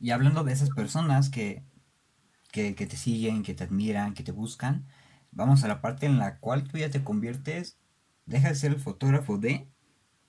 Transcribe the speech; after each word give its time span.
Y 0.00 0.10
hablando 0.12 0.44
de 0.44 0.52
esas 0.52 0.70
personas 0.70 1.28
que, 1.28 1.62
que, 2.50 2.72
te 2.72 2.96
siguen, 2.96 3.42
que 3.42 3.54
te 3.54 3.64
admiran, 3.64 4.14
que 4.14 4.22
te 4.22 4.32
buscan, 4.32 4.86
vamos 5.30 5.62
a 5.62 5.68
la 5.68 5.80
parte 5.80 6.06
en 6.06 6.18
la 6.18 6.38
cual 6.38 6.64
tú 6.64 6.78
ya 6.78 6.90
te 6.90 7.04
conviertes, 7.04 7.78
dejas 8.26 8.52
de 8.52 8.56
ser 8.56 8.72
el 8.72 8.80
fotógrafo 8.80 9.36
de 9.38 9.68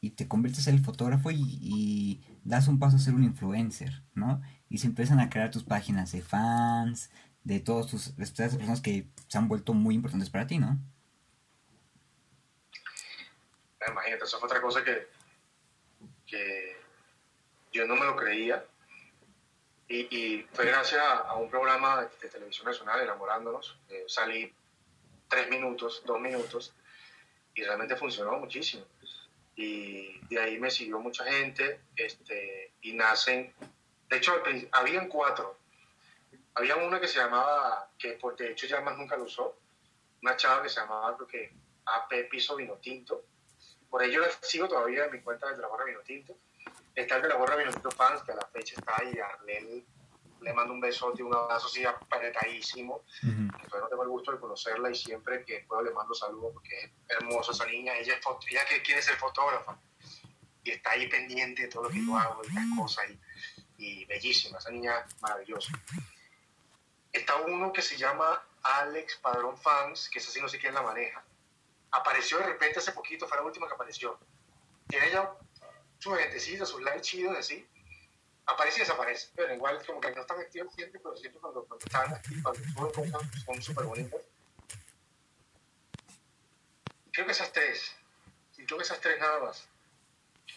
y 0.02 0.11
te 0.11 0.27
conviertes 0.27 0.67
en 0.67 0.75
el 0.75 0.84
fotógrafo 0.84 1.29
y, 1.31 2.21
das 2.43 2.67
un 2.67 2.79
paso 2.79 2.97
a 2.97 2.99
ser 2.99 3.13
un 3.13 3.23
influencer, 3.23 4.02
¿no? 4.15 4.41
Y 4.67 4.79
se 4.79 4.88
empiezan 4.88 5.20
a 5.20 5.29
crear 5.29 5.52
tus 5.52 5.63
páginas 5.63 6.11
de 6.11 6.23
fans, 6.23 7.11
de 7.43 7.59
todas 7.59 7.88
tus 7.88 8.15
de 8.17 8.23
esas 8.23 8.55
personas 8.55 8.81
que 8.81 9.07
se 9.27 9.38
han 9.38 9.47
vuelto 9.47 9.73
muy 9.73 9.93
importantes 9.93 10.31
para 10.31 10.47
ti, 10.47 10.57
¿no? 10.57 10.79
Imagínate, 13.88 14.25
eso 14.25 14.39
fue 14.39 14.47
otra 14.47 14.61
cosa 14.61 14.83
que, 14.83 15.08
que 16.25 16.75
yo 17.72 17.85
no 17.88 17.95
me 17.95 18.05
lo 18.05 18.16
creía. 18.16 18.66
Y, 19.94 20.48
fue 20.54 20.66
gracias 20.66 21.02
a, 21.04 21.36
un 21.36 21.50
programa 21.50 22.09
de, 22.22 22.30
televisión 22.30 22.66
nacional, 22.66 23.02
Enamorándonos. 23.02 23.77
salí 24.08 24.54
tres 25.27 25.50
minutos, 25.50 26.02
dos 26.05 26.20
minutos, 26.20 26.73
y 27.54 27.64
realmente 27.64 27.98
funcionó 27.98 28.38
muchísimo. 28.38 28.86
Y 29.55 30.17
de 30.27 30.40
ahí 30.40 30.59
me 30.59 30.72
siguió 30.72 31.00
mucha 31.00 31.26
gente, 31.26 31.81
este, 31.98 32.72
y 32.81 32.94
nacen, 32.94 33.54
de 34.12 34.17
hecho, 34.17 34.34
habían 34.73 35.08
cuatro. 35.08 35.58
Había 36.55 36.76
una 36.76 37.00
que 37.00 37.08
se 37.08 37.20
llamaba, 37.20 37.89
que 37.98 38.12
por 38.14 38.36
de 38.36 38.52
hecho 38.52 38.67
ya 38.67 38.81
más 38.81 38.98
nunca 38.98 39.16
lo 39.16 39.23
usó, 39.23 39.58
una 40.22 40.36
chava 40.36 40.64
que 40.64 40.70
se 40.70 40.81
llamaba, 40.81 41.16
creo 41.16 41.28
que 41.28 41.53
AP 41.86 42.30
Piso 42.30 42.58
Vino 42.58 42.76
Tinto. 42.76 43.23
Por 43.89 44.03
ello 44.03 44.20
la 44.20 44.30
sigo 44.42 44.67
todavía 44.67 45.05
en 45.05 45.11
mi 45.11 45.22
cuenta 45.22 45.50
de 45.50 45.61
Gorra 45.61 45.86
Vino 45.86 46.02
Tinto. 46.02 46.36
Está 46.95 47.16
el 47.16 47.22
de 47.22 47.30
la 47.30 47.36
Gorra 47.36 47.56
Vino 47.56 47.72
Tinto 47.72 47.92
Fans, 47.92 48.22
que 48.23 48.31
a 48.31 48.36
la 48.36 48.47
fecha 48.47 48.75
está 48.78 48.95
ahí, 48.97 49.17
Arlene 49.20 49.86
le 50.42 50.53
mando 50.53 50.73
un 50.73 50.81
besote, 50.81 51.23
un 51.23 51.33
abrazo 51.33 51.67
así 51.67 51.86
apretadísimo. 51.86 53.03
todavía 53.22 53.81
no 53.81 53.88
tengo 53.88 54.03
el 54.03 54.09
gusto 54.09 54.31
de 54.31 54.39
conocerla 54.39 54.89
y 54.89 54.95
siempre 54.95 55.45
que 55.45 55.66
puedo 55.67 55.83
le 55.83 55.92
mando 55.92 56.14
saludos 56.14 56.53
porque 56.53 56.83
es 56.83 56.92
hermosa 57.08 57.52
esa 57.52 57.66
niña. 57.67 57.95
Ella, 57.95 58.16
es 58.16 58.25
ella 58.50 58.66
que 58.66 58.81
quiere 58.81 59.02
ser 59.02 59.16
fotógrafa 59.17 59.78
y 60.64 60.72
está 60.72 60.92
ahí 60.92 61.08
pendiente 61.08 61.64
de 61.64 61.67
todo 61.67 61.83
lo 61.83 61.89
que 61.89 62.03
yo 62.03 62.17
hago 62.17 62.42
y 62.44 62.53
las 62.53 62.66
cosas 62.78 63.05
y, 63.78 64.05
bellísima, 64.05 64.58
esa 64.58 64.72
niña 64.72 65.05
maravillosa. 65.22 65.73
Está 67.11 67.36
uno 67.38 67.72
que 67.73 67.81
se 67.81 67.98
llama 67.98 68.44
Alex 68.64 69.17
Padrón 69.17 69.58
Fans, 69.58 70.09
que 70.09 70.20
es 70.20 70.28
así 70.28 70.39
no 70.39 70.48
sé 70.48 70.59
quién 70.59 70.73
la 70.73 70.81
maneja. 70.81 71.23
Apareció 71.92 72.38
de 72.38 72.45
repente 72.45 72.80
hace 72.80 72.92
poquito, 72.94 73.28
fue 73.28 73.38
la 73.38 73.44
última 73.44 73.67
que 73.67 73.73
apareció. 73.73 74.20
Tiene 74.88 75.11
ya 75.11 75.33
sus 76.02 76.17
gentecitos, 76.17 76.69
sus 76.69 76.81
likes 76.81 77.02
chidos 77.02 77.38
así 77.38 77.67
aparece 78.45 78.77
y 78.77 78.80
desaparece. 78.81 79.30
Pero 79.35 79.53
igual, 79.53 79.85
como 79.85 80.02
que 80.02 80.11
no 80.11 80.21
están 80.21 80.39
activos 80.39 80.73
siempre, 80.73 80.99
pero 80.99 81.16
siempre 81.16 81.39
cuando, 81.39 81.63
cuando 81.66 81.85
están 81.85 82.13
activos, 82.13 82.58
cuando 82.75 82.93
suben 82.93 83.11
cosas, 83.11 83.43
son 83.45 83.61
súper 83.61 83.85
bonitas. 83.85 84.21
Creo 87.11 87.25
que 87.25 87.31
esas 87.33 87.52
tres, 87.52 87.95
y 88.58 88.66
creo 88.66 88.77
que 88.77 88.83
esas 88.83 88.99
tres 88.99 89.19
nada 89.19 89.39
más. 89.39 89.67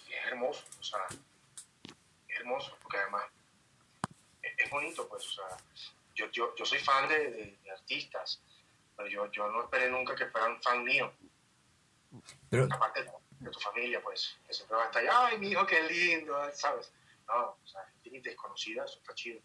Y 0.09 0.13
es 0.13 0.27
hermoso, 0.27 0.65
o 0.79 0.83
sea, 0.83 1.01
es 2.29 2.41
hermoso, 2.41 2.77
porque 2.81 2.99
además 2.99 3.25
es, 4.43 4.71
bonito, 4.71 5.09
pues, 5.09 5.27
o 5.27 5.33
sea, 5.33 5.57
yo, 6.15 6.31
yo, 6.31 6.55
yo 6.55 6.65
soy 6.65 6.79
fan 6.79 7.09
de, 7.09 7.59
de, 7.63 7.71
artistas, 7.71 8.41
pero 8.97 9.09
yo, 9.09 9.31
yo 9.33 9.49
no 9.49 9.65
esperé 9.65 9.91
nunca 9.91 10.15
que 10.15 10.27
fueran 10.27 10.63
fan 10.63 10.85
mío. 10.85 11.13
Pero... 12.49 12.69
Aparte 12.71 13.05
de, 13.45 13.51
tu 13.51 13.61
familia, 13.61 14.01
pues, 14.03 14.37
que 14.47 14.55
siempre 14.55 14.77
va 14.77 14.85
a 14.85 14.87
estar 14.87 15.03
ahí, 15.03 15.09
ay, 15.11 15.39
mi 15.39 15.49
hijo, 15.49 15.67
qué 15.67 15.83
lindo, 15.85 16.35
¿sabes? 16.55 16.93
No, 17.29 17.51
o 17.51 17.67
sea, 17.67 17.81
gente 18.03 18.31
desconocida, 18.31 18.85
eso 18.85 18.99
está 18.99 19.15
chido. 19.15 19.41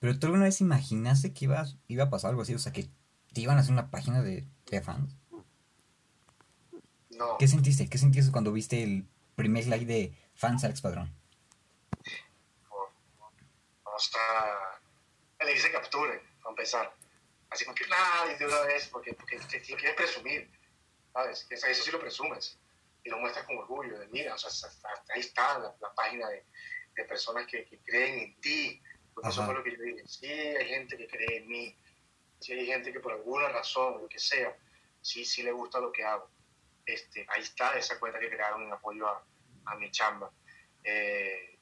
Pero 0.00 0.18
tú 0.18 0.26
alguna 0.26 0.44
vez 0.44 0.60
imaginaste 0.60 1.32
que 1.32 1.46
iba, 1.46 1.64
iba 1.88 2.04
a 2.04 2.10
pasar 2.10 2.30
algo 2.30 2.42
así, 2.42 2.54
o 2.54 2.58
sea, 2.58 2.72
que 2.72 2.88
te 3.32 3.40
iban 3.40 3.56
a 3.56 3.60
hacer 3.60 3.72
una 3.72 3.90
página 3.90 4.22
de, 4.22 4.46
de 4.66 4.82
fans. 4.82 5.16
No. 7.10 7.36
¿Qué 7.38 7.48
sentiste? 7.48 7.88
¿Qué 7.88 7.98
sentiste 7.98 8.30
cuando 8.30 8.52
viste 8.52 8.82
el 8.82 9.08
primer 9.34 9.66
like 9.66 9.86
de 9.86 10.14
Fans 10.34 10.62
Alex 10.62 10.80
Padrón? 10.80 11.12
O 13.82 13.98
sea, 13.98 14.80
le 15.44 15.52
dice 15.52 15.72
capture, 15.72 16.22
para 16.40 16.50
empezar. 16.50 16.94
Así 17.50 17.64
como 17.64 17.74
que, 17.74 17.86
nada, 17.88 18.36
de 18.36 18.46
una 18.46 18.60
vez, 18.60 18.88
porque, 18.88 19.14
porque 19.14 19.38
te, 19.38 19.60
quieres 19.60 19.94
presumir, 19.94 20.48
¿sabes? 21.12 21.46
Eso 21.50 21.82
sí 21.82 21.90
lo 21.90 21.98
presumes 21.98 22.56
y 23.08 23.10
lo 23.10 23.18
muestras 23.18 23.46
con 23.46 23.56
orgullo, 23.56 23.98
de 23.98 24.06
mira, 24.08 24.34
o 24.34 24.38
sea, 24.38 24.70
ahí 25.14 25.20
está 25.20 25.58
la 25.58 25.94
página 25.94 26.28
de, 26.28 26.44
de 26.94 27.04
personas 27.04 27.46
que, 27.46 27.64
que 27.64 27.78
creen 27.78 28.18
en 28.18 28.40
ti, 28.40 28.82
porque 29.14 29.30
eso 29.30 29.44
fue 29.46 29.54
lo 29.54 29.64
que 29.64 29.76
yo 29.76 29.82
dije, 29.82 30.06
sí 30.06 30.26
hay 30.26 30.68
gente 30.68 30.96
que 30.98 31.08
cree 31.08 31.38
en 31.38 31.48
mí, 31.48 31.76
sí 32.38 32.52
hay 32.52 32.66
gente 32.66 32.92
que 32.92 33.00
por 33.00 33.12
alguna 33.12 33.48
razón, 33.48 34.02
lo 34.02 34.08
que 34.08 34.18
sea, 34.18 34.54
sí, 35.00 35.24
sí 35.24 35.42
le 35.42 35.52
gusta 35.52 35.80
lo 35.80 35.90
que 35.90 36.04
hago. 36.04 36.28
Este, 36.84 37.26
ahí 37.30 37.42
está 37.42 37.76
esa 37.78 37.98
cuenta 37.98 38.18
que 38.18 38.28
crearon 38.28 38.62
en 38.62 38.72
apoyo 38.72 39.08
a, 39.08 39.24
a 39.64 39.76
mi 39.76 39.90
chamba. 39.90 40.30
Eh, 40.84 41.58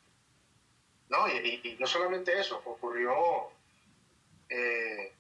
no, 1.08 1.28
y, 1.28 1.76
no 1.78 1.86
solamente 1.86 2.38
eso, 2.38 2.60
ocurrió, 2.64 3.50
eh, 4.48 5.14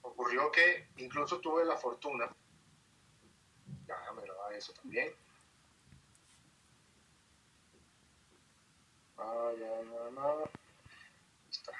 ocurrió 0.00 0.50
que 0.50 0.88
incluso 0.96 1.40
tuve 1.40 1.64
la 1.64 1.76
fortuna, 1.76 2.34
ya 3.86 4.12
me 4.12 4.26
lo 4.26 4.42
eso 4.50 4.72
también, 4.74 5.12
Ah, 9.24 9.52
ya, 9.58 9.82
nada, 9.84 10.10
nada. 10.10 10.50
Está. 11.48 11.72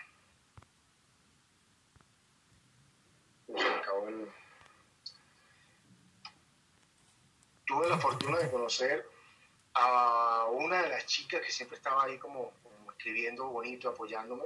Acabó 3.79 4.09
el... 4.09 4.31
Tuve 7.67 7.89
la 7.89 7.99
fortuna 7.99 8.39
de 8.39 8.51
conocer 8.51 9.09
a 9.75 10.47
una 10.53 10.83
de 10.83 10.89
las 10.91 11.07
chicas 11.07 11.41
que 11.41 11.51
siempre 11.51 11.79
estaba 11.79 12.05
ahí 12.05 12.19
como, 12.19 12.53
escribiendo 12.91 13.49
bonito, 13.49 13.89
apoyándome, 13.89 14.45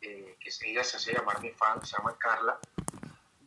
eh, 0.00 0.36
que 0.38 0.50
ella 0.66 0.84
se 0.84 0.96
hace 0.96 1.14
llamar 1.14 1.40
mi 1.40 1.50
fan, 1.50 1.84
se 1.84 1.96
llama 1.96 2.18
Carla. 2.18 2.58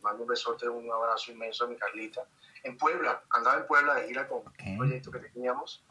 Mando 0.00 0.22
un 0.22 0.28
besote, 0.28 0.68
un 0.68 0.90
abrazo 0.90 1.30
inmenso 1.30 1.64
a 1.64 1.68
mi 1.68 1.76
Carlita. 1.76 2.26
En 2.64 2.76
Puebla, 2.76 3.22
andaba 3.30 3.60
en 3.60 3.66
Puebla 3.66 3.94
de 3.94 4.08
gira 4.08 4.26
con 4.26 4.42
un 4.66 4.78
proyecto 4.78 5.12
que 5.12 5.20
teníamos 5.20 5.84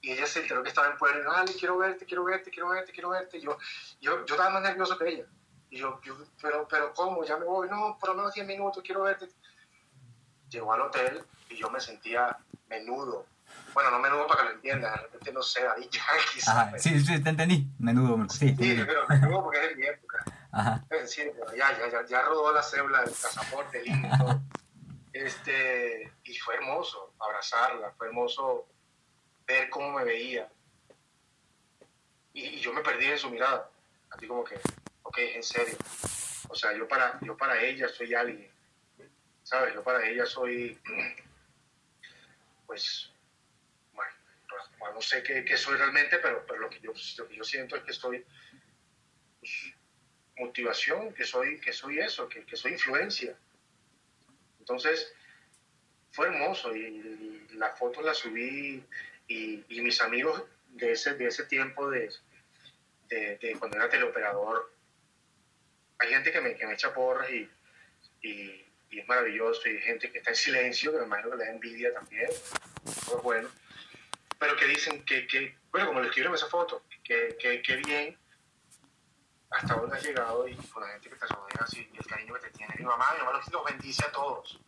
y 0.00 0.12
ella 0.12 0.26
se 0.26 0.40
enteró 0.40 0.62
que 0.62 0.68
estaba 0.68 0.88
en 0.88 0.96
Puebla 0.98 1.18
y 1.18 1.22
dijo, 1.22 1.32
Ale, 1.32 1.54
quiero 1.54 1.78
verte, 1.78 2.04
quiero 2.04 2.24
verte, 2.24 2.50
quiero 2.50 2.68
verte, 2.68 2.92
quiero 2.92 3.10
verte. 3.10 3.38
Y 3.38 3.40
yo, 3.40 3.58
yo, 4.00 4.24
yo 4.24 4.34
estaba 4.34 4.50
más 4.50 4.62
nervioso 4.62 4.96
que 4.98 5.08
ella. 5.08 5.24
Y 5.70 5.78
yo, 5.78 6.00
pero, 6.40 6.66
pero 6.68 6.94
¿cómo? 6.94 7.24
Ya 7.24 7.36
me 7.36 7.44
voy. 7.44 7.68
No, 7.68 7.96
por 7.98 8.10
lo 8.10 8.14
menos 8.16 8.34
10 8.34 8.46
minutos, 8.46 8.82
quiero 8.84 9.02
verte. 9.02 9.28
Llegó 10.48 10.72
al 10.72 10.82
hotel 10.82 11.24
y 11.48 11.56
yo 11.56 11.70
me 11.70 11.80
sentía 11.80 12.36
menudo. 12.68 13.26
Bueno, 13.74 13.90
no 13.90 13.98
menudo 13.98 14.26
para 14.26 14.40
que 14.40 14.48
lo 14.48 14.54
entiendas, 14.54 14.92
de 14.92 15.02
repente 15.02 15.32
no 15.32 15.42
sé, 15.42 15.62
quizás. 16.32 16.82
Sí, 16.82 17.00
sí, 17.00 17.22
te 17.22 17.30
entendí. 17.30 17.66
Menudo, 17.78 18.28
sí. 18.28 18.54
Sí, 18.56 18.82
pero 18.86 19.06
menudo 19.08 19.42
porque 19.42 19.62
es 19.62 19.68
de 19.70 19.76
mi 19.76 19.86
época. 19.86 20.24
Ajá. 20.52 20.84
Sí, 21.06 21.22
ya, 21.56 21.78
ya, 21.78 21.90
ya, 21.90 22.06
ya 22.06 22.22
rodó 22.22 22.52
la 22.52 22.62
cédula 22.62 23.02
del 23.02 23.10
pasaporte, 23.10 23.82
lindo. 23.82 24.08
Este, 25.12 26.12
y 26.24 26.36
fue 26.36 26.56
hermoso 26.56 27.14
abrazarla, 27.18 27.90
fue 27.96 28.08
hermoso 28.08 28.68
ver 29.46 29.70
cómo 29.70 29.92
me 29.92 30.04
veía. 30.04 30.48
Y, 32.32 32.58
yo 32.60 32.72
me 32.72 32.82
perdí 32.82 33.06
en 33.06 33.18
su 33.18 33.30
mirada. 33.30 33.70
Así 34.10 34.26
como 34.26 34.44
que, 34.44 34.58
ok, 35.02 35.18
en 35.18 35.42
serio. 35.42 35.76
O 36.48 36.54
sea, 36.54 36.72
yo 36.76 36.86
para, 36.86 37.18
yo 37.22 37.36
para 37.36 37.62
ella 37.62 37.88
soy 37.88 38.14
alguien. 38.14 38.50
¿Sabes? 39.42 39.74
Yo 39.74 39.82
para 39.82 40.06
ella 40.06 40.26
soy, 40.26 40.78
pues, 42.66 43.10
bueno, 43.92 44.12
no 44.94 45.00
sé 45.00 45.22
qué, 45.22 45.56
soy 45.56 45.76
realmente, 45.76 46.18
pero, 46.18 46.44
pero 46.46 46.60
lo, 46.60 46.70
que 46.70 46.80
yo, 46.80 46.92
yo 46.92 47.44
siento 47.44 47.76
es 47.76 47.84
que 47.84 47.92
soy 47.92 48.24
pues, 49.38 49.74
motivación, 50.36 51.12
que 51.14 51.24
soy, 51.24 51.60
que 51.60 51.72
soy 51.72 52.00
eso, 52.00 52.28
que, 52.28 52.44
que 52.44 52.56
soy 52.56 52.72
influencia. 52.72 53.36
Entonces, 54.58 55.14
fue 56.10 56.26
hermoso 56.26 56.74
y 56.74 57.46
la 57.52 57.70
foto 57.76 58.02
la 58.02 58.14
subí 58.14 58.82
y, 59.28 59.64
y 59.68 59.80
mis 59.80 60.00
amigos 60.00 60.42
de 60.68 60.92
ese, 60.92 61.14
de 61.14 61.26
ese 61.26 61.44
tiempo 61.44 61.90
de, 61.90 62.10
de, 63.08 63.56
cuando 63.58 63.76
era 63.76 63.88
teleoperador, 63.88 64.72
hay 65.98 66.10
gente 66.10 66.32
que 66.32 66.40
me, 66.40 66.54
que 66.54 66.66
me 66.66 66.74
echa 66.74 66.92
porras 66.92 67.30
y, 67.30 67.50
y, 68.22 68.62
es 68.90 69.06
maravilloso, 69.08 69.68
y 69.68 69.72
hay 69.72 69.82
gente 69.82 70.10
que 70.10 70.18
está 70.18 70.30
en 70.30 70.36
silencio, 70.36 70.90
que 70.90 70.98
me 70.98 71.04
imagino 71.04 71.30
que 71.30 71.36
le 71.36 71.44
da 71.44 71.50
envidia 71.50 71.92
también, 71.92 72.30
pues 72.82 73.22
bueno, 73.22 73.48
pero 74.38 74.56
que 74.56 74.66
dicen 74.66 75.04
que, 75.04 75.26
que 75.26 75.54
bueno, 75.70 75.88
como 75.88 76.00
le 76.00 76.06
escribieron 76.06 76.34
esa 76.34 76.46
foto, 76.46 76.82
que, 77.04 77.36
que, 77.38 77.60
que, 77.60 77.76
bien 77.76 78.16
hasta 79.50 79.74
dónde 79.74 79.96
has 79.96 80.02
llegado 80.02 80.48
y 80.48 80.56
con 80.56 80.82
la 80.82 80.88
gente 80.92 81.10
que 81.10 81.16
te 81.16 81.26
rodea 81.26 81.60
así, 81.60 81.88
y 81.92 81.96
el 81.96 82.06
cariño 82.06 82.34
que 82.34 82.40
te 82.40 82.50
tiene. 82.50 82.74
Mi 82.78 82.84
mamá, 82.84 83.06
mi 83.18 83.24
mamá 83.24 83.42
los 83.52 83.64
bendice 83.64 84.04
a 84.06 84.12
todos 84.12 84.58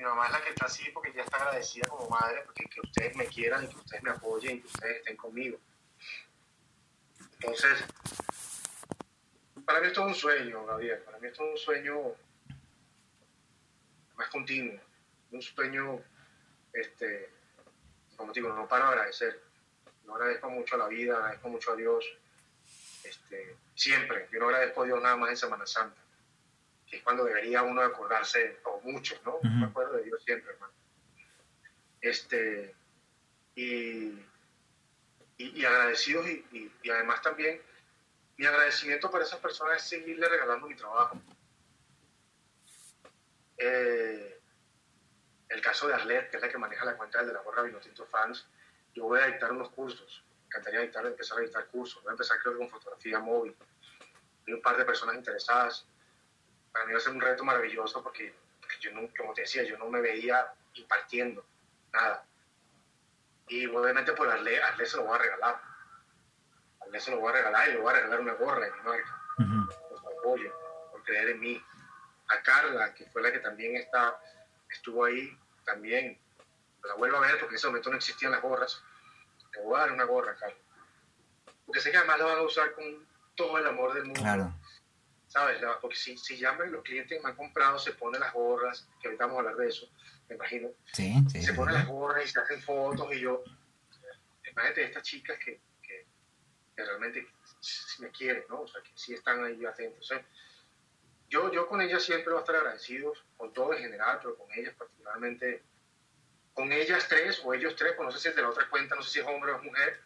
mi 0.00 0.06
mamá 0.06 0.24
es 0.26 0.32
la 0.32 0.40
que 0.42 0.48
está 0.48 0.64
así 0.64 0.90
porque 0.92 1.12
ya 1.12 1.22
está 1.22 1.36
agradecida 1.36 1.86
como 1.86 2.08
madre, 2.08 2.40
porque 2.46 2.64
que 2.64 2.80
ustedes 2.80 3.14
me 3.16 3.26
quieran 3.26 3.64
y 3.64 3.68
que 3.68 3.76
ustedes 3.76 4.02
me 4.02 4.10
apoyen 4.10 4.56
y 4.56 4.60
que 4.60 4.66
ustedes 4.66 4.96
estén 4.96 5.16
conmigo. 5.16 5.58
Entonces, 7.34 7.84
para 9.66 9.80
mí 9.80 9.88
esto 9.88 10.00
es 10.00 10.06
un 10.06 10.14
sueño, 10.14 10.64
Gabriel. 10.64 11.00
Para 11.00 11.18
mí 11.18 11.28
esto 11.28 11.44
es 11.44 11.50
un 11.50 11.58
sueño 11.58 12.14
más 14.16 14.28
continuo. 14.30 14.80
Un 15.32 15.42
sueño, 15.42 16.00
este, 16.72 17.30
como 18.16 18.32
digo, 18.32 18.48
no 18.54 18.66
paro 18.66 18.86
de 18.86 18.90
agradecer. 18.92 19.42
No 20.06 20.14
agradezco 20.14 20.48
mucho 20.48 20.76
a 20.76 20.78
la 20.78 20.88
vida, 20.88 21.18
agradezco 21.18 21.48
mucho 21.50 21.72
a 21.72 21.76
Dios. 21.76 22.06
Este, 23.04 23.54
siempre. 23.74 24.28
Yo 24.32 24.40
no 24.40 24.46
agradezco 24.46 24.82
a 24.82 24.86
Dios 24.86 25.02
nada 25.02 25.16
más 25.16 25.28
en 25.28 25.36
Semana 25.36 25.66
Santa, 25.66 26.00
que 26.90 26.96
es 26.96 27.02
cuando 27.04 27.24
debería 27.24 27.62
uno 27.62 27.82
acordarse, 27.82 28.58
o 28.64 28.80
mucho, 28.80 29.14
¿no? 29.24 29.38
Me 29.42 29.66
acuerdo 29.66 29.92
de 29.94 30.04
Dios 30.04 30.22
siempre, 30.24 30.52
hermano. 30.52 30.72
Este, 32.00 32.74
y, 33.54 34.18
y, 35.36 35.64
agradecidos 35.64 36.26
y, 36.26 36.72
y, 36.82 36.90
además 36.90 37.22
también 37.22 37.60
mi 38.36 38.46
agradecimiento 38.46 39.10
para 39.10 39.24
esas 39.24 39.38
personas 39.38 39.82
es 39.82 39.88
seguirle 39.88 40.28
regalando 40.28 40.66
mi 40.66 40.74
trabajo. 40.74 41.20
Eh, 43.58 44.40
el 45.50 45.60
caso 45.60 45.86
de 45.86 45.94
Arlet, 45.94 46.30
que 46.30 46.36
es 46.36 46.42
la 46.42 46.48
que 46.48 46.56
maneja 46.56 46.86
la 46.86 46.96
cuenta 46.96 47.22
de 47.22 47.32
la 47.32 47.40
gorra 47.42 47.62
Vinotinto 47.62 48.06
Fans, 48.06 48.46
yo 48.94 49.04
voy 49.04 49.20
a 49.20 49.26
dictar 49.26 49.52
unos 49.52 49.68
cursos. 49.70 50.24
Me 50.40 50.46
encantaría 50.46 50.80
dictar, 50.80 51.04
empezar 51.04 51.38
a 51.38 51.42
dictar 51.42 51.66
cursos. 51.66 52.02
Voy 52.02 52.10
a 52.10 52.12
empezar 52.12 52.38
creo 52.38 52.54
que 52.54 52.58
con 52.60 52.70
fotografía 52.70 53.20
móvil. 53.20 53.54
Hay 54.46 54.54
un 54.54 54.62
par 54.62 54.78
de 54.78 54.84
personas 54.86 55.16
interesadas. 55.16 55.86
Para 56.72 56.86
mí 56.86 56.92
va 56.92 56.98
a 56.98 57.02
ser 57.02 57.12
un 57.12 57.20
reto 57.20 57.44
maravilloso 57.44 58.02
porque, 58.02 58.34
yo, 58.80 58.92
no, 58.92 59.08
como 59.16 59.34
te 59.34 59.42
decía, 59.42 59.62
yo 59.64 59.76
no 59.78 59.88
me 59.88 60.00
veía 60.00 60.52
impartiendo 60.74 61.44
nada. 61.92 62.24
Y 63.48 63.66
obviamente 63.66 64.12
por 64.12 64.28
Arlet, 64.28 64.62
Arlet 64.62 64.86
se 64.86 64.96
lo 64.96 65.04
voy 65.04 65.16
a 65.16 65.22
regalar 65.22 65.70
eso 66.96 67.10
lo 67.12 67.20
voy 67.20 67.30
a 67.30 67.36
regalar 67.36 67.68
y 67.68 67.72
le 67.72 67.78
voy 67.78 67.90
a 67.90 67.96
regalar 67.96 68.20
una 68.20 68.34
gorra 68.34 68.64
de 68.64 68.72
mi 68.72 68.80
marca. 68.82 69.22
Por 69.36 70.12
apoyo, 70.18 70.52
por 70.90 71.02
creer 71.04 71.30
en 71.30 71.40
mí. 71.40 71.64
A 72.28 72.42
Carla, 72.42 72.94
que 72.94 73.06
fue 73.06 73.22
la 73.22 73.32
que 73.32 73.40
también 73.40 73.76
está, 73.76 74.20
estuvo 74.70 75.04
ahí, 75.04 75.36
también. 75.64 76.18
La 76.84 76.94
vuelvo 76.94 77.18
a 77.18 77.20
ver 77.20 77.38
porque 77.38 77.54
en 77.54 77.56
ese 77.56 77.66
momento 77.66 77.90
no 77.90 77.96
existían 77.96 78.32
las 78.32 78.42
gorras. 78.42 78.82
Le 79.54 79.62
voy 79.62 79.76
a 79.76 79.80
dar 79.80 79.92
una 79.92 80.04
gorra, 80.04 80.36
Carla. 80.36 80.56
Porque 81.66 81.80
sé 81.80 81.90
que 81.90 81.96
además 81.96 82.18
la 82.18 82.24
van 82.26 82.38
a 82.38 82.42
usar 82.42 82.72
con 82.72 83.06
todo 83.34 83.58
el 83.58 83.66
amor 83.66 83.94
del 83.94 84.04
mundo. 84.04 84.20
Claro. 84.20 84.52
¿Sabes? 85.30 85.62
Porque 85.80 85.96
si, 85.96 86.18
si 86.18 86.36
ya 86.36 86.52
los 86.52 86.82
clientes 86.82 87.22
me 87.22 87.30
han 87.30 87.36
comprado, 87.36 87.78
se 87.78 87.92
ponen 87.92 88.20
las 88.20 88.34
gorras, 88.34 88.86
que 89.00 89.08
ahorita 89.08 89.26
vamos 89.26 89.38
a 89.38 89.40
hablar 89.40 89.56
de 89.56 89.68
eso, 89.68 89.88
me 90.28 90.34
imagino. 90.34 90.68
Sí, 90.92 91.14
sí. 91.30 91.42
Se 91.42 91.54
ponen 91.54 91.74
las 91.74 91.86
gorras 91.86 92.24
y 92.24 92.28
se 92.28 92.40
hacen 92.40 92.60
fotos 92.60 93.14
y 93.14 93.20
yo, 93.20 93.42
imagínate 94.44 94.84
estas 94.84 95.04
chicas 95.04 95.38
que 95.38 95.60
realmente 96.84 97.26
me 97.98 98.10
quieren, 98.10 98.44
¿no? 98.48 98.62
O 98.62 98.68
sea, 98.68 98.82
que 98.82 98.90
sí 98.94 99.14
están 99.14 99.44
ahí 99.44 99.64
atentos. 99.64 100.10
¿eh? 100.12 100.24
Yo, 101.28 101.52
yo 101.52 101.66
con 101.66 101.80
ellas 101.80 102.02
siempre 102.02 102.32
voy 102.32 102.38
a 102.38 102.40
estar 102.40 102.56
agradecido, 102.56 103.12
con 103.36 103.52
todo 103.52 103.74
en 103.74 103.80
general, 103.80 104.18
pero 104.22 104.36
con 104.36 104.48
ellas 104.52 104.74
particularmente, 104.76 105.62
con 106.54 106.72
ellas 106.72 107.06
tres 107.08 107.40
o 107.44 107.54
ellos 107.54 107.76
tres, 107.76 107.94
pues 107.96 108.06
no 108.06 108.12
sé 108.12 108.20
si 108.20 108.28
es 108.28 108.36
de 108.36 108.42
la 108.42 108.50
otra 108.50 108.68
cuenta, 108.68 108.94
no 108.96 109.02
sé 109.02 109.10
si 109.10 109.20
es 109.20 109.26
hombre 109.26 109.52
o 109.52 109.56
es 109.56 109.62
mujer, 109.62 110.00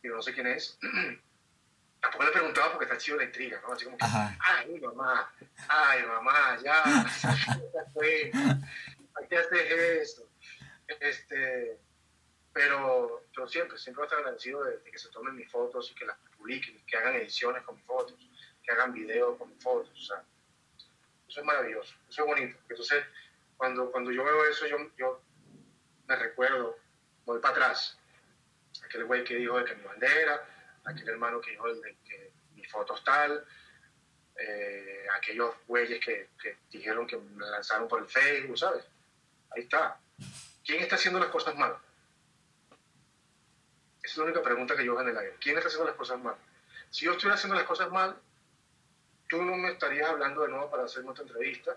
pero 0.00 0.16
no 0.16 0.22
sé 0.22 0.32
quién 0.32 0.46
es. 0.46 0.78
Tampoco 2.04 2.24
le 2.24 2.28
he 2.28 2.32
preguntado 2.32 2.72
porque 2.72 2.84
está 2.84 2.98
chido 2.98 3.16
la 3.16 3.24
intriga, 3.24 3.62
¿no? 3.66 3.72
Así 3.72 3.86
como 3.86 3.96
que, 3.96 4.04
ay, 4.04 4.78
mamá, 4.78 5.32
ay, 5.68 6.02
mamá, 6.04 6.58
ya, 6.62 6.82
fue, 7.94 8.30
qué 9.30 9.38
haces 9.38 9.70
esto? 9.70 10.28
Este, 11.00 11.78
pero 12.52 13.22
yo 13.34 13.46
siempre, 13.48 13.78
siempre 13.78 14.00
voy 14.00 14.04
a 14.04 14.08
estar 14.08 14.18
agradecido 14.18 14.64
de, 14.64 14.82
que 14.82 14.98
se 14.98 15.08
tomen 15.08 15.34
mis 15.34 15.50
fotos 15.50 15.90
y 15.92 15.94
que 15.94 16.04
las 16.04 16.18
publiquen, 16.36 16.78
que 16.84 16.94
hagan 16.98 17.14
ediciones 17.14 17.62
con 17.62 17.76
mis 17.76 17.86
fotos, 17.86 18.18
que 18.62 18.70
hagan 18.70 18.92
videos 18.92 19.38
con 19.38 19.48
mis 19.48 19.64
fotos. 19.64 19.98
O 19.98 20.04
sea, 20.04 20.22
eso 21.26 21.40
es 21.40 21.46
maravilloso, 21.46 21.94
eso 22.10 22.22
es 22.22 22.28
bonito. 22.28 22.58
Entonces, 22.68 23.02
cuando, 23.56 23.90
cuando 23.90 24.12
yo 24.12 24.24
veo 24.24 24.44
eso, 24.44 24.66
yo, 24.66 24.76
yo 24.98 25.22
me 26.06 26.16
recuerdo, 26.16 26.76
voy 27.24 27.40
para 27.40 27.54
atrás. 27.54 27.98
Aquel 28.84 29.06
güey 29.06 29.24
que 29.24 29.36
dijo 29.36 29.58
de 29.58 29.64
que 29.64 29.74
mi 29.76 29.84
bandera, 29.84 30.46
aquel 30.84 31.08
hermano 31.08 31.40
que 31.40 31.52
dijo 31.52 31.72
de 31.74 31.96
que 32.04 32.32
mi 32.54 32.64
foto 32.64 32.94
es 32.94 33.04
tal, 33.04 33.44
eh, 34.36 35.06
aquellos 35.16 35.54
güeyes 35.66 36.04
que, 36.04 36.30
que 36.40 36.58
dijeron 36.70 37.06
que 37.06 37.16
me 37.16 37.46
lanzaron 37.46 37.88
por 37.88 38.00
el 38.00 38.08
Facebook, 38.08 38.58
¿sabes? 38.58 38.84
Ahí 39.50 39.62
está. 39.62 39.98
¿Quién 40.64 40.82
está 40.82 40.96
haciendo 40.96 41.20
las 41.20 41.28
cosas 41.28 41.54
mal? 41.56 41.76
Esa 44.02 44.12
es 44.12 44.16
la 44.18 44.24
única 44.24 44.42
pregunta 44.42 44.76
que 44.76 44.84
yo 44.84 44.92
hago 44.92 45.02
en 45.02 45.08
el 45.08 45.18
aire. 45.18 45.36
¿Quién 45.40 45.56
está 45.56 45.68
haciendo 45.68 45.86
las 45.86 45.96
cosas 45.96 46.20
mal? 46.20 46.36
Si 46.90 47.04
yo 47.04 47.12
estuviera 47.12 47.34
haciendo 47.34 47.56
las 47.56 47.66
cosas 47.66 47.90
mal, 47.90 48.16
tú 49.28 49.42
no 49.42 49.56
me 49.56 49.72
estarías 49.72 50.10
hablando 50.10 50.42
de 50.42 50.48
nuevo 50.48 50.70
para 50.70 50.84
hacer 50.84 51.04
otra 51.06 51.22
entrevista, 51.22 51.76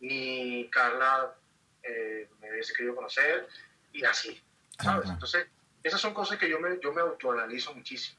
ni 0.00 0.68
Carla 0.70 1.34
eh, 1.82 2.28
me 2.40 2.50
hubiese 2.50 2.74
querido 2.74 2.94
conocer, 2.94 3.48
y 3.92 4.04
así, 4.04 4.40
¿sabes? 4.78 5.08
Entonces, 5.08 5.46
esas 5.82 6.00
son 6.00 6.14
cosas 6.14 6.38
que 6.38 6.48
yo 6.48 6.60
me, 6.60 6.78
yo 6.80 6.92
me 6.92 7.00
autoanalizo 7.00 7.74
muchísimo. 7.74 8.17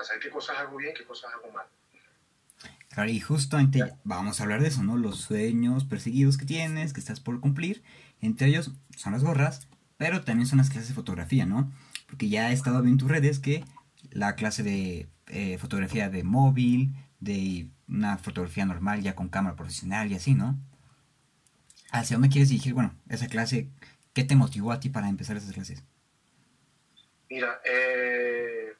Para 0.00 0.08
saber 0.08 0.22
qué 0.22 0.30
cosas 0.30 0.58
hago 0.58 0.78
bien, 0.78 0.94
qué 0.96 1.04
cosas 1.04 1.30
hago 1.34 1.52
mal. 1.52 1.66
Claro, 2.88 3.10
y 3.10 3.20
justamente 3.20 3.84
vamos 4.02 4.40
a 4.40 4.44
hablar 4.44 4.62
de 4.62 4.68
eso, 4.68 4.82
¿no? 4.82 4.96
Los 4.96 5.20
sueños 5.20 5.84
perseguidos 5.84 6.38
que 6.38 6.46
tienes, 6.46 6.94
que 6.94 7.00
estás 7.00 7.20
por 7.20 7.38
cumplir. 7.40 7.82
Entre 8.22 8.48
ellos 8.48 8.72
son 8.96 9.12
las 9.12 9.22
gorras, 9.22 9.68
pero 9.98 10.22
también 10.22 10.46
son 10.46 10.56
las 10.56 10.70
clases 10.70 10.88
de 10.88 10.94
fotografía, 10.94 11.44
¿no? 11.44 11.70
porque 12.10 12.30
ya 12.30 12.50
he 12.50 12.54
estado 12.54 12.82
viendo 12.82 12.94
en 12.94 12.98
tus 12.98 13.10
redes 13.10 13.38
que 13.38 13.62
la 14.10 14.34
clase 14.36 14.62
de 14.62 15.08
eh, 15.28 15.58
fotografía 15.58 16.08
de 16.08 16.24
móvil, 16.24 16.94
de 17.20 17.68
una 17.86 18.16
fotografía 18.16 18.64
normal 18.64 19.02
ya 19.02 19.14
con 19.14 19.28
cámara 19.28 19.54
profesional 19.54 20.10
y 20.10 20.16
así, 20.16 20.34
¿no? 20.34 20.58
¿Hacia 21.92 22.16
dónde 22.16 22.30
quieres 22.30 22.48
dirigir, 22.48 22.74
bueno, 22.74 22.94
esa 23.08 23.28
clase? 23.28 23.68
¿Qué 24.12 24.24
te 24.24 24.34
motivó 24.34 24.72
a 24.72 24.80
ti 24.80 24.88
para 24.88 25.08
empezar 25.08 25.36
esas 25.36 25.52
clases? 25.52 25.84
Mira, 27.28 27.60
eh, 27.64 28.74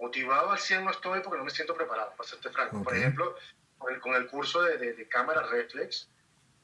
motivado 0.00 0.50
al 0.50 0.58
100 0.58 0.84
no 0.84 0.90
estoy 0.90 1.20
porque 1.20 1.38
no 1.38 1.44
me 1.44 1.50
siento 1.50 1.74
preparado, 1.74 2.12
para 2.16 2.28
serte 2.28 2.50
franco. 2.50 2.82
Por 2.82 2.96
ejemplo, 2.96 3.36
con 3.78 4.14
el, 4.14 4.26
curso 4.26 4.62
de, 4.62 4.78
de, 4.78 4.94
de, 4.94 5.08
cámara 5.08 5.42
reflex, 5.42 6.08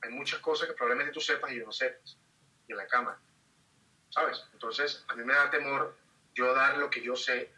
hay 0.03 0.11
muchas 0.11 0.41
cosas 0.41 0.69
que 0.69 0.75
probablemente 0.75 1.13
tú 1.13 1.21
sepas 1.21 1.53
y 1.53 1.57
yo 1.57 1.67
no 1.67 1.73
sepas, 1.73 2.17
y 2.67 2.73
en 2.73 2.79
la 2.79 2.87
cámara. 2.87 3.19
¿sabes? 4.17 4.43
Entonces, 4.55 5.05
a 5.09 5.15
mí 5.15 5.25
me 5.25 5.35
da 5.35 5.51
temor 5.51 5.97
yo 6.35 6.55
dar 6.55 6.79
lo 6.79 6.89
que 6.91 7.03
yo 7.03 7.17
sé, 7.17 7.51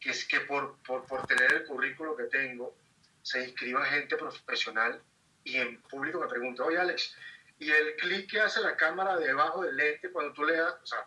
que 0.00 0.10
es 0.10 0.24
que 0.26 0.40
por, 0.40 0.76
por, 0.78 1.06
por 1.06 1.26
tener 1.26 1.52
el 1.52 1.64
currículo 1.64 2.16
que 2.16 2.24
tengo, 2.24 2.74
se 3.22 3.44
inscriba 3.44 3.84
gente 3.84 4.16
profesional 4.16 5.00
y 5.44 5.56
en 5.56 5.80
público 5.82 6.20
me 6.20 6.26
pregunta, 6.26 6.64
oye 6.64 6.78
Alex, 6.78 7.16
¿y 7.58 7.70
el 7.70 7.96
clic 7.96 8.30
que 8.30 8.40
hace 8.40 8.60
la 8.60 8.76
cámara 8.76 9.16
debajo 9.16 9.62
del 9.62 9.76
lente 9.76 10.10
cuando 10.10 10.32
tú 10.32 10.44
le 10.44 10.56
das? 10.56 10.74
O 10.82 10.86
sea, 10.86 11.06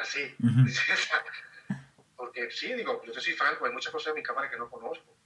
así. 0.00 0.34
Porque 2.16 2.50
sí, 2.50 2.72
digo, 2.74 3.02
yo 3.04 3.12
te 3.12 3.20
soy 3.20 3.32
franco, 3.32 3.64
hay 3.64 3.72
muchas 3.72 3.92
cosas 3.92 4.08
en 4.08 4.16
mi 4.16 4.22
cámara 4.22 4.50
que 4.50 4.58
no 4.58 4.68
conozco. 4.68 5.16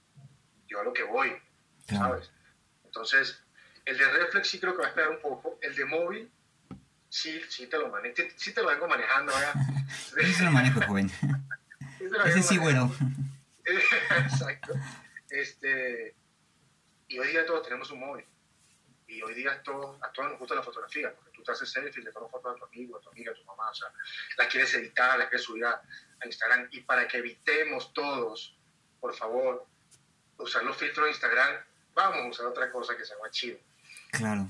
Yo 0.67 0.79
a 0.79 0.83
lo 0.83 0.93
que 0.93 1.03
voy, 1.03 1.35
¿sabes? 1.87 2.31
Entonces, 2.85 3.43
el 3.85 3.97
de 3.97 4.07
reflex 4.09 4.47
sí 4.47 4.59
creo 4.59 4.73
que 4.73 4.79
va 4.79 4.85
a 4.85 4.89
esperar 4.89 5.09
un 5.11 5.19
poco. 5.19 5.59
El 5.61 5.75
de 5.75 5.85
móvil, 5.85 6.31
sí, 7.09 7.41
sí 7.49 7.67
te 7.67 7.77
lo 7.77 7.89
manejo. 7.89 8.15
Sí 8.37 8.53
te 8.53 8.61
lo 8.61 8.69
vengo 8.69 8.87
manejando, 8.87 9.33
¿verdad? 9.33 9.53
Ese 10.17 10.33
se 10.33 10.43
lo 10.43 10.51
manejo, 10.51 10.81
joven. 10.81 11.11
Ese 12.25 12.41
sí, 12.41 12.57
bueno. 12.57 12.95
Exacto. 13.65 14.73
Este, 15.29 16.15
y 17.07 17.19
hoy 17.19 17.27
día 17.27 17.45
todos 17.45 17.63
tenemos 17.63 17.91
un 17.91 17.99
móvil. 17.99 18.25
Y 19.07 19.21
hoy 19.21 19.33
día 19.33 19.61
todos, 19.61 20.01
a 20.01 20.11
todos 20.11 20.31
nos 20.31 20.39
gusta 20.39 20.55
la 20.55 20.63
fotografía, 20.63 21.13
porque 21.13 21.24
tú 21.45 21.53
haces 21.53 21.71
selfie, 21.71 22.03
le 22.03 22.11
tomas 22.11 22.31
fotos 22.31 22.55
a 22.55 22.59
tu 22.59 22.65
amigo, 22.65 22.97
a 22.97 23.01
tu 23.01 23.09
amiga, 23.09 23.31
a 23.31 23.35
tu 23.35 23.43
mamá, 23.45 23.69
o 23.69 23.73
sea, 23.73 23.87
la 24.37 24.47
quieres 24.47 24.73
editar, 24.73 25.17
la 25.17 25.29
quieres 25.29 25.45
subir 25.45 25.65
a, 25.65 25.81
a 26.19 26.25
Instagram. 26.25 26.67
Y 26.71 26.81
para 26.81 27.07
que 27.07 27.17
evitemos 27.17 27.93
todos, 27.93 28.57
por 28.99 29.15
favor, 29.15 29.65
usar 30.37 30.63
los 30.63 30.75
filtros 30.75 31.05
de 31.05 31.11
Instagram, 31.11 31.63
vamos 31.93 32.19
a 32.19 32.27
usar 32.29 32.45
otra 32.47 32.71
cosa 32.71 32.97
que 32.97 33.05
sea 33.05 33.17
más 33.19 33.31
chido. 33.31 33.57
Claro. 34.11 34.47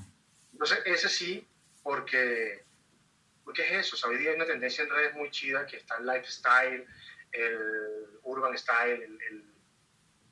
Entonces, 0.52 0.80
ese 0.86 1.08
sí, 1.08 1.46
porque, 1.82 2.64
porque 3.44 3.62
es 3.62 3.92
eso. 3.92 4.08
hoy 4.08 4.18
día 4.18 4.30
hay 4.30 4.36
una 4.36 4.46
tendencia 4.46 4.82
en 4.84 4.90
redes 4.90 5.14
muy 5.14 5.30
chida 5.30 5.66
que 5.66 5.76
está 5.76 5.98
el 5.98 6.06
lifestyle, 6.06 6.86
el 7.32 8.18
urban 8.22 8.56
style, 8.56 9.02
el, 9.02 9.44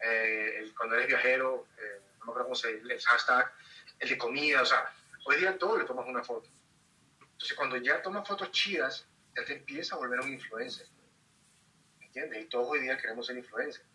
eh, 0.00 0.73
cuando 0.76 0.97
eres 0.97 1.09
viajero, 1.09 1.68
eh, 1.78 2.00
no 2.18 2.26
me 2.26 2.30
acuerdo 2.33 2.44
cómo 2.44 2.54
se 2.54 2.75
dice, 2.75 2.94
el 2.94 3.00
hashtag, 3.00 3.52
el 4.00 4.09
de 4.09 4.18
comida, 4.18 4.62
o 4.62 4.66
sea, 4.66 4.92
hoy 5.26 5.37
día 5.37 5.56
todo 5.59 5.78
le 5.78 5.85
tomas 5.85 6.06
una 6.06 6.23
foto. 6.23 6.49
Entonces, 7.34 7.56
cuando 7.56 7.76
ya 7.76 8.02
tomas 8.02 8.26
fotos 8.26 8.50
chidas, 8.50 9.06
ya 9.36 9.44
te 9.44 9.54
empieza 9.54 9.94
a 9.94 9.98
volver 9.98 10.20
un 10.20 10.32
influencer. 10.32 10.86
¿Entiendes? 12.00 12.44
Y 12.44 12.48
todos 12.48 12.70
hoy 12.70 12.80
día 12.80 12.96
queremos 12.96 13.26
ser 13.26 13.36
influencers. 13.36 13.86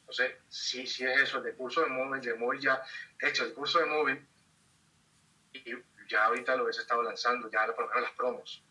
Entonces, 0.00 0.36
sí, 0.48 0.86
sí 0.86 1.04
es 1.04 1.20
eso, 1.20 1.38
el 1.38 1.44
de 1.44 1.54
curso 1.54 1.82
de 1.82 1.88
móvil, 1.88 2.20
de 2.20 2.34
móvil 2.34 2.60
ya, 2.60 2.82
hecho, 3.20 3.44
el 3.44 3.52
curso 3.54 3.78
de 3.78 3.86
móvil, 3.86 4.26
y 5.52 5.74
ya 6.08 6.24
ahorita 6.24 6.56
lo 6.56 6.66
he 6.68 6.70
estado 6.70 7.02
lanzando, 7.02 7.50
ya 7.50 7.66
por 7.66 7.84
lo 7.84 7.88
menos 7.88 8.02
las 8.02 8.12
promos. 8.12 8.62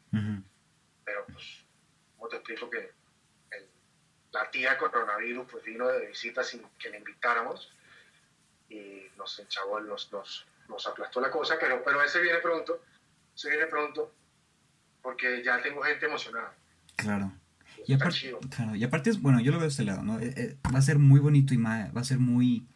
Pero 1.05 1.25
pues, 1.25 1.63
¿cómo 2.17 2.27
te 2.27 2.35
explico 2.37 2.69
que 2.69 2.91
la 4.31 4.51
tía 4.51 4.77
coronavirus 4.77 5.47
pues 5.49 5.63
vino 5.63 5.87
de 5.87 6.07
visita 6.07 6.43
sin 6.43 6.63
que 6.77 6.89
le 6.89 6.97
invitáramos 6.97 7.71
y 8.69 9.07
nos 9.17 9.39
enchabó, 9.39 9.79
nos, 9.79 10.11
nos, 10.11 10.45
nos 10.67 10.87
aplastó 10.87 11.19
la 11.19 11.31
cosa, 11.31 11.57
pero, 11.59 11.83
pero 11.83 12.03
ese 12.03 12.19
viene 12.21 12.39
pronto, 12.39 12.83
ese 13.39 13.49
viene 13.49 13.65
pronto 13.67 14.13
porque 15.01 15.41
ya 15.43 15.61
tengo 15.61 15.81
gente 15.81 16.05
emocionada. 16.05 16.53
Claro. 16.95 17.31
Y 17.87 17.93
aparte, 17.93 18.35
claro, 18.49 18.75
y 18.75 18.83
aparte, 18.83 19.11
bueno, 19.19 19.39
yo 19.39 19.51
lo 19.51 19.57
veo 19.57 19.67
de 19.67 19.71
este 19.71 19.85
lado, 19.85 20.03
¿no? 20.03 20.19
Eh, 20.19 20.33
eh, 20.35 20.57
va 20.73 20.79
a 20.79 20.81
ser 20.81 20.99
muy 20.99 21.19
bonito 21.19 21.53
y 21.53 21.57
va 21.57 21.89
a 21.95 22.03
ser 22.03 22.19
muy, 22.19 22.67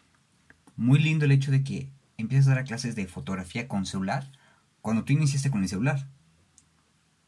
muy 0.78 1.00
lindo 1.00 1.26
el 1.26 1.32
hecho 1.32 1.52
de 1.52 1.64
que 1.64 1.90
empieces 2.18 2.48
a 2.48 2.56
dar 2.56 2.64
clases 2.64 2.96
de 2.96 3.08
fotografía 3.08 3.68
con 3.68 3.86
celular 3.86 4.32
cuando 4.82 5.04
tú 5.04 5.14
iniciaste 5.14 5.52
con 5.52 5.62
el 5.62 5.70
celular. 5.70 6.08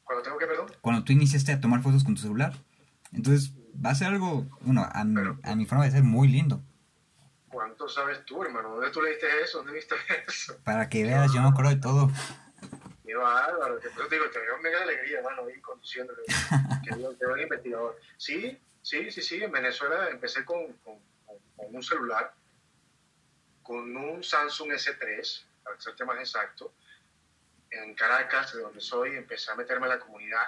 ¿Cuando 0.03 0.23
tengo 0.23 0.37
que, 0.37 0.45
perdón? 0.45 0.67
Cuando 0.81 1.03
tú 1.03 1.11
iniciaste 1.11 1.51
a 1.51 1.59
tomar 1.59 1.81
fotos 1.81 2.03
con 2.03 2.15
tu 2.15 2.21
celular. 2.21 2.53
Entonces, 3.11 3.53
va 3.83 3.89
a 3.89 3.95
ser 3.95 4.07
algo, 4.07 4.45
bueno, 4.61 4.87
a, 4.89 5.03
mi, 5.03 5.65
forma 5.65 5.85
de 5.85 5.91
ser 5.91 6.03
muy 6.03 6.27
lindo. 6.27 6.63
¿Cuánto 7.49 7.89
sabes 7.89 8.25
tú, 8.25 8.41
hermano? 8.43 8.69
¿Dónde 8.69 8.91
tú 8.91 9.01
leíste 9.01 9.25
eso? 9.43 9.59
¿Dónde 9.59 9.73
viste 9.73 9.95
eso? 10.27 10.57
Para 10.63 10.87
que 10.89 11.03
veas, 11.03 11.33
yo 11.33 11.41
me 11.41 11.49
acuerdo 11.49 11.71
de 11.71 11.77
todo. 11.77 12.11
Qué 13.05 13.15
bárbaro, 13.15 13.77
te 13.79 13.89
digo, 13.89 14.29
te 14.29 14.39
veo 14.39 14.57
mega 14.59 14.81
alegría, 14.81 15.19
hermano, 15.19 15.49
ir 15.49 15.61
conduciendo, 15.61 16.13
que, 16.83 16.93
un 16.93 17.39
investigador. 17.39 17.99
Sí, 18.17 18.59
sí, 18.81 19.11
sí, 19.11 19.21
sí, 19.21 19.43
en 19.43 19.51
Venezuela 19.51 20.09
empecé 20.09 20.43
con, 20.43 20.73
con, 20.77 20.97
con 21.55 21.75
un 21.75 21.83
celular, 21.83 22.33
con 23.61 23.95
un 23.95 24.23
Samsung 24.23 24.71
S3, 24.71 25.43
para 25.63 25.79
serte 25.79 26.05
más 26.05 26.19
exacto, 26.19 26.73
en 27.69 27.93
Caracas, 27.93 28.53
de 28.53 28.61
donde 28.61 28.81
soy, 28.81 29.15
empecé 29.15 29.51
a 29.51 29.55
meterme 29.55 29.85
en 29.85 29.89
la 29.89 29.99
comunidad 29.99 30.47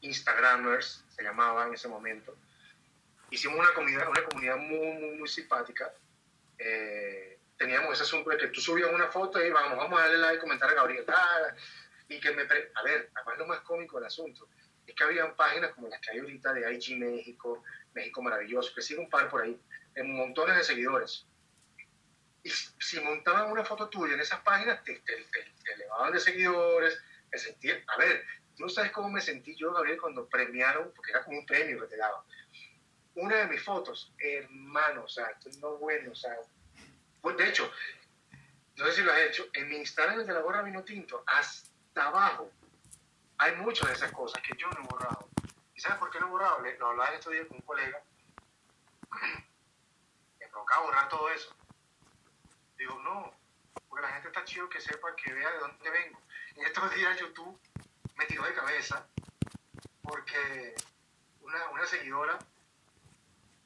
Instagramers, 0.00 1.04
se 1.14 1.22
llamaba 1.22 1.66
en 1.66 1.74
ese 1.74 1.88
momento. 1.88 2.36
Hicimos 3.30 3.58
una 3.58 3.72
comunidad, 3.72 4.08
una 4.08 4.22
comunidad 4.24 4.56
muy, 4.56 4.92
muy, 4.92 5.18
muy 5.18 5.28
simpática. 5.28 5.92
Eh, 6.58 7.38
teníamos 7.56 7.92
ese 7.94 8.04
asunto 8.04 8.30
de 8.30 8.36
que 8.36 8.48
tú 8.48 8.60
subías 8.60 8.92
una 8.92 9.08
foto 9.08 9.44
y 9.44 9.50
vamos, 9.50 9.76
vamos 9.76 9.98
a 9.98 10.02
darle 10.02 10.18
like, 10.18 10.40
comentar 10.40 10.70
a 10.70 10.74
Gabriel. 10.74 11.04
Ah, 11.08 11.54
y 12.08 12.20
que 12.20 12.30
me... 12.32 12.42
a 12.42 12.82
ver, 12.82 13.10
además 13.14 13.38
lo 13.38 13.46
más 13.46 13.60
cómico 13.60 13.96
del 13.96 14.06
asunto 14.06 14.48
es 14.86 14.94
que 14.94 15.04
habían 15.04 15.34
páginas 15.34 15.72
como 15.72 15.88
las 15.88 16.00
que 16.00 16.12
hay 16.12 16.18
ahorita 16.18 16.52
de 16.52 16.74
IG 16.74 16.96
México, 16.98 17.62
México 17.94 18.22
Maravilloso, 18.22 18.72
que 18.74 18.82
sigue 18.82 19.00
un 19.00 19.10
par 19.10 19.28
por 19.28 19.42
ahí, 19.42 19.60
en 19.94 20.14
montones 20.14 20.56
de 20.56 20.62
seguidores. 20.62 21.26
Y 22.44 22.50
si 22.50 23.00
montaban 23.00 23.50
una 23.50 23.64
foto 23.64 23.88
tuya 23.88 24.14
en 24.14 24.20
esas 24.20 24.40
páginas, 24.42 24.84
te, 24.84 25.00
te 25.00 25.72
elevaban 25.74 26.12
de 26.12 26.20
seguidores, 26.20 27.02
te 27.30 27.38
sentían, 27.38 27.82
a 27.88 27.96
ver, 27.96 28.24
Tú 28.56 28.62
no 28.62 28.68
sabes 28.70 28.90
cómo 28.90 29.10
me 29.10 29.20
sentí 29.20 29.54
yo, 29.54 29.72
Gabriel, 29.72 30.00
cuando 30.00 30.26
premiaron, 30.28 30.90
porque 30.94 31.10
era 31.10 31.22
como 31.22 31.38
un 31.38 31.46
premio 31.46 31.78
que 31.80 31.88
te 31.88 31.96
daban. 31.96 32.22
Una 33.14 33.36
de 33.36 33.46
mis 33.48 33.62
fotos, 33.62 34.12
hermano, 34.18 35.04
o 35.04 35.08
sea, 35.08 35.26
esto 35.26 35.50
no 35.60 35.76
bueno, 35.76 36.12
o 36.12 36.14
sea, 36.14 36.34
pues 37.20 37.36
de 37.36 37.48
hecho, 37.48 37.70
no 38.76 38.86
sé 38.86 38.92
si 38.92 39.02
lo 39.02 39.12
has 39.12 39.20
hecho, 39.20 39.46
en 39.52 39.68
mi 39.68 39.76
Instagram 39.76 40.24
de 40.24 40.32
la 40.32 40.40
gorra 40.40 40.62
vino 40.62 40.84
tinto, 40.84 41.22
hasta 41.26 41.70
abajo, 42.04 42.50
hay 43.38 43.56
muchas 43.56 43.88
de 43.88 43.94
esas 43.94 44.12
cosas 44.12 44.42
que 44.42 44.56
yo 44.56 44.68
no 44.70 44.80
he 44.82 44.86
borrado. 44.86 45.28
¿Y 45.74 45.80
sabes 45.80 45.98
por 45.98 46.10
qué 46.10 46.20
no 46.20 46.26
he 46.26 46.30
borrado? 46.30 46.58
Lo 46.78 46.88
hablaba 46.88 47.14
estos 47.14 47.32
días 47.32 47.46
con 47.46 47.56
un 47.56 47.62
colega, 47.62 48.02
me 50.40 50.48
provocaba 50.48 50.86
borrar 50.86 51.08
todo 51.08 51.28
eso. 51.30 51.54
Digo, 52.78 52.98
no, 53.00 53.32
porque 53.88 54.06
la 54.06 54.12
gente 54.12 54.28
está 54.28 54.44
chido 54.44 54.68
que 54.68 54.80
sepa, 54.80 55.14
que 55.16 55.32
vea 55.32 55.50
de 55.50 55.58
dónde 55.58 55.90
vengo. 55.90 56.18
En 56.56 56.64
estos 56.66 56.94
días 56.94 57.18
YouTube 57.18 57.58
me 58.16 58.24
tiró 58.26 58.44
de 58.44 58.54
cabeza 58.54 59.06
porque 60.02 60.74
una, 61.42 61.68
una 61.70 61.86
seguidora 61.86 62.38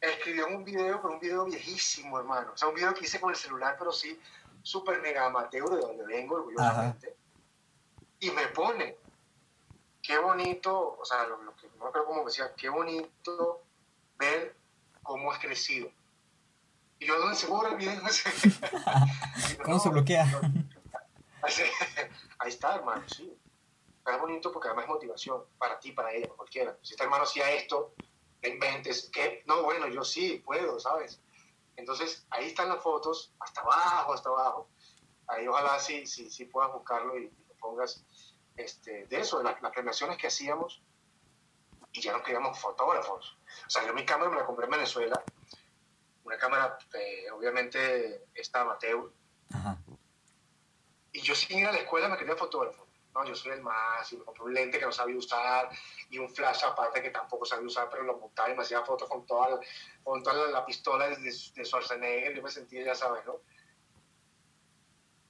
escribió 0.01 0.49
un 0.49 0.65
video, 0.65 1.01
pero 1.01 1.15
un 1.15 1.21
video 1.21 1.45
viejísimo, 1.45 2.19
hermano. 2.19 2.53
O 2.53 2.57
sea, 2.57 2.69
un 2.69 2.75
video 2.75 2.95
que 2.95 3.05
hice 3.05 3.21
con 3.21 3.31
el 3.31 3.37
celular, 3.37 3.77
pero 3.79 3.93
sí, 3.93 4.21
súper 4.63 5.01
mega 5.01 5.27
amateur, 5.27 5.69
de 5.69 5.81
donde 5.81 6.05
vengo, 6.07 6.37
orgullosamente. 6.37 7.17
Y 8.21 8.31
me 8.31 8.47
pone, 8.49 8.97
qué 10.03 10.19
bonito, 10.19 10.97
o 10.99 11.05
sea, 11.05 11.27
lo, 11.27 11.39
que 11.57 11.69
no 11.79 11.91
creo 11.91 12.05
como 12.05 12.25
decía, 12.25 12.55
qué 12.57 12.69
bonito 12.69 13.63
ver 14.19 14.55
cómo 15.03 15.33
has 15.33 15.39
crecido. 15.39 15.91
Y 16.99 17.07
yo, 17.07 17.19
¿dónde 17.19 17.35
se 17.35 17.47
borra 17.47 17.71
el 17.71 17.77
video? 17.77 18.01
¿Cómo 19.65 19.81
se 19.81 19.89
bloquea? 19.89 20.27
Ahí 22.39 22.51
está, 22.51 22.77
hermano, 22.77 23.09
sí 23.09 23.37
es 24.15 24.21
bonito 24.21 24.53
porque 24.53 24.69
además 24.69 24.85
es 24.85 24.91
motivación 24.91 25.45
para 25.59 25.79
ti, 25.79 25.93
para 25.93 26.13
ella, 26.13 26.27
para 26.27 26.37
cualquiera. 26.37 26.77
Si 26.83 26.93
este 26.95 27.05
hermano 27.05 27.25
hacía 27.25 27.51
esto, 27.53 27.95
en 28.43 28.55
inventes, 28.55 29.11
que 29.13 29.43
no, 29.47 29.63
bueno, 29.63 29.87
yo 29.89 30.05
sí 30.05 30.43
puedo, 30.45 30.81
¿sabes? 30.81 31.21
Entonces, 31.77 32.27
ahí 32.31 32.47
están 32.47 32.69
las 32.69 32.83
fotos, 32.83 33.33
hasta 33.41 33.61
abajo, 33.61 34.15
hasta 34.15 34.29
abajo. 34.29 34.69
Ahí 35.27 35.47
ojalá 35.47 35.79
sí, 35.79 36.07
sí, 36.07 36.31
sí 36.31 36.47
puedas 36.47 36.73
buscarlo 36.73 37.19
y, 37.19 37.31
pongas 37.61 38.05
este, 38.57 39.07
de 39.07 39.21
eso, 39.21 39.39
de 39.39 39.45
las, 39.45 39.55
premiaciones 39.73 40.17
que 40.19 40.27
hacíamos 40.27 40.83
y 41.93 42.01
ya 42.01 42.13
no 42.13 42.23
queríamos 42.23 42.59
fotógrafos. 42.59 43.37
O 43.67 43.71
sea, 43.71 43.87
yo 43.87 43.95
mi 43.95 44.05
cámara 44.05 44.31
me 44.31 44.37
la 44.37 44.47
compré 44.47 44.65
en 44.65 44.73
Venezuela, 44.73 45.23
una 46.25 46.39
cámara, 46.39 46.79
eh, 46.95 47.31
obviamente, 47.31 48.27
esta 48.35 48.63
amateur. 48.63 49.13
Y 51.13 51.23
yo 51.23 51.35
sin 51.35 51.59
ir 51.59 51.67
a 51.67 51.73
la 51.73 51.79
escuela 51.79 52.09
me 52.09 52.17
quería 52.17 52.37
fotógrafo 52.37 52.91
no, 53.15 53.25
yo 53.25 53.35
soy 53.35 53.53
el 53.53 53.63
más, 53.63 54.13
y 54.13 54.23
un 54.41 54.55
lente 54.55 54.79
que 54.79 54.87
no 54.87 54.93
sabía 54.93 55.17
usar, 55.17 55.69
y 56.11 56.19
un 56.19 56.29
flash 56.29 56.65
aparte 56.65 57.03
que 57.03 57.11
tampoco 57.11 57.45
sabía 57.45 57.67
usar, 57.67 57.89
pero 57.91 58.05
lo 58.05 58.19
montaba 58.19 58.51
y 58.51 58.55
me 58.55 58.63
hacía 58.63 58.83
fotos 58.83 59.09
con 59.09 59.27
toda, 59.27 59.51
la, 59.51 59.61
con 60.05 60.23
toda 60.23 60.49
la, 60.51 60.65
pistola 60.65 61.09
de, 61.09 61.17
de 61.17 61.65
Schwarzenegger, 61.65 62.35
yo 62.35 62.43
me 62.43 62.51
sentía, 62.51 62.85
ya 62.85 62.95
sabes, 62.95 63.25
¿no? 63.27 63.41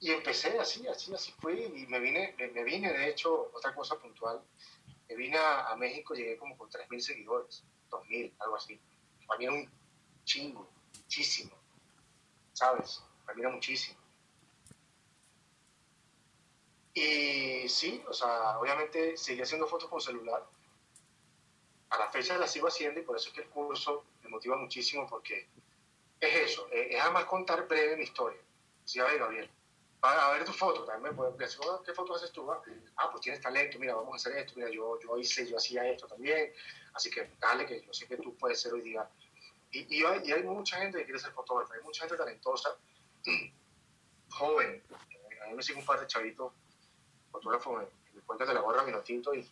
Y 0.01 0.09
empecé 0.09 0.57
así, 0.59 0.87
así, 0.87 1.13
así 1.13 1.31
fue, 1.39 1.53
y 1.53 1.85
me 1.85 1.99
vine, 1.99 2.33
me, 2.35 2.63
vine, 2.63 2.91
de 2.91 3.09
hecho, 3.09 3.51
otra 3.53 3.71
cosa 3.75 3.99
puntual, 3.99 4.41
me 5.07 5.15
vine 5.15 5.37
a, 5.37 5.75
México, 5.75 6.15
llegué 6.15 6.37
como 6.37 6.57
con 6.57 6.71
3.000 6.71 6.99
seguidores, 6.99 7.63
2.000, 7.91 8.33
algo 8.39 8.55
así. 8.55 8.81
Para 9.27 9.37
mí 9.37 9.45
era 9.45 9.53
un 9.53 9.71
chingo, 10.23 10.67
muchísimo, 10.97 11.55
¿sabes? 12.53 13.03
Para 13.23 13.35
mí 13.35 13.41
era 13.41 13.51
muchísimo. 13.51 13.99
Y 16.95 17.69
sí, 17.69 18.03
o 18.07 18.13
sea, 18.13 18.57
obviamente 18.57 19.15
seguí 19.15 19.43
haciendo 19.43 19.67
fotos 19.67 19.87
con 19.87 20.01
celular. 20.01 20.43
A 21.91 21.99
la 21.99 22.11
fecha 22.11 22.39
las 22.39 22.51
sigo 22.51 22.67
haciendo 22.67 22.99
y 22.99 23.03
por 23.03 23.17
eso 23.17 23.29
es 23.29 23.35
que 23.35 23.41
el 23.41 23.49
curso 23.49 24.03
me 24.23 24.29
motiva 24.29 24.57
muchísimo 24.57 25.05
porque 25.05 25.47
es 26.19 26.35
eso, 26.51 26.67
es, 26.71 26.99
además 26.99 27.25
contar 27.25 27.67
breve 27.67 27.97
mi 27.97 28.03
historia. 28.03 28.41
Sí, 28.83 28.99
a 28.99 29.03
ver, 29.03 29.19
Gabriel, 29.19 29.49
a 30.01 30.31
ver 30.31 30.45
tu 30.45 30.51
foto, 30.51 30.83
también 30.83 31.11
me 31.11 31.17
puedes 31.17 31.37
decir, 31.37 31.59
¿qué 31.85 31.93
fotos 31.93 32.17
haces 32.17 32.31
tú? 32.31 32.49
Ah, 32.51 33.09
pues 33.11 33.21
tienes 33.21 33.41
talento, 33.41 33.77
mira, 33.77 33.95
vamos 33.95 34.13
a 34.13 34.15
hacer 34.15 34.39
esto, 34.39 34.53
mira, 34.55 34.69
yo, 34.69 34.99
yo 34.99 35.17
hice, 35.17 35.47
yo 35.47 35.57
hacía 35.57 35.87
esto 35.87 36.07
también, 36.07 36.51
así 36.93 37.09
que 37.11 37.29
dale, 37.39 37.65
que 37.65 37.81
yo 37.81 37.93
sé 37.93 38.07
que 38.07 38.17
tú 38.17 38.35
puedes 38.35 38.59
ser 38.59 38.73
hoy 38.73 38.81
día. 38.81 39.07
Y, 39.71 39.97
y, 39.97 40.03
hay, 40.03 40.21
y 40.25 40.31
hay 40.31 40.43
mucha 40.43 40.77
gente 40.77 40.97
que 40.97 41.05
quiere 41.05 41.19
ser 41.19 41.31
fotógrafa, 41.31 41.75
hay 41.75 41.83
mucha 41.83 42.01
gente 42.01 42.17
talentosa, 42.17 42.75
joven. 44.29 44.83
A 45.43 45.47
mí 45.49 45.53
me 45.55 45.63
sigue 45.63 45.79
un 45.79 45.85
par 45.85 45.99
de 45.99 46.07
chavitos 46.07 46.51
fotógrafo 47.31 47.73
me, 47.73 47.85
me 48.37 48.45
de 48.45 48.53
la 48.53 48.61
gorra 48.61 48.83
Minotinto 48.83 49.33
y, 49.33 49.47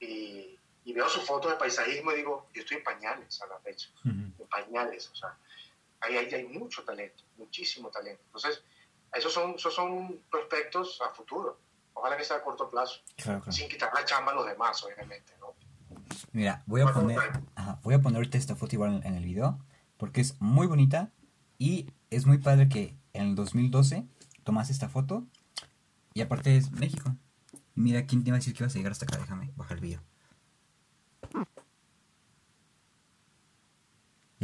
y, 0.00 0.58
y, 0.84 0.92
veo 0.92 1.08
sus 1.08 1.24
fotos 1.24 1.50
de 1.50 1.56
paisajismo 1.56 2.12
y 2.12 2.16
digo, 2.16 2.48
yo 2.54 2.62
estoy 2.62 2.78
en 2.78 2.84
pañales 2.84 3.40
a 3.42 3.46
la 3.46 3.58
fecha, 3.58 3.88
en 4.04 4.48
pañales, 4.50 5.08
o 5.10 5.14
sea, 5.14 5.36
ahí, 6.00 6.16
ahí, 6.16 6.32
hay 6.32 6.44
mucho 6.44 6.84
talento, 6.84 7.24
muchísimo 7.36 7.90
talento. 7.90 8.22
Entonces, 8.26 8.62
esos 9.14 9.32
son, 9.32 9.54
esos 9.54 9.74
son 9.74 10.22
prospectos 10.30 11.00
a 11.00 11.10
futuro, 11.14 11.60
ojalá 11.94 12.16
que 12.16 12.24
sea 12.24 12.36
a 12.36 12.42
corto 12.42 12.68
plazo, 12.70 13.00
sin 13.50 13.68
quitar 13.68 13.92
la 13.94 14.04
chamba 14.04 14.32
a 14.32 14.34
los 14.34 14.46
demás, 14.46 14.82
obviamente, 14.84 15.32
¿no? 15.40 15.54
Mira, 16.32 16.62
voy 16.66 16.80
a, 16.82 16.92
poner, 16.92 17.18
voy 17.82 17.94
a 17.94 18.00
poner 18.00 18.16
ahorita 18.16 18.38
esta 18.38 18.56
foto 18.56 18.76
igual 18.76 19.00
en 19.04 19.14
el 19.14 19.24
video, 19.24 19.58
porque 19.96 20.20
es 20.20 20.40
muy 20.40 20.66
bonita 20.66 21.12
y 21.58 21.90
es 22.10 22.26
muy 22.26 22.38
padre 22.38 22.68
que 22.68 22.96
en 23.12 23.28
el 23.28 23.34
2012 23.34 24.06
tomas 24.44 24.70
esta 24.70 24.88
foto 24.88 25.26
y 26.14 26.20
aparte 26.20 26.56
es 26.56 26.70
México. 26.72 27.14
Mira, 27.74 28.06
¿quién 28.06 28.24
te 28.24 28.30
iba 28.30 28.36
a 28.36 28.40
decir 28.40 28.54
que 28.54 28.62
ibas 28.62 28.74
a 28.74 28.78
llegar 28.78 28.92
hasta 28.92 29.04
acá? 29.04 29.18
Déjame 29.18 29.52
bajar 29.56 29.76
el 29.76 29.82
video. 29.82 30.02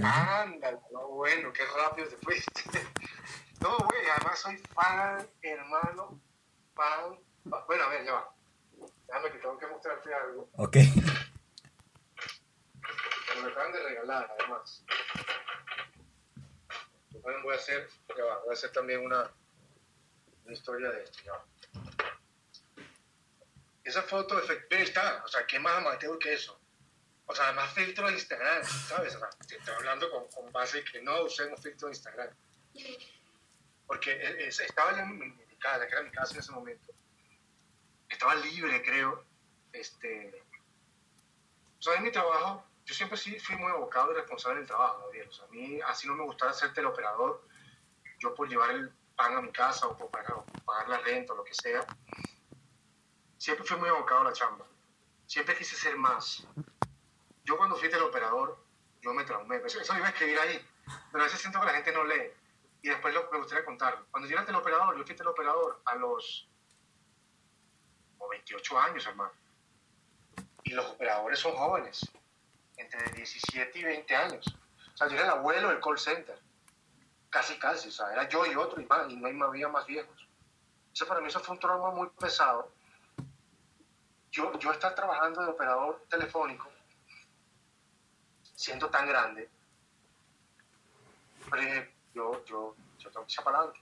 Anda, 0.02 0.72
no, 0.92 1.08
bueno, 1.08 1.52
qué 1.52 1.62
rápido 1.64 2.08
te 2.08 2.16
fuiste. 2.16 2.62
No, 3.60 3.78
güey, 3.78 4.02
además 4.16 4.38
soy 4.38 4.56
fan, 4.74 5.28
hermano, 5.42 6.20
fan. 6.74 7.18
Bueno, 7.44 7.84
a 7.84 7.88
ver, 7.88 8.04
ya 8.04 8.12
va. 8.12 8.34
Déjame 9.06 9.30
que 9.30 9.38
tengo 9.38 9.58
que 9.58 9.66
mostrarte 9.66 10.14
algo. 10.14 10.48
Ok. 10.56 10.72
Que 10.72 10.90
me 13.42 13.50
acaban 13.50 13.72
de 13.72 13.82
regalar, 13.82 14.34
además. 14.38 14.84
Bueno, 17.22 17.38
voy 17.42 17.54
a 17.54 17.56
hacer, 17.56 17.88
ya 18.16 18.24
va, 18.24 18.38
voy 18.40 18.50
a 18.50 18.52
hacer 18.52 18.70
también 18.72 19.00
una, 19.04 19.30
una 20.44 20.52
historia 20.52 20.90
de 20.90 21.04
esto, 21.04 21.18
ya 21.24 21.32
va. 21.32 21.44
Esa 23.82 24.02
foto, 24.02 24.40
está, 24.70 25.22
o 25.24 25.28
sea, 25.28 25.46
¿qué 25.46 25.58
más 25.58 25.78
amateur 25.78 26.18
que 26.18 26.34
eso? 26.34 26.58
O 27.26 27.34
sea, 27.34 27.46
además 27.46 27.72
filtro 27.72 28.06
de 28.06 28.14
Instagram, 28.14 28.64
¿sabes? 28.64 29.14
O 29.14 29.18
sea, 29.18 29.30
te 29.46 29.56
estoy 29.56 29.74
hablando 29.74 30.10
con, 30.10 30.26
con 30.28 30.52
base 30.52 30.84
que 30.84 31.00
no 31.00 31.22
usemos 31.22 31.60
filtro 31.62 31.88
de 31.88 31.94
Instagram. 31.94 32.30
Porque 33.86 34.46
es- 34.46 34.60
estaba 34.60 34.98
en 35.00 35.18
mi, 35.18 35.56
casa, 35.58 35.86
que 35.86 35.92
era 35.92 36.02
mi 36.02 36.10
casa 36.10 36.34
en 36.34 36.40
ese 36.40 36.52
momento. 36.52 36.92
Estaba 38.08 38.34
libre, 38.36 38.82
creo. 38.82 39.24
Este, 39.72 40.42
o 41.78 41.82
sea, 41.82 41.94
en 41.94 42.04
mi 42.04 42.12
trabajo, 42.12 42.64
yo 42.84 42.94
siempre 42.94 43.16
sí 43.18 43.38
fui 43.40 43.56
muy 43.56 43.70
abocado 43.70 44.12
y 44.12 44.14
responsable 44.14 44.58
del 44.58 44.66
trabajo, 44.66 45.00
Gabriel. 45.00 45.28
O 45.28 45.32
sea, 45.32 45.44
a 45.46 45.48
mí 45.48 45.80
así 45.86 46.06
no 46.06 46.14
me 46.14 46.24
gustaba 46.24 46.52
ser 46.52 46.72
teleoperador. 46.72 47.46
Yo 48.18 48.34
por 48.34 48.48
llevar 48.48 48.70
el 48.70 48.90
pan 49.16 49.36
a 49.36 49.42
mi 49.42 49.50
casa 49.52 49.86
o 49.86 49.96
por 49.96 50.10
pagar, 50.10 50.32
o 50.34 50.44
pagar 50.64 50.88
la 50.88 50.98
renta 50.98 51.32
o 51.32 51.36
lo 51.36 51.44
que 51.44 51.54
sea, 51.54 51.84
siempre 53.38 53.66
fui 53.66 53.76
muy 53.78 53.88
abocado 53.88 54.22
a 54.22 54.24
la 54.24 54.32
chamba. 54.32 54.66
Siempre 55.26 55.56
quise 55.56 55.76
ser 55.76 55.96
más. 55.96 56.46
Yo 57.44 57.56
cuando 57.56 57.76
fui 57.76 57.88
teleoperador, 57.90 58.58
yo 59.02 59.12
me 59.12 59.24
traumé. 59.24 59.56
Eso, 59.64 59.80
eso 59.80 59.96
iba 59.96 60.06
a 60.06 60.10
escribir 60.10 60.38
ahí. 60.38 60.66
Pero 61.10 61.22
a 61.22 61.26
veces 61.26 61.40
siento 61.40 61.60
que 61.60 61.66
la 61.66 61.74
gente 61.74 61.92
no 61.92 62.04
lee. 62.04 62.30
Y 62.84 62.90
después 62.90 63.14
me 63.32 63.38
gustaría 63.38 63.64
contarlo. 63.64 64.04
Cuando 64.10 64.28
yo 64.28 64.36
era 64.36 64.44
teleoperador, 64.44 64.98
yo 64.98 65.06
fui 65.06 65.16
teleoperador 65.16 65.80
a 65.86 65.94
los 65.94 66.46
como 68.18 68.28
28 68.28 68.78
años, 68.78 69.06
hermano. 69.06 69.32
Y 70.64 70.72
los 70.72 70.84
operadores 70.90 71.38
son 71.38 71.56
jóvenes, 71.56 72.06
entre 72.76 73.10
17 73.12 73.78
y 73.78 73.84
20 73.84 74.14
años. 74.14 74.54
O 74.92 74.96
sea, 74.98 75.08
yo 75.08 75.14
era 75.14 75.24
el 75.24 75.30
abuelo 75.30 75.70
del 75.70 75.80
call 75.80 75.98
center. 75.98 76.38
Casi, 77.30 77.58
casi. 77.58 77.88
O 77.88 77.90
sea, 77.90 78.12
era 78.12 78.28
yo 78.28 78.44
y 78.44 78.54
otro 78.54 78.78
y 78.78 78.84
más, 78.84 79.10
y 79.10 79.16
no 79.16 79.46
había 79.46 79.68
más 79.68 79.86
viejos. 79.86 80.28
Eso 80.92 81.06
para 81.06 81.22
mí 81.22 81.28
eso 81.28 81.40
fue 81.40 81.54
un 81.54 81.60
trauma 81.60 81.90
muy 81.90 82.10
pesado. 82.10 82.70
Yo, 84.30 84.58
yo 84.58 84.72
estar 84.72 84.94
trabajando 84.94 85.40
de 85.40 85.48
operador 85.48 86.04
telefónico, 86.10 86.70
siendo 88.54 88.90
tan 88.90 89.08
grande, 89.08 89.48
pero 91.50 91.93
yo, 92.14 92.44
yo, 92.44 92.76
yo 92.98 93.10
tengo 93.10 93.26
que 93.26 93.32
echar 93.32 93.44
para 93.44 93.58
adelante. 93.58 93.80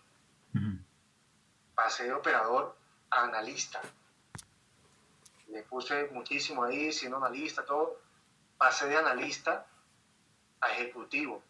Pasé 1.75 2.05
de 2.05 2.13
operador 2.13 2.77
a 3.11 3.25
analista. 3.25 3.81
Le 5.49 5.63
puse 5.65 6.09
muchísimo 6.13 6.65
ahí, 6.65 6.93
siendo 6.93 7.19
analista, 7.19 7.65
todo. 7.65 8.01
Pasé 8.57 8.87
de 8.89 8.97
analista 8.97 9.67
a 10.61 10.71
ejecutivo, 10.71 11.43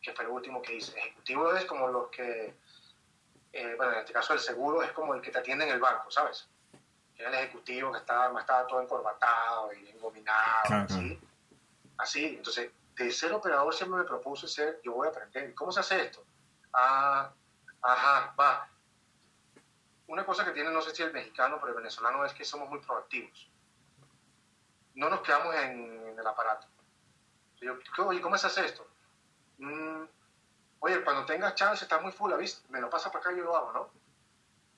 que 0.00 0.12
fue 0.12 0.24
lo 0.24 0.34
último 0.34 0.62
que 0.62 0.76
hice. 0.76 0.98
Ejecutivo 0.98 1.54
es 1.54 1.64
como 1.66 1.88
los 1.88 2.08
que, 2.08 2.54
eh, 3.52 3.74
bueno, 3.76 3.92
en 3.92 3.98
este 3.98 4.12
caso 4.12 4.32
el 4.32 4.40
seguro 4.40 4.82
es 4.82 4.92
como 4.92 5.14
el 5.14 5.20
que 5.20 5.30
te 5.30 5.38
atiende 5.38 5.64
en 5.64 5.70
el 5.70 5.80
banco, 5.80 6.10
¿sabes? 6.10 6.48
Era 7.16 7.28
el 7.28 7.34
ejecutivo 7.34 7.92
que 7.92 7.98
estaba, 7.98 8.40
estaba 8.40 8.66
todo 8.66 8.80
encorbatado 8.80 9.72
y 9.74 9.88
engominado, 9.90 10.62
Claro, 10.66 10.86
así. 10.88 11.20
Así, 11.98 12.24
entonces, 12.24 12.70
de 13.04 13.12
ser 13.12 13.32
operador 13.32 13.74
siempre 13.74 13.98
me 13.98 14.04
propuse 14.04 14.48
ser, 14.48 14.80
yo 14.82 14.92
voy 14.92 15.06
a 15.06 15.10
aprender. 15.10 15.54
¿Cómo 15.54 15.72
se 15.72 15.80
hace 15.80 16.02
esto? 16.04 16.24
Ah, 16.72 17.32
ajá, 17.82 18.34
va. 18.38 18.68
Una 20.08 20.24
cosa 20.26 20.44
que 20.44 20.50
tiene, 20.52 20.70
no 20.70 20.82
sé 20.82 20.94
si 20.94 21.02
el 21.02 21.12
mexicano, 21.12 21.56
pero 21.60 21.68
el 21.72 21.76
venezolano 21.76 22.24
es 22.24 22.32
que 22.32 22.44
somos 22.44 22.68
muy 22.68 22.80
proactivos. 22.80 23.50
No 24.94 25.08
nos 25.08 25.20
quedamos 25.20 25.54
en, 25.54 26.08
en 26.08 26.18
el 26.18 26.26
aparato. 26.26 26.66
Yo, 27.60 27.78
¿qué- 27.78 28.02
oye, 28.02 28.20
¿cómo 28.20 28.36
se 28.36 28.46
hace 28.48 28.64
esto? 28.64 28.86
"Mm, 29.58 30.04
oye, 30.80 31.04
cuando 31.04 31.24
tengas 31.26 31.54
chance, 31.54 31.84
estás 31.84 32.02
muy 32.02 32.10
full, 32.12 32.32
¿viste? 32.34 32.66
Me 32.70 32.80
lo 32.80 32.90
pasa 32.90 33.10
para 33.12 33.20
acá 33.20 33.32
y 33.32 33.38
yo 33.38 33.44
lo 33.44 33.56
hago, 33.56 33.72
¿no? 33.72 33.90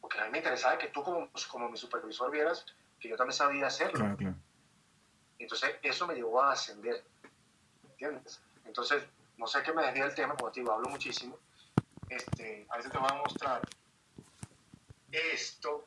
Porque 0.00 0.21
a 0.21 0.25
mí 0.25 0.31
me 0.33 0.38
interesaba 0.38 0.76
que 0.79 0.88
tú 0.88 1.02
como, 1.02 1.31
como 1.51 1.68
mi 1.70 1.79
supervisor 1.79 2.31
vieras 2.31 2.66
que 3.01 3.09
yo 3.09 3.16
también 3.16 3.37
sabía 3.37 3.66
hacerlo. 3.68 3.99
Claro, 4.01 4.16
claro. 4.16 4.37
Entonces, 5.38 5.77
eso 5.83 6.07
me 6.07 6.14
llevó 6.14 6.42
a 6.42 6.53
ascender. 6.53 7.05
Entonces, 8.65 9.05
no 9.37 9.47
sé 9.47 9.62
qué 9.62 9.73
me 9.73 9.83
desvía 9.83 10.05
el 10.07 10.15
tema, 10.15 10.37
te 10.37 10.61
digo, 10.61 10.73
hablo 10.73 10.88
muchísimo. 10.88 11.38
Este, 12.09 12.67
a 12.69 12.77
veces 12.77 12.93
te 12.93 12.99
voy 12.99 13.09
a 13.11 13.15
mostrar 13.15 13.62
esto. 15.11 15.87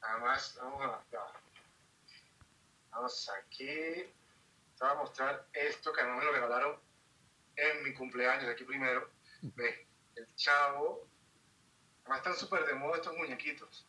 Nada 0.00 0.18
más, 0.18 0.58
vamos 0.60 0.82
a. 0.82 1.02
ya. 1.10 1.20
Vamos 2.90 3.30
aquí. 3.30 3.66
Te 3.66 4.84
voy 4.84 4.90
a 4.90 4.94
mostrar 4.94 5.46
esto 5.52 5.92
que 5.92 6.00
a 6.00 6.04
mí 6.04 6.18
me 6.18 6.24
lo 6.24 6.32
regalaron 6.32 6.78
en 7.56 7.82
mi 7.82 7.94
cumpleaños, 7.94 8.48
aquí 8.48 8.64
primero. 8.64 9.08
Ve, 9.42 9.86
el 10.16 10.26
chavo. 10.36 11.06
Además, 12.02 12.18
están 12.18 12.36
súper 12.36 12.64
de 12.66 12.74
moda 12.74 12.96
estos 12.96 13.16
muñequitos 13.16 13.86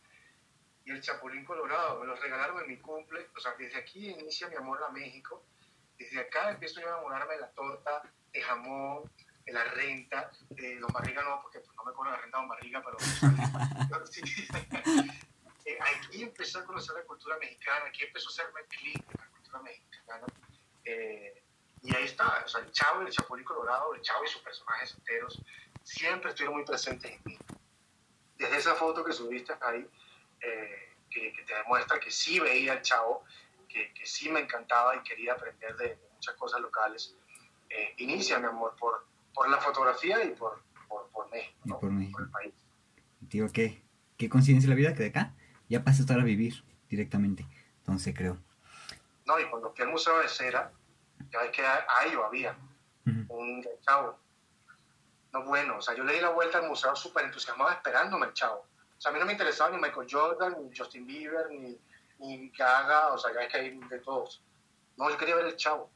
y 0.84 0.90
el 0.90 1.00
Chapulín 1.00 1.44
Colorado. 1.44 2.00
Me 2.00 2.06
los 2.06 2.20
regalaron 2.20 2.62
en 2.62 2.68
mi 2.68 2.78
cumple. 2.78 3.28
O 3.36 3.40
sea, 3.40 3.54
desde 3.58 3.78
aquí 3.78 4.10
inicia 4.10 4.48
mi 4.48 4.56
amor 4.56 4.82
a 4.82 4.90
México. 4.90 5.42
Desde 6.00 6.18
acá 6.18 6.50
empiezo 6.50 6.80
yo 6.80 6.86
a 6.86 6.92
enamorarme 6.92 7.34
de 7.34 7.40
la 7.42 7.50
torta, 7.50 8.02
de 8.32 8.40
jamón, 8.40 9.12
de 9.44 9.52
la 9.52 9.64
renta. 9.64 10.30
De 10.48 10.78
Don 10.78 10.90
Barriga 10.90 11.22
no, 11.22 11.42
porque 11.42 11.60
pues, 11.60 11.76
no 11.76 11.84
me 11.84 11.92
cobran 11.92 12.14
la 12.14 12.20
renta 12.22 12.38
Don 12.38 12.48
Barriga, 12.48 12.82
pero... 12.82 12.96
sí. 14.10 14.22
Eh, 15.66 15.78
aquí 15.78 16.22
empecé 16.22 16.58
a 16.58 16.64
conocer 16.64 16.96
la 16.96 17.02
cultura 17.02 17.36
mexicana, 17.36 17.84
aquí 17.86 18.02
empezó 18.02 18.30
a 18.30 18.32
hacerme 18.32 18.62
clic 18.70 18.96
en 18.96 19.20
la 19.20 19.26
cultura 19.26 19.60
mexicana. 19.60 20.26
Eh, 20.86 21.44
y 21.82 21.94
ahí 21.94 22.04
está, 22.04 22.42
o 22.42 22.48
sea, 22.48 22.62
el 22.62 22.72
Chavo 22.72 23.02
y 23.02 23.06
el 23.06 23.12
Chapulín 23.12 23.44
Colorado, 23.44 23.94
el 23.94 24.00
Chavo 24.00 24.24
y 24.24 24.28
sus 24.28 24.40
personajes 24.40 24.94
enteros, 24.94 25.38
siempre 25.82 26.30
estuvieron 26.30 26.56
muy 26.56 26.64
presentes 26.64 27.12
en 27.12 27.20
mí. 27.26 27.38
Desde 28.38 28.56
esa 28.56 28.74
foto 28.74 29.04
que 29.04 29.12
subiste 29.12 29.52
ahí, 29.60 29.86
eh, 30.40 30.94
que, 31.10 31.30
que 31.34 31.42
te 31.42 31.54
demuestra 31.54 32.00
que 32.00 32.10
sí 32.10 32.40
veía 32.40 32.72
al 32.72 32.82
chavo, 32.82 33.22
que, 33.72 33.92
que 33.94 34.06
sí 34.06 34.28
me 34.30 34.40
encantaba 34.40 34.96
y 34.96 35.00
quería 35.00 35.32
aprender 35.32 35.76
de, 35.76 35.88
de 35.88 36.08
muchas 36.14 36.34
cosas 36.34 36.60
locales. 36.60 37.14
Eh, 37.68 37.94
inicia, 37.98 38.38
mi 38.38 38.46
amor, 38.46 38.74
por, 38.78 39.06
por 39.32 39.48
la 39.48 39.58
fotografía 39.58 40.24
y 40.24 40.30
por, 40.30 40.62
por, 40.88 41.08
por 41.10 41.30
México, 41.30 41.56
Y 41.64 41.68
¿no? 41.68 41.78
por 41.78 41.90
México. 41.90 42.20
el 42.22 42.30
país. 42.30 42.54
Digo, 43.20 43.46
¿qué, 43.52 43.82
qué 44.16 44.28
coincidencia 44.28 44.68
la 44.68 44.74
vida 44.76 44.92
que 44.94 45.04
de 45.04 45.08
acá 45.10 45.34
ya 45.68 45.84
pasé 45.84 45.98
a 45.98 46.02
estar 46.02 46.18
a 46.18 46.24
vivir 46.24 46.64
directamente. 46.88 47.46
Entonces 47.78 48.12
creo. 48.16 48.36
No, 49.24 49.38
y 49.38 49.44
cuando 49.48 49.70
fui 49.72 49.84
al 49.84 49.90
Museo 49.92 50.18
de 50.18 50.26
Cera, 50.28 50.72
ya 51.30 51.40
ves 51.42 51.50
que 51.52 51.62
ahí 51.64 52.10
yo 52.12 52.24
había 52.24 52.56
Ujú. 53.06 53.34
un 53.38 53.64
chavo. 53.82 54.18
No, 55.32 55.44
bueno, 55.44 55.76
o 55.76 55.80
sea, 55.80 55.94
yo 55.94 56.02
le 56.02 56.14
di 56.14 56.20
la 56.20 56.30
vuelta 56.30 56.58
al 56.58 56.66
museo 56.68 56.96
súper 56.96 57.24
entusiasmado 57.24 57.70
esperándome 57.70 58.26
el 58.26 58.32
chavo. 58.32 58.66
O 58.98 59.00
sea, 59.00 59.10
a 59.10 59.14
mí 59.14 59.20
no 59.20 59.26
me 59.26 59.32
interesaba 59.32 59.70
ni 59.70 59.80
Michael 59.80 60.08
Jordan, 60.10 60.56
ni 60.60 60.76
Justin 60.76 61.06
Bieber, 61.06 61.48
ni, 61.50 61.78
ni 62.20 62.50
Gaga, 62.50 63.12
o 63.12 63.18
sea, 63.18 63.32
ya 63.32 63.40
ves 63.40 63.52
que 63.52 63.58
hay 63.58 63.70
de 63.78 63.98
todos. 63.98 64.42
No, 64.96 65.10
yo 65.10 65.16
quería 65.16 65.34
ver 65.34 65.46
el 65.46 65.56
chavo. 65.56 65.90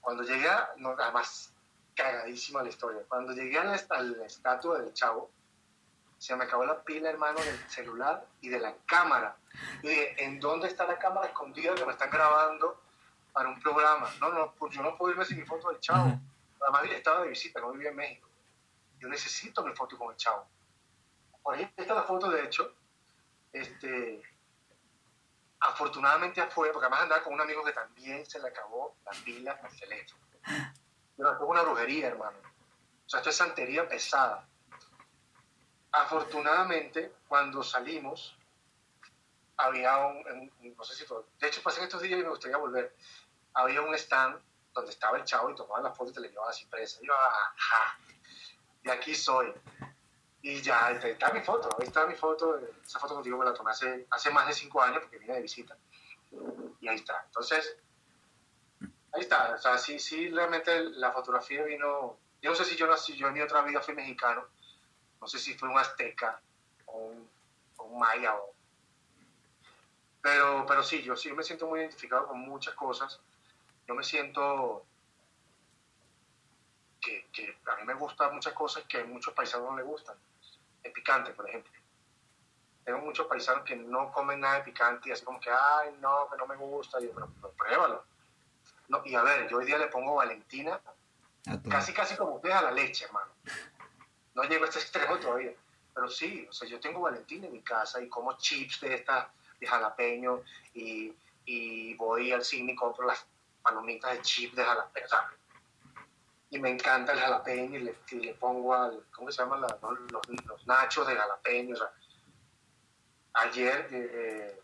Cuando 0.00 0.22
llegué 0.22 0.48
a, 0.48 0.70
no, 0.76 0.90
además, 0.90 1.52
cagadísima 1.94 2.62
la 2.62 2.68
historia. 2.68 3.02
Cuando 3.08 3.32
llegué 3.32 3.58
a 3.58 3.64
la, 3.64 3.74
a 3.74 4.02
la 4.02 4.26
estatua 4.26 4.78
del 4.78 4.92
chavo, 4.92 5.30
se 6.18 6.36
me 6.36 6.44
acabó 6.44 6.64
la 6.64 6.82
pila, 6.82 7.10
hermano, 7.10 7.40
del 7.40 7.58
celular 7.68 8.24
y 8.40 8.48
de 8.48 8.60
la 8.60 8.74
cámara. 8.86 9.36
Yo 9.82 9.90
dije, 9.90 10.24
¿en 10.24 10.38
dónde 10.38 10.68
está 10.68 10.86
la 10.86 10.98
cámara 10.98 11.26
escondida 11.26 11.74
que 11.74 11.84
me 11.84 11.92
están 11.92 12.10
grabando 12.10 12.80
para 13.32 13.48
un 13.48 13.60
programa? 13.60 14.08
No, 14.20 14.30
no, 14.30 14.52
pues 14.52 14.74
yo 14.74 14.82
no 14.82 14.96
puedo 14.96 15.12
irme 15.12 15.24
sin 15.24 15.38
mi 15.38 15.44
foto 15.44 15.70
del 15.70 15.80
chavo. 15.80 16.06
Ajá. 16.06 16.20
Además, 16.60 16.84
estaba 16.90 17.22
de 17.22 17.28
visita, 17.28 17.60
no 17.60 17.72
vivía 17.72 17.90
en 17.90 17.96
México. 17.96 18.28
Yo 18.98 19.08
necesito 19.08 19.62
mi 19.64 19.74
foto 19.74 19.96
con 19.98 20.10
el 20.10 20.16
chavo. 20.16 20.46
Por 21.42 21.54
ahí 21.54 21.70
está 21.76 21.94
la 21.94 22.02
foto, 22.02 22.30
de 22.30 22.44
hecho. 22.44 22.74
Este, 23.56 24.22
afortunadamente 25.60 26.42
afuera, 26.42 26.72
porque 26.72 26.86
además 26.86 27.04
andaba 27.04 27.22
con 27.22 27.32
un 27.32 27.40
amigo 27.40 27.64
que 27.64 27.72
también 27.72 28.26
se 28.26 28.38
le 28.38 28.48
acabó 28.48 28.96
la 29.04 29.12
pila 29.24 29.58
al 29.62 29.76
teléfono. 29.78 30.22
Pero 31.16 31.32
esto 31.32 31.44
es 31.44 31.50
una 31.50 31.62
brujería, 31.62 32.08
hermano. 32.08 32.36
O 33.06 33.08
sea, 33.08 33.20
esto 33.20 33.30
es 33.30 33.36
santería 33.36 33.88
pesada. 33.88 34.46
Afortunadamente, 35.90 37.14
cuando 37.28 37.62
salimos, 37.62 38.36
había 39.56 39.96
un, 39.98 40.52
no 40.76 40.84
sé 40.84 40.94
si 40.94 41.06
de 41.40 41.48
hecho 41.48 41.62
pasé 41.62 41.78
en 41.78 41.84
estos 41.84 42.02
días 42.02 42.20
y 42.20 42.22
me 42.22 42.28
gustaría 42.28 42.58
volver, 42.58 42.94
había 43.54 43.80
un 43.80 43.94
stand 43.94 44.38
donde 44.74 44.90
estaba 44.90 45.16
el 45.16 45.24
chavo 45.24 45.48
y 45.48 45.54
tomaban 45.54 45.84
las 45.84 45.96
fotos 45.96 46.12
y 46.12 46.14
te 46.16 46.20
le 46.20 46.28
llevaban 46.28 46.50
así 46.50 46.66
presa. 46.66 46.98
Y 47.00 47.06
yo, 47.06 47.14
ajá, 47.14 47.98
y 48.84 48.90
aquí 48.90 49.14
soy. 49.14 49.54
Y 50.48 50.62
ya, 50.62 50.92
está 50.92 51.32
mi 51.32 51.40
foto, 51.40 51.68
ahí 51.76 51.88
está 51.88 52.06
mi 52.06 52.14
foto, 52.14 52.60
esa 52.84 53.00
foto 53.00 53.14
contigo 53.14 53.36
me 53.36 53.44
la 53.44 53.52
tomé 53.52 53.72
hace, 53.72 54.06
hace 54.08 54.30
más 54.30 54.46
de 54.46 54.52
cinco 54.52 54.80
años 54.80 55.00
porque 55.00 55.18
vine 55.18 55.34
de 55.34 55.42
visita. 55.42 55.76
Y 56.80 56.86
ahí 56.86 56.94
está. 56.94 57.20
Entonces, 57.26 57.76
ahí 58.80 59.22
está. 59.22 59.56
O 59.56 59.58
sea, 59.58 59.76
sí, 59.76 59.98
sí, 59.98 60.28
realmente 60.28 60.84
la 60.84 61.10
fotografía 61.10 61.64
vino, 61.64 62.16
yo 62.40 62.50
no 62.50 62.54
sé 62.54 62.64
si 62.64 62.76
yo 62.76 62.86
nací, 62.86 63.16
yo 63.16 63.26
en 63.26 63.34
mi 63.34 63.40
otra 63.40 63.62
vida 63.62 63.80
fui 63.80 63.96
mexicano, 63.96 64.46
no 65.20 65.26
sé 65.26 65.40
si 65.40 65.54
fue 65.54 65.68
un 65.68 65.78
azteca 65.78 66.40
o 66.84 67.12
un, 67.78 67.98
maya 67.98 68.36
o... 68.36 68.54
Pero, 70.22 70.64
pero 70.64 70.84
sí, 70.84 71.02
yo 71.02 71.16
sí 71.16 71.32
me 71.32 71.42
siento 71.42 71.66
muy 71.66 71.80
identificado 71.80 72.28
con 72.28 72.38
muchas 72.38 72.74
cosas. 72.74 73.18
Yo 73.88 73.96
me 73.96 74.04
siento 74.04 74.86
que, 77.00 77.26
que 77.32 77.58
a 77.66 77.76
mí 77.78 77.82
me 77.84 77.94
gustan 77.94 78.32
muchas 78.32 78.52
cosas 78.52 78.84
que 78.84 79.00
a 79.00 79.04
muchos 79.06 79.34
paisanos 79.34 79.72
no 79.72 79.76
les 79.76 79.84
gustan. 79.84 80.16
Picante, 80.90 81.32
por 81.32 81.48
ejemplo. 81.48 81.72
tengo 82.84 82.98
muchos 83.00 83.26
paisanos 83.26 83.64
que 83.64 83.76
no 83.76 84.12
comen 84.12 84.40
nada 84.40 84.56
de 84.56 84.64
picante 84.64 85.08
y 85.08 85.12
así 85.12 85.24
como 85.24 85.40
que, 85.40 85.50
ay, 85.50 85.96
no, 86.00 86.28
que 86.30 86.36
no 86.36 86.46
me 86.46 86.56
gusta. 86.56 87.00
Y 87.00 87.06
yo, 87.06 87.12
pero, 87.14 87.32
pero 87.40 87.52
pruébalo. 87.54 88.04
No, 88.88 89.02
y 89.04 89.14
a 89.14 89.22
ver, 89.22 89.48
yo 89.48 89.58
hoy 89.58 89.66
día 89.66 89.78
le 89.78 89.88
pongo 89.88 90.14
Valentina, 90.14 90.80
casi, 91.68 91.92
casi 91.92 92.16
como 92.16 92.36
ustedes 92.36 92.54
a 92.54 92.62
la 92.62 92.70
leche, 92.70 93.04
hermano. 93.04 93.32
No 94.34 94.44
llego 94.44 94.64
a 94.64 94.68
este 94.68 94.80
extremo 94.80 95.18
todavía. 95.18 95.52
Pero 95.94 96.08
sí, 96.08 96.46
o 96.48 96.52
sea, 96.52 96.68
yo 96.68 96.78
tengo 96.78 97.00
Valentina 97.00 97.46
en 97.46 97.52
mi 97.52 97.62
casa 97.62 98.02
y 98.02 98.08
como 98.08 98.36
chips 98.36 98.80
de 98.82 98.94
esta, 98.94 99.30
de 99.58 99.66
jalapeño, 99.66 100.42
y, 100.74 101.14
y 101.46 101.94
voy 101.94 102.32
al 102.32 102.44
cine 102.44 102.72
y 102.72 102.76
compro 102.76 103.06
las 103.06 103.26
palomitas 103.62 104.12
de 104.12 104.22
chips 104.22 104.54
de 104.54 104.64
jalapeño. 104.64 105.06
Y 106.50 106.58
me 106.58 106.70
encanta 106.70 107.12
el 107.12 107.20
jalapeño 107.20 107.78
y 107.78 107.82
le, 107.82 107.94
le 108.12 108.34
pongo 108.34 108.74
al, 108.74 109.04
¿cómo 109.14 109.30
se 109.30 109.42
llaman 109.42 109.60
los, 109.60 109.72
los, 110.10 110.66
nachos 110.66 111.06
de 111.06 111.16
jalapeño? 111.16 111.74
O 111.74 111.78
sea, 111.78 111.92
ayer 113.34 113.88
eh, 113.90 114.60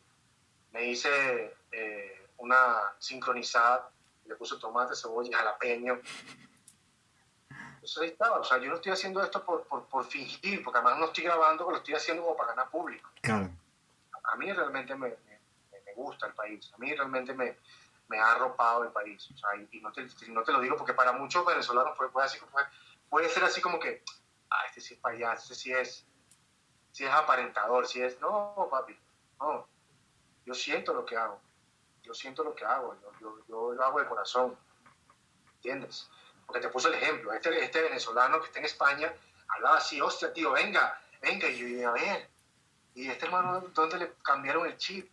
me 0.72 0.84
hice 0.86 1.56
eh, 1.72 2.28
una 2.38 2.94
sincronizada, 2.98 3.90
le 4.26 4.36
puse 4.36 4.56
tomate, 4.58 4.94
cebolla 4.94 5.30
y 5.30 5.32
jalapeño. 5.32 6.00
Entonces 7.74 7.98
ahí 8.00 8.08
estaba, 8.10 8.38
o 8.38 8.44
sea, 8.44 8.58
yo 8.58 8.68
no 8.68 8.76
estoy 8.76 8.92
haciendo 8.92 9.20
esto 9.22 9.44
por, 9.44 9.64
por, 9.64 9.86
por 9.86 10.04
fingir, 10.04 10.62
porque 10.62 10.78
además 10.78 11.00
no 11.00 11.06
estoy 11.06 11.24
grabando, 11.24 11.68
lo 11.68 11.78
estoy 11.78 11.94
haciendo 11.94 12.22
como 12.22 12.36
para 12.36 12.50
ganar 12.50 12.70
público. 12.70 13.10
Claro. 13.20 13.50
A 14.22 14.36
mí 14.36 14.52
realmente 14.52 14.94
me, 14.94 15.08
me, 15.08 15.94
gusta 15.96 16.26
el 16.26 16.32
país, 16.32 16.72
a 16.72 16.78
mí 16.78 16.94
realmente 16.94 17.34
me, 17.34 17.58
me 18.12 18.20
ha 18.20 18.32
arropado 18.32 18.84
el 18.84 18.90
país. 18.90 19.30
O 19.32 19.36
sea, 19.36 19.50
y, 19.56 19.80
no, 19.80 19.90
te, 19.90 20.06
no 20.28 20.42
te 20.42 20.52
lo 20.52 20.60
digo 20.60 20.76
porque 20.76 20.92
para 20.92 21.12
muchos 21.12 21.44
venezolanos 21.46 21.96
puede, 21.96 22.10
puede, 22.10 22.28
puede 23.08 23.28
ser 23.30 23.44
así 23.44 23.62
como 23.62 23.80
que, 23.80 24.04
ah, 24.50 24.66
este 24.68 24.82
sí 24.82 24.94
es 24.94 25.00
payaso, 25.00 25.44
este 25.44 25.54
sí 25.54 25.72
es 25.72 26.06
si 26.92 27.04
es 27.04 27.10
aparentador, 27.10 27.86
si 27.86 28.02
es, 28.02 28.20
no, 28.20 28.68
papi, 28.70 28.94
no, 29.40 29.66
yo 30.44 30.54
siento 30.54 30.92
lo 30.92 31.06
que 31.06 31.16
hago, 31.16 31.40
yo 32.02 32.12
siento 32.12 32.44
lo 32.44 32.54
que 32.54 32.66
hago, 32.66 32.94
yo, 33.18 33.38
yo, 33.48 33.72
lo 33.72 33.82
hago 33.82 33.98
de 33.98 34.06
corazón, 34.06 34.56
¿entiendes? 35.54 36.10
Porque 36.44 36.60
te 36.60 36.68
puse 36.68 36.88
el 36.88 36.94
ejemplo, 36.94 37.32
este, 37.32 37.64
este 37.64 37.80
venezolano 37.80 38.40
que 38.40 38.46
está 38.46 38.58
en 38.58 38.66
España 38.66 39.12
hablaba 39.48 39.78
así, 39.78 40.02
hostia, 40.02 40.34
tío, 40.34 40.52
venga, 40.52 41.00
venga, 41.22 41.48
y 41.48 41.80
yo 41.80 41.88
a 41.88 41.92
ver, 41.92 42.28
y 42.94 43.08
este 43.08 43.24
hermano, 43.24 43.60
¿dónde 43.72 43.96
le 43.96 44.12
cambiaron 44.22 44.66
el 44.66 44.76
chip? 44.76 45.10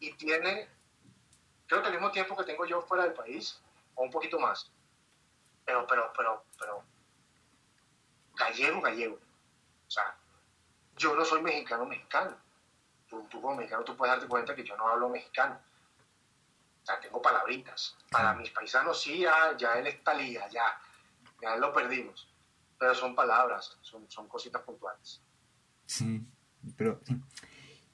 Y 0.00 0.12
tiene, 0.14 0.68
creo 1.72 1.80
que 1.80 1.88
al 1.88 1.94
mismo 1.94 2.10
tiempo 2.10 2.36
que 2.36 2.44
tengo 2.44 2.66
yo 2.66 2.82
fuera 2.82 3.04
del 3.04 3.14
país, 3.14 3.58
o 3.94 4.02
un 4.02 4.10
poquito 4.10 4.38
más, 4.38 4.70
pero, 5.64 5.86
pero, 5.86 6.12
pero, 6.14 6.44
pero, 6.58 6.84
gallego, 8.34 8.82
gallego, 8.82 9.14
o 9.14 9.90
sea, 9.90 10.14
yo 10.98 11.16
no 11.16 11.24
soy 11.24 11.40
mexicano 11.40 11.86
mexicano. 11.86 12.36
Tú, 13.08 13.26
como 13.30 13.56
mexicano 13.56 13.84
tú 13.84 13.96
puedes 13.96 14.14
darte 14.14 14.28
cuenta 14.28 14.54
que 14.54 14.64
yo 14.64 14.76
no 14.76 14.86
hablo 14.86 15.08
mexicano. 15.08 15.58
O 16.82 16.84
sea, 16.84 17.00
tengo 17.00 17.22
palabritas. 17.22 17.96
Para 18.10 18.34
mis 18.34 18.50
paisanos 18.50 19.00
sí, 19.00 19.20
ya, 19.20 19.56
ya 19.56 19.78
él 19.78 19.86
está 19.86 20.12
lía, 20.12 20.46
ya, 20.48 20.78
ya 21.40 21.56
lo 21.56 21.72
perdimos. 21.72 22.28
Pero 22.78 22.94
son 22.94 23.14
palabras, 23.14 23.78
son, 23.80 24.10
son 24.10 24.28
cositas 24.28 24.60
puntuales. 24.60 25.22
Sí, 25.86 26.22
pero. 26.76 27.00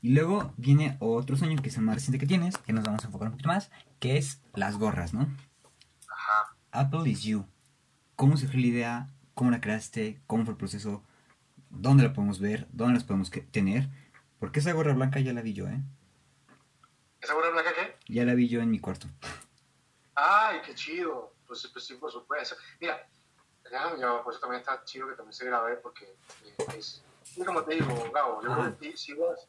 Y 0.00 0.10
luego 0.14 0.52
viene 0.56 0.96
otro 1.00 1.36
sueño 1.36 1.60
que 1.60 1.68
es 1.68 1.76
el 1.76 1.82
más 1.82 1.96
reciente 1.96 2.18
que 2.18 2.26
tienes, 2.26 2.56
que 2.58 2.72
nos 2.72 2.84
vamos 2.84 3.02
a 3.02 3.06
enfocar 3.06 3.28
un 3.28 3.32
poquito 3.32 3.48
más, 3.48 3.70
que 3.98 4.16
es 4.16 4.40
las 4.54 4.76
gorras, 4.76 5.12
¿no? 5.12 5.22
Ajá. 6.10 6.56
Apple 6.70 7.10
is 7.10 7.22
you. 7.22 7.46
¿Cómo 8.16 8.36
surgió 8.36 8.60
la 8.60 8.66
idea? 8.66 9.08
¿Cómo 9.34 9.50
la 9.50 9.60
creaste? 9.60 10.20
¿Cómo 10.26 10.44
fue 10.44 10.52
el 10.52 10.58
proceso? 10.58 11.02
dónde 11.70 12.04
la 12.04 12.12
podemos 12.12 12.40
ver, 12.40 12.66
dónde 12.72 12.94
las 12.94 13.04
podemos 13.04 13.30
tener, 13.50 13.88
porque 14.38 14.60
esa 14.60 14.72
gorra 14.72 14.94
blanca 14.94 15.20
ya 15.20 15.32
la 15.32 15.42
vi 15.42 15.52
yo, 15.52 15.66
¿eh? 15.68 15.80
¿Esa 17.20 17.34
gorra 17.34 17.50
blanca 17.50 17.72
qué? 17.74 17.96
Ya 18.12 18.24
la 18.24 18.34
vi 18.34 18.48
yo 18.48 18.60
en 18.60 18.70
mi 18.70 18.78
cuarto. 18.78 19.08
Ay, 20.14 20.60
qué 20.64 20.74
chido. 20.74 21.34
Pues, 21.46 21.66
pues 21.72 21.84
sí, 21.84 21.94
por 21.94 22.10
supuesto. 22.10 22.56
Mira, 22.80 23.08
ya, 23.70 24.22
por 24.22 24.32
eso 24.32 24.40
también 24.40 24.60
está 24.60 24.84
chido 24.84 25.08
que 25.08 25.14
también 25.14 25.32
se 25.32 25.46
grabe 25.46 25.76
porque 25.76 26.04
eh, 26.44 26.76
es, 26.76 27.02
como 27.44 27.62
te 27.64 27.74
digo, 27.74 28.10
Gabo, 28.12 28.42
yo 28.42 28.54
creo 28.54 28.78
que 28.78 28.96
si 28.96 29.14
vas 29.14 29.48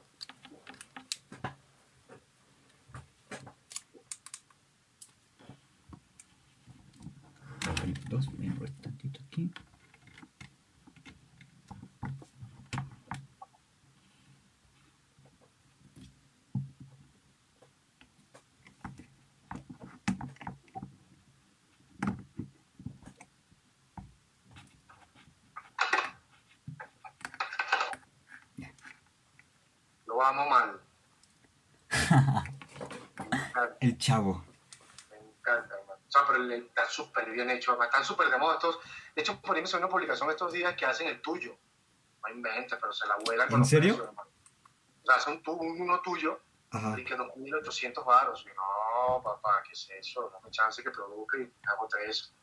Amo 30.23 30.49
mal. 30.49 30.81
El 33.79 33.97
chavo 33.97 34.43
pero 36.27 36.53
está 36.53 36.87
súper 36.87 37.29
bien 37.31 37.49
hecho, 37.49 37.81
están 37.81 38.03
súper 38.03 38.29
de 38.29 38.37
moda 38.37 38.55
estos. 38.55 38.79
De 39.15 39.21
hecho, 39.21 39.39
por 39.41 39.55
ahí 39.55 39.63
me 39.63 39.77
una 39.77 39.89
publicación 39.89 40.29
estos 40.29 40.53
días 40.53 40.75
que 40.75 40.85
hacen 40.85 41.07
el 41.07 41.21
tuyo. 41.21 41.57
No 42.23 42.33
inventes, 42.33 42.77
pero 42.79 42.93
se 42.93 43.07
la 43.07 43.15
vuelan 43.25 43.49
con 43.49 43.61
¿En 43.61 43.65
serio? 43.65 44.13
o 45.03 45.05
sea, 45.05 45.15
hacen 45.15 45.41
un, 45.47 45.81
uno 45.81 46.01
tuyo 46.01 46.39
y 46.97 47.03
que 47.03 47.17
2.800 47.17 48.05
baros. 48.05 48.45
Y 48.45 48.55
no, 48.55 49.21
papá, 49.23 49.63
¿qué 49.65 49.71
es 49.71 49.89
eso? 49.99 50.29
Dame 50.29 50.51
chance 50.51 50.83
que 50.83 50.91
produzca 50.91 51.37
y 51.37 51.51
hago 51.67 51.87
tres. 51.87 52.33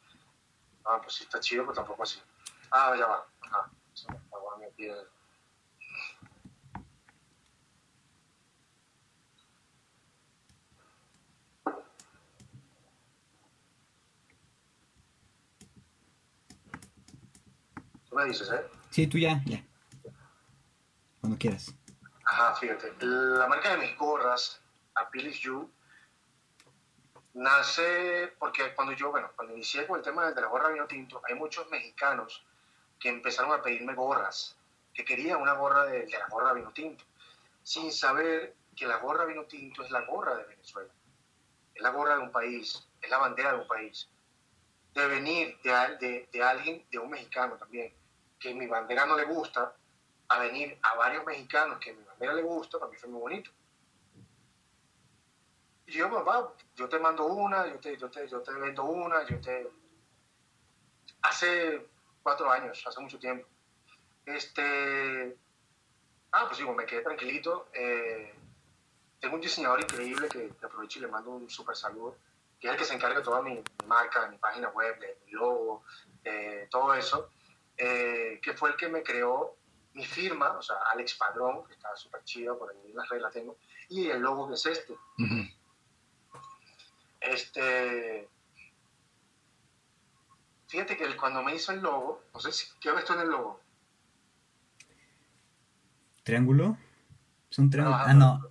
Ah, 0.85 1.01
pues 1.01 1.15
sí 1.15 1.25
está 1.25 1.39
chido, 1.39 1.63
pero 1.63 1.75
tampoco 1.75 2.03
así. 2.03 2.21
Ah, 2.71 2.95
ya 2.99 3.07
va. 3.07 3.27
Ajá. 3.43 3.71
Se 3.95 4.11
me 4.11 4.19
apagó 4.19 4.57
mi 4.59 4.67
piel. 4.73 5.07
Me 18.19 18.25
dices, 18.27 18.51
¿eh? 18.51 18.67
Sí, 18.91 19.07
tú 19.07 19.19
ya, 19.19 19.41
ya. 19.47 19.65
Cuando 21.21 21.39
quieras. 21.39 21.75
Ajá, 22.25 22.55
fíjate. 22.57 22.95
La 23.01 23.47
marca 23.47 23.71
de 23.71 23.79
mis 23.79 23.97
gorras, 23.97 24.61
Apilis 24.95 25.41
You, 25.41 25.71
nace 27.35 28.33
porque 28.39 28.75
cuando 28.75 28.93
yo, 28.95 29.11
bueno, 29.11 29.31
cuando 29.37 29.55
inicié 29.55 29.87
con 29.87 29.99
el 29.99 30.05
tema 30.05 30.31
de 30.31 30.41
la 30.41 30.49
gorra 30.49 30.71
vino 30.71 30.87
tinto, 30.87 31.21
hay 31.29 31.35
muchos 31.35 31.69
mexicanos 31.71 32.45
que 32.99 33.09
empezaron 33.09 33.53
a 33.53 33.63
pedirme 33.63 33.95
gorras, 33.95 34.57
que 34.93 35.05
querían 35.05 35.41
una 35.41 35.53
gorra 35.53 35.85
de, 35.85 36.07
de 36.07 36.19
la 36.19 36.27
gorra 36.29 36.53
vino 36.53 36.73
tinto, 36.73 37.05
sin 37.63 37.93
saber 37.93 38.57
que 38.75 38.87
la 38.87 38.99
gorra 38.99 39.25
vino 39.25 39.45
tinto 39.45 39.83
es 39.83 39.91
la 39.91 40.01
gorra 40.03 40.37
de 40.37 40.45
Venezuela, 40.45 40.93
es 41.75 41.83
la 41.83 41.91
gorra 41.91 42.17
de 42.17 42.23
un 42.23 42.33
país, 42.33 42.89
es 43.01 43.11
la 43.11 43.19
bandera 43.19 43.53
de 43.53 43.61
un 43.61 43.69
país. 43.69 44.09
De 44.95 45.07
venir 45.07 45.57
de, 45.63 45.71
de, 46.01 46.29
de 46.33 46.43
alguien, 46.43 46.85
de 46.91 46.99
un 46.99 47.11
mexicano 47.11 47.57
también, 47.57 47.95
que 48.39 48.55
mi 48.55 48.67
bandera 48.67 49.07
no 49.07 49.17
le 49.17 49.25
gusta, 49.25 49.75
a 50.29 50.39
venir 50.41 50.79
a 50.83 50.95
varios 50.95 51.25
mexicanos 51.25 51.79
que 51.79 51.93
mi 51.93 52.05
bandera 52.05 52.35
le 52.35 52.43
gusta, 52.43 52.79
para 52.79 52.91
mí 52.91 52.97
fue 52.97 53.09
muy 53.09 53.21
bonito. 53.21 53.51
Y 55.87 55.93
yo, 55.93 56.11
papá, 56.11 56.53
yo 56.77 56.89
te 56.89 56.99
mando 56.99 57.25
una, 57.25 57.67
yo 57.67 57.79
te, 57.79 57.97
yo 57.97 58.11
te, 58.11 58.29
yo 58.29 58.43
te 58.43 58.53
vendo 58.53 58.85
una, 58.85 59.27
yo 59.27 59.41
te... 59.41 59.71
Hace 61.23 61.89
cuatro 62.23 62.51
años, 62.51 62.87
hace 62.87 63.01
mucho 63.01 63.19
tiempo. 63.19 63.47
Este... 64.27 65.37
Ah, 66.31 66.45
pues 66.47 66.59
digo, 66.59 66.75
me 66.75 66.85
quedé 66.85 67.01
tranquilito. 67.01 67.69
Eh, 67.73 68.35
tengo 69.19 69.37
un 69.37 69.41
diseñador 69.41 69.81
increíble 69.81 70.29
que, 70.29 70.53
aprovecho 70.63 70.99
y 70.99 71.03
le 71.03 71.09
mando 71.09 71.31
un 71.31 71.49
súper 71.49 71.75
saludo, 71.75 72.17
que 72.61 72.67
es 72.67 72.73
el 72.75 72.79
que 72.79 72.85
se 72.85 72.95
encarga 72.95 73.21
de 73.21 73.25
toda 73.25 73.41
mi, 73.41 73.55
mi 73.55 73.87
marca, 73.87 74.25
de 74.25 74.33
mi 74.33 74.37
página 74.37 74.69
web, 74.69 74.99
de 75.01 75.19
mi 75.25 75.33
logo, 75.33 75.83
de 76.23 76.69
todo 76.71 76.93
eso. 76.93 77.31
Eh, 77.79 78.41
que 78.43 78.55
fue 78.55 78.71
el 78.71 78.77
que 78.77 78.89
me 78.89 79.03
creó 79.03 79.57
mi 79.95 80.05
firma, 80.05 80.51
o 80.57 80.63
sea, 80.63 80.77
Alex 80.93 81.15
Padrón, 81.15 81.65
que 81.67 81.75
está 81.75 81.95
súper 81.97 82.23
chido, 82.25 82.59
por 82.59 82.71
ahí 82.71 82.93
las 82.93 83.09
reglas 83.09 83.33
tengo, 83.33 83.57
y 83.89 84.09
el 84.09 84.21
logo 84.21 84.49
que 84.49 84.55
es 84.55 84.67
este. 84.67 84.95
Este. 87.21 88.29
Fíjate 90.67 90.97
que 90.97 91.17
cuando 91.17 91.43
me 91.43 91.55
hizo 91.55 91.73
el 91.73 91.81
logo, 91.81 92.23
no 92.35 92.41
sé 92.41 92.53
si, 92.53 92.67
¿qué 92.81 92.91
ves 92.91 93.05
tú 93.05 93.15
en 93.15 93.21
el 93.21 93.29
logo? 93.29 93.61
¿Triángulo? 96.23 96.77
Es 97.51 97.59
un 97.59 97.71
triángulo. 97.71 97.97
ah, 97.97 98.13
no. 98.13 98.43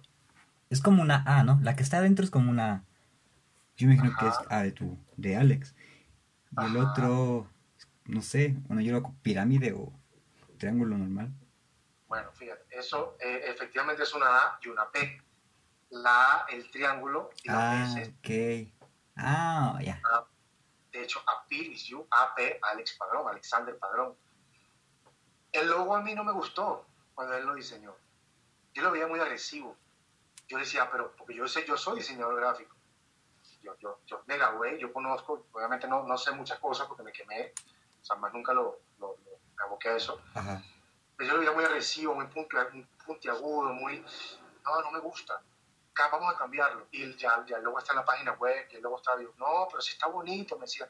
Es 0.70 0.82
como 0.82 1.02
una 1.02 1.24
A, 1.26 1.44
¿no? 1.44 1.60
La 1.62 1.76
que 1.76 1.84
está 1.84 1.98
adentro 1.98 2.26
es 2.26 2.32
como 2.32 2.50
una 2.50 2.74
A. 2.74 2.84
Yo 3.78 3.88
me 3.88 3.94
imagino 3.94 4.18
que 4.18 4.28
es 4.28 4.36
A 4.50 4.64
de 4.64 4.72
tu, 4.72 4.98
de 5.16 5.38
Alex. 5.38 5.76
Y 6.60 6.66
el 6.66 6.78
otro, 6.78 7.48
no 8.08 8.22
sé, 8.22 8.56
lo 8.70 8.98
hago 8.98 9.16
pirámide 9.22 9.74
o 9.74 9.92
triángulo 10.58 10.98
normal. 10.98 11.32
Bueno, 12.08 12.32
fíjate, 12.32 12.64
eso 12.72 13.18
eh, 13.20 13.42
efectivamente 13.46 14.04
es 14.04 14.14
una 14.14 14.28
A 14.38 14.60
y 14.62 14.70
una 14.70 14.90
P. 14.90 15.22
La 15.90 16.42
A, 16.42 16.46
el 16.50 16.70
triángulo, 16.70 17.30
y 17.44 17.50
la 17.50 17.84
Ah, 17.84 17.94
P 17.96 18.02
es 18.02 18.10
ok. 18.10 18.74
Ah, 19.16 19.80
ya. 19.82 20.02
De 20.92 21.02
hecho, 21.04 21.22
APIL 21.26 21.72
is 21.72 21.86
you, 21.86 22.06
AP, 22.10 22.60
Alex 22.62 22.98
Padrón, 22.98 23.28
Alexander 23.30 23.78
Padrón. 23.78 24.16
El 25.52 25.70
logo 25.70 25.96
a 25.96 26.02
mí 26.02 26.14
no 26.14 26.24
me 26.24 26.32
gustó 26.32 26.86
cuando 27.14 27.36
él 27.36 27.46
lo 27.46 27.56
diseñó. 27.56 27.96
Yo 28.74 28.84
lo 28.84 28.92
veía 28.92 29.08
muy 29.08 29.20
agresivo. 29.20 29.76
Yo 30.48 30.58
decía, 30.58 30.90
pero 30.92 31.14
porque 31.16 31.36
yo 31.36 31.48
sé, 31.48 31.66
yo 31.66 31.78
soy 31.78 31.98
diseñador 31.98 32.36
gráfico. 32.36 32.76
Yo, 33.62 33.76
yo, 33.80 34.00
yo 34.06 34.24
me 34.28 34.38
gradué, 34.38 34.78
yo 34.80 34.94
conozco, 34.94 35.48
obviamente 35.52 35.88
no, 35.88 36.04
no 36.04 36.18
sé 36.18 36.32
muchas 36.32 36.60
cosas 36.60 36.88
porque 36.88 37.04
me 37.04 37.12
quemé, 37.12 37.52
sea, 38.08 38.16
más 38.18 38.34
nunca 38.34 38.54
lo, 38.54 38.80
lo, 39.00 39.18
lo 39.18 39.32
me 39.58 39.64
aboqué 39.64 39.90
a 39.90 39.96
eso. 39.98 40.22
Ajá. 40.34 40.64
Pero 41.16 41.30
yo 41.30 41.34
lo 41.34 41.40
veía 41.40 41.52
muy 41.52 41.66
agresivo, 41.66 42.16
muy 42.16 42.26
puntia- 42.28 42.70
muy 42.72 42.88
puntiagudo, 43.06 43.74
muy... 43.74 44.06
No, 44.64 44.82
no 44.82 44.92
me 44.92 45.00
gusta. 45.00 45.42
Acá 45.92 46.10
vamos 46.10 46.34
a 46.34 46.38
cambiarlo. 46.38 46.88
Y 46.92 47.16
ya, 47.16 47.44
ya 47.46 47.58
luego 47.60 47.80
está 47.80 47.94
en 47.94 48.00
la 48.00 48.06
página 48.06 48.34
web, 48.34 48.68
y 48.72 48.76
él 48.76 48.82
luego 48.82 48.98
está, 48.98 49.16
digo, 49.18 49.34
no, 49.38 49.68
pero 49.70 49.82
si 49.82 49.94
está 49.94 50.08
bonito, 50.08 50.56
me 50.58 50.66
decía. 50.66 50.88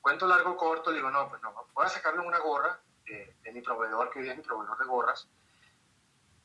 Cuento 0.00 0.26
largo, 0.26 0.56
corto, 0.56 0.90
le 0.90 0.96
digo, 0.98 1.10
no, 1.10 1.28
pues 1.28 1.42
no, 1.42 1.52
voy 1.74 1.86
a 1.86 1.88
sacarle 1.88 2.20
una 2.20 2.38
gorra 2.38 2.80
eh, 3.06 3.36
de 3.42 3.52
mi 3.52 3.60
proveedor, 3.62 4.10
que 4.10 4.20
hoy 4.20 4.28
es 4.28 4.36
mi 4.36 4.42
proveedor 4.42 4.78
de 4.78 4.84
gorras. 4.84 5.28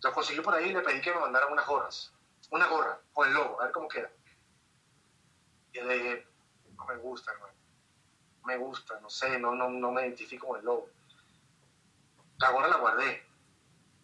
Lo 0.01 0.13
conseguí 0.13 0.41
por 0.41 0.53
ahí 0.53 0.69
y 0.69 0.73
le 0.73 0.81
pedí 0.81 1.01
que 1.01 1.13
me 1.13 1.19
mandaran 1.19 1.51
unas 1.51 1.65
gorras. 1.67 2.13
Una 2.51 2.67
gorra, 2.67 2.99
con 3.13 3.27
el 3.27 3.33
logo, 3.33 3.59
a 3.59 3.65
ver 3.65 3.73
cómo 3.73 3.87
queda. 3.87 4.09
Y 5.73 5.81
le 5.81 5.93
dije, 5.95 6.27
no 6.75 6.85
me 6.85 6.95
gusta, 6.97 7.31
hermano. 7.31 7.53
Me 8.47 8.55
gusta, 8.55 8.97
no 9.01 9.09
sé, 9.09 9.37
no, 9.37 9.53
no, 9.53 9.69
no 9.69 9.91
me 9.91 10.03
identifico 10.03 10.47
con 10.47 10.59
el 10.59 10.65
logo. 10.65 10.87
La 12.39 12.49
gorra 12.51 12.69
la 12.69 12.77
guardé. 12.77 13.25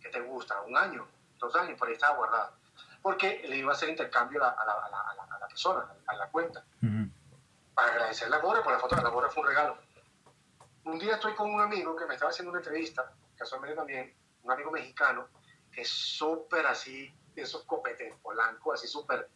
¿Qué 0.01 0.09
te 0.09 0.19
gusta? 0.19 0.59
Un 0.63 0.75
año, 0.75 1.07
dos 1.39 1.55
años, 1.55 1.79
por 1.79 1.87
ahí 1.87 1.93
estaba 1.93 2.17
guardada. 2.17 2.51
Porque 3.01 3.41
le 3.47 3.55
iba 3.55 3.71
a 3.71 3.75
hacer 3.75 3.87
intercambio 3.87 4.43
a 4.43 4.47
la, 4.47 4.51
a 4.51 4.65
la, 4.65 4.73
a 4.73 4.89
la, 4.89 4.99
a 4.99 5.15
la- 5.15 5.35
a 5.35 5.39
la 5.39 5.47
persona, 5.47 5.87
a 6.07 6.13
la 6.15 6.27
cuenta, 6.29 6.61
para 7.73 7.91
agradecer 7.93 8.29
la 8.29 8.39
gorra, 8.39 8.61
por 8.63 8.73
la 8.73 8.79
foto 8.79 8.95
de 8.97 9.01
la 9.01 9.09
gorra 9.09 9.29
fue 9.29 9.43
un 9.43 9.47
regalo. 9.47 9.77
Un 10.83 10.99
día 10.99 11.13
estoy 11.15 11.33
con 11.35 11.49
un 11.53 11.61
amigo 11.61 11.95
que 11.95 12.05
me 12.05 12.15
estaba 12.15 12.31
haciendo 12.31 12.51
una 12.51 12.59
entrevista, 12.59 13.13
casualmente 13.37 13.77
también, 13.77 14.13
un 14.43 14.51
amigo 14.51 14.71
mexicano, 14.71 15.29
que 15.71 15.81
es 15.83 15.89
súper 15.89 16.65
así, 16.67 17.13
de 17.33 17.41
esos 17.43 17.63
copetes 17.63 18.13
polanco, 18.21 18.73
así 18.73 18.87
súper 18.87 19.29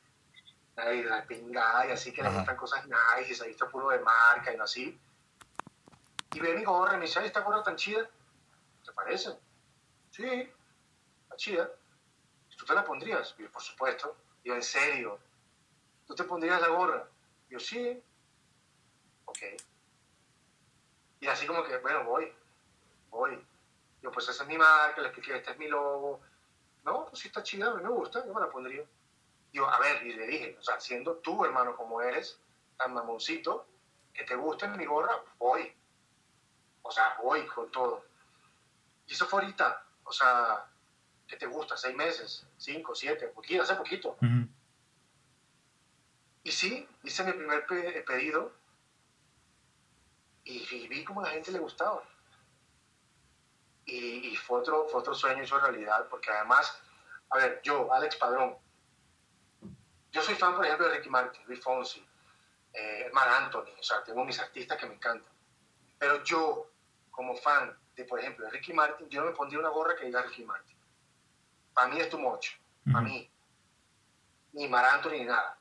de 0.86 1.04
la 1.04 1.26
pingada 1.26 1.88
y 1.88 1.92
así 1.92 2.14
que 2.14 2.22
le 2.22 2.30
gustan 2.30 2.56
cosas 2.56 2.86
nice, 2.86 3.44
ahí 3.44 3.52
está 3.52 3.68
puro 3.68 3.90
de 3.90 4.00
marca 4.00 4.54
y 4.54 4.58
no 4.58 4.64
así. 4.64 5.00
Y 6.34 6.40
ve 6.40 6.54
mi 6.54 6.64
gorra 6.64 6.94
y 6.94 6.98
me 6.98 7.06
dice, 7.06 7.20
ay, 7.20 7.28
esta 7.28 7.42
gorra 7.42 7.64
tan 7.64 7.76
chida, 7.76 8.08
¿te 8.86 8.92
parece? 8.92 9.36
Sí, 10.12 10.52
está 11.24 11.36
chida. 11.36 11.72
¿Tú 12.56 12.66
te 12.66 12.74
la 12.74 12.84
pondrías? 12.84 13.36
Y 13.38 13.44
yo, 13.44 13.52
por 13.52 13.62
supuesto. 13.62 14.16
Y 14.44 14.50
yo, 14.50 14.56
en 14.56 14.64
serio, 14.64 15.20
¿tú 16.06 16.16
te 16.16 16.24
pondrías 16.24 16.62
la 16.62 16.70
gorra? 16.70 17.08
Y 17.50 17.54
yo, 17.54 17.60
sí. 17.60 18.04
Ok. 19.26 19.40
Y 21.20 21.28
así 21.28 21.48
como 21.48 21.64
que, 21.64 21.78
bueno, 21.78 22.04
voy, 22.04 22.32
voy. 23.10 23.44
Yo, 24.02 24.12
pues 24.12 24.28
esa 24.30 24.44
es 24.44 24.50
mi 24.50 24.58
marca, 24.58 25.02
le 25.02 25.08
expliqué, 25.08 25.38
este 25.38 25.52
es 25.52 25.58
mi 25.58 25.68
logo. 25.68 26.22
No, 26.84 27.06
pues 27.06 27.20
sí 27.20 27.28
está 27.28 27.44
chida, 27.44 27.74
me 27.74 27.90
gusta, 27.90 28.26
yo 28.26 28.34
me 28.34 28.42
la 28.42 28.50
pondría. 28.50 28.84
Yo, 29.54 29.68
a 29.68 29.80
ver, 29.80 30.06
y 30.06 30.14
le 30.14 30.28
dije, 30.28 30.56
o 30.60 30.62
sea, 30.62 30.80
siendo 30.80 31.16
tú, 31.18 31.44
hermano, 31.46 31.76
como 31.76 32.02
eres, 32.02 32.40
tan 32.78 32.94
mamoncito, 32.94 33.68
que 34.14 34.24
te 34.24 34.36
guste 34.36 34.68
mi 34.68 34.86
gorra, 34.86 35.14
voy. 35.38 35.74
O 36.82 36.92
sea, 36.92 37.18
voy 37.22 37.46
con 37.48 37.72
todo. 37.72 38.04
Y 39.08 39.14
eso 39.14 39.26
fue 39.26 39.42
ahorita, 39.42 39.86
o 40.04 40.12
sea, 40.12 40.66
¿qué 41.28 41.38
te 41.38 41.46
gusta? 41.46 41.78
¿Seis 41.78 41.96
meses? 41.96 42.46
¿Cinco? 42.58 42.94
¿Siete? 42.94 43.28
Poquito, 43.30 43.64
hace 43.64 43.76
poquito. 43.76 44.10
Ujú. 44.22 44.48
Y 46.44 46.52
sí, 46.52 46.88
hice 47.04 47.24
mi 47.24 47.34
primer 47.34 47.66
pe- 47.66 48.04
pedido 48.04 48.54
y, 50.44 50.66
y 50.76 50.88
vi 50.88 51.04
cómo 51.04 51.22
a 51.22 51.24
la 51.26 51.30
gente 51.32 51.52
le 51.52 51.60
gustaba. 51.60 52.04
Y, 53.86 54.28
y 54.30 54.36
fue, 54.36 54.60
otro, 54.60 54.88
fue 54.88 55.00
otro 55.00 55.14
sueño 55.14 55.44
hecho 55.44 55.58
realidad, 55.60 56.08
porque 56.10 56.30
además, 56.32 56.78
a 57.30 57.38
ver, 57.38 57.62
yo, 57.64 57.92
Alex 57.94 58.16
Padrón, 58.18 58.58
yo 60.12 60.22
soy 60.22 60.36
fan, 60.36 60.56
por 60.56 60.66
ejemplo, 60.66 60.88
de 60.88 60.98
Ricky 60.98 61.10
Martin, 61.10 61.44
Luis 61.48 61.62
Fonsi, 61.62 62.06
eh, 62.74 63.10
Mar 63.14 63.28
Anthony, 63.30 63.74
o 63.80 63.84
sea, 63.84 64.04
tengo 64.04 64.24
mis 64.24 64.40
artistas 64.40 64.78
que 64.78 64.86
me 64.86 64.96
encantan. 64.96 65.32
Pero 66.00 66.24
yo, 66.24 66.72
como 67.12 67.36
fan 67.36 67.78
de, 67.96 68.06
por 68.06 68.20
ejemplo, 68.20 68.46
de 68.46 68.52
Ricky 68.52 68.74
Martin, 68.74 69.10
yo 69.10 69.22
no 69.22 69.28
me 69.28 69.36
pondría 69.36 69.60
una 69.60 69.70
gorra 69.70 69.96
que 69.96 70.06
diga 70.06 70.22
Ricky 70.22 70.44
Martin. 70.44 70.78
Para 71.74 71.88
mí 71.90 72.00
es 72.00 72.10
too 72.10 72.20
much, 72.20 72.50
para 72.92 73.02
mí. 73.02 73.30
Ni 74.54 74.68
Mar 74.68 74.86
Anthony 74.86 75.12
ni 75.12 75.26
nada 75.26 75.58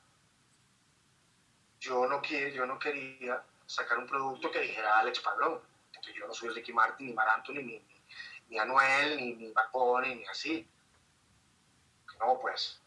yo 1.87 2.07
no, 2.09 2.21
quiero, 2.21 2.49
yo 2.55 2.67
no 2.67 2.79
quería 2.79 3.43
sacar 3.67 3.99
un 3.99 4.07
producto 4.07 4.51
que 4.51 4.61
dijera 4.61 4.99
Alex 4.99 5.21
Padrón. 5.21 5.61
Entonces 5.89 6.15
yo 6.15 6.27
no 6.27 6.35
soy 6.35 6.51
Ricky 6.51 6.73
Martin, 6.73 7.07
ni 7.07 7.13
Mar 7.13 7.29
Anthony, 7.29 7.55
ni, 7.55 7.79
ni, 7.79 8.03
ni 8.49 8.59
Anuel, 8.59 9.17
ni, 9.17 9.35
ni 9.35 9.53
ni 10.15 10.25
así. 10.27 10.69
No, 12.19 12.39
pues. 12.41 12.81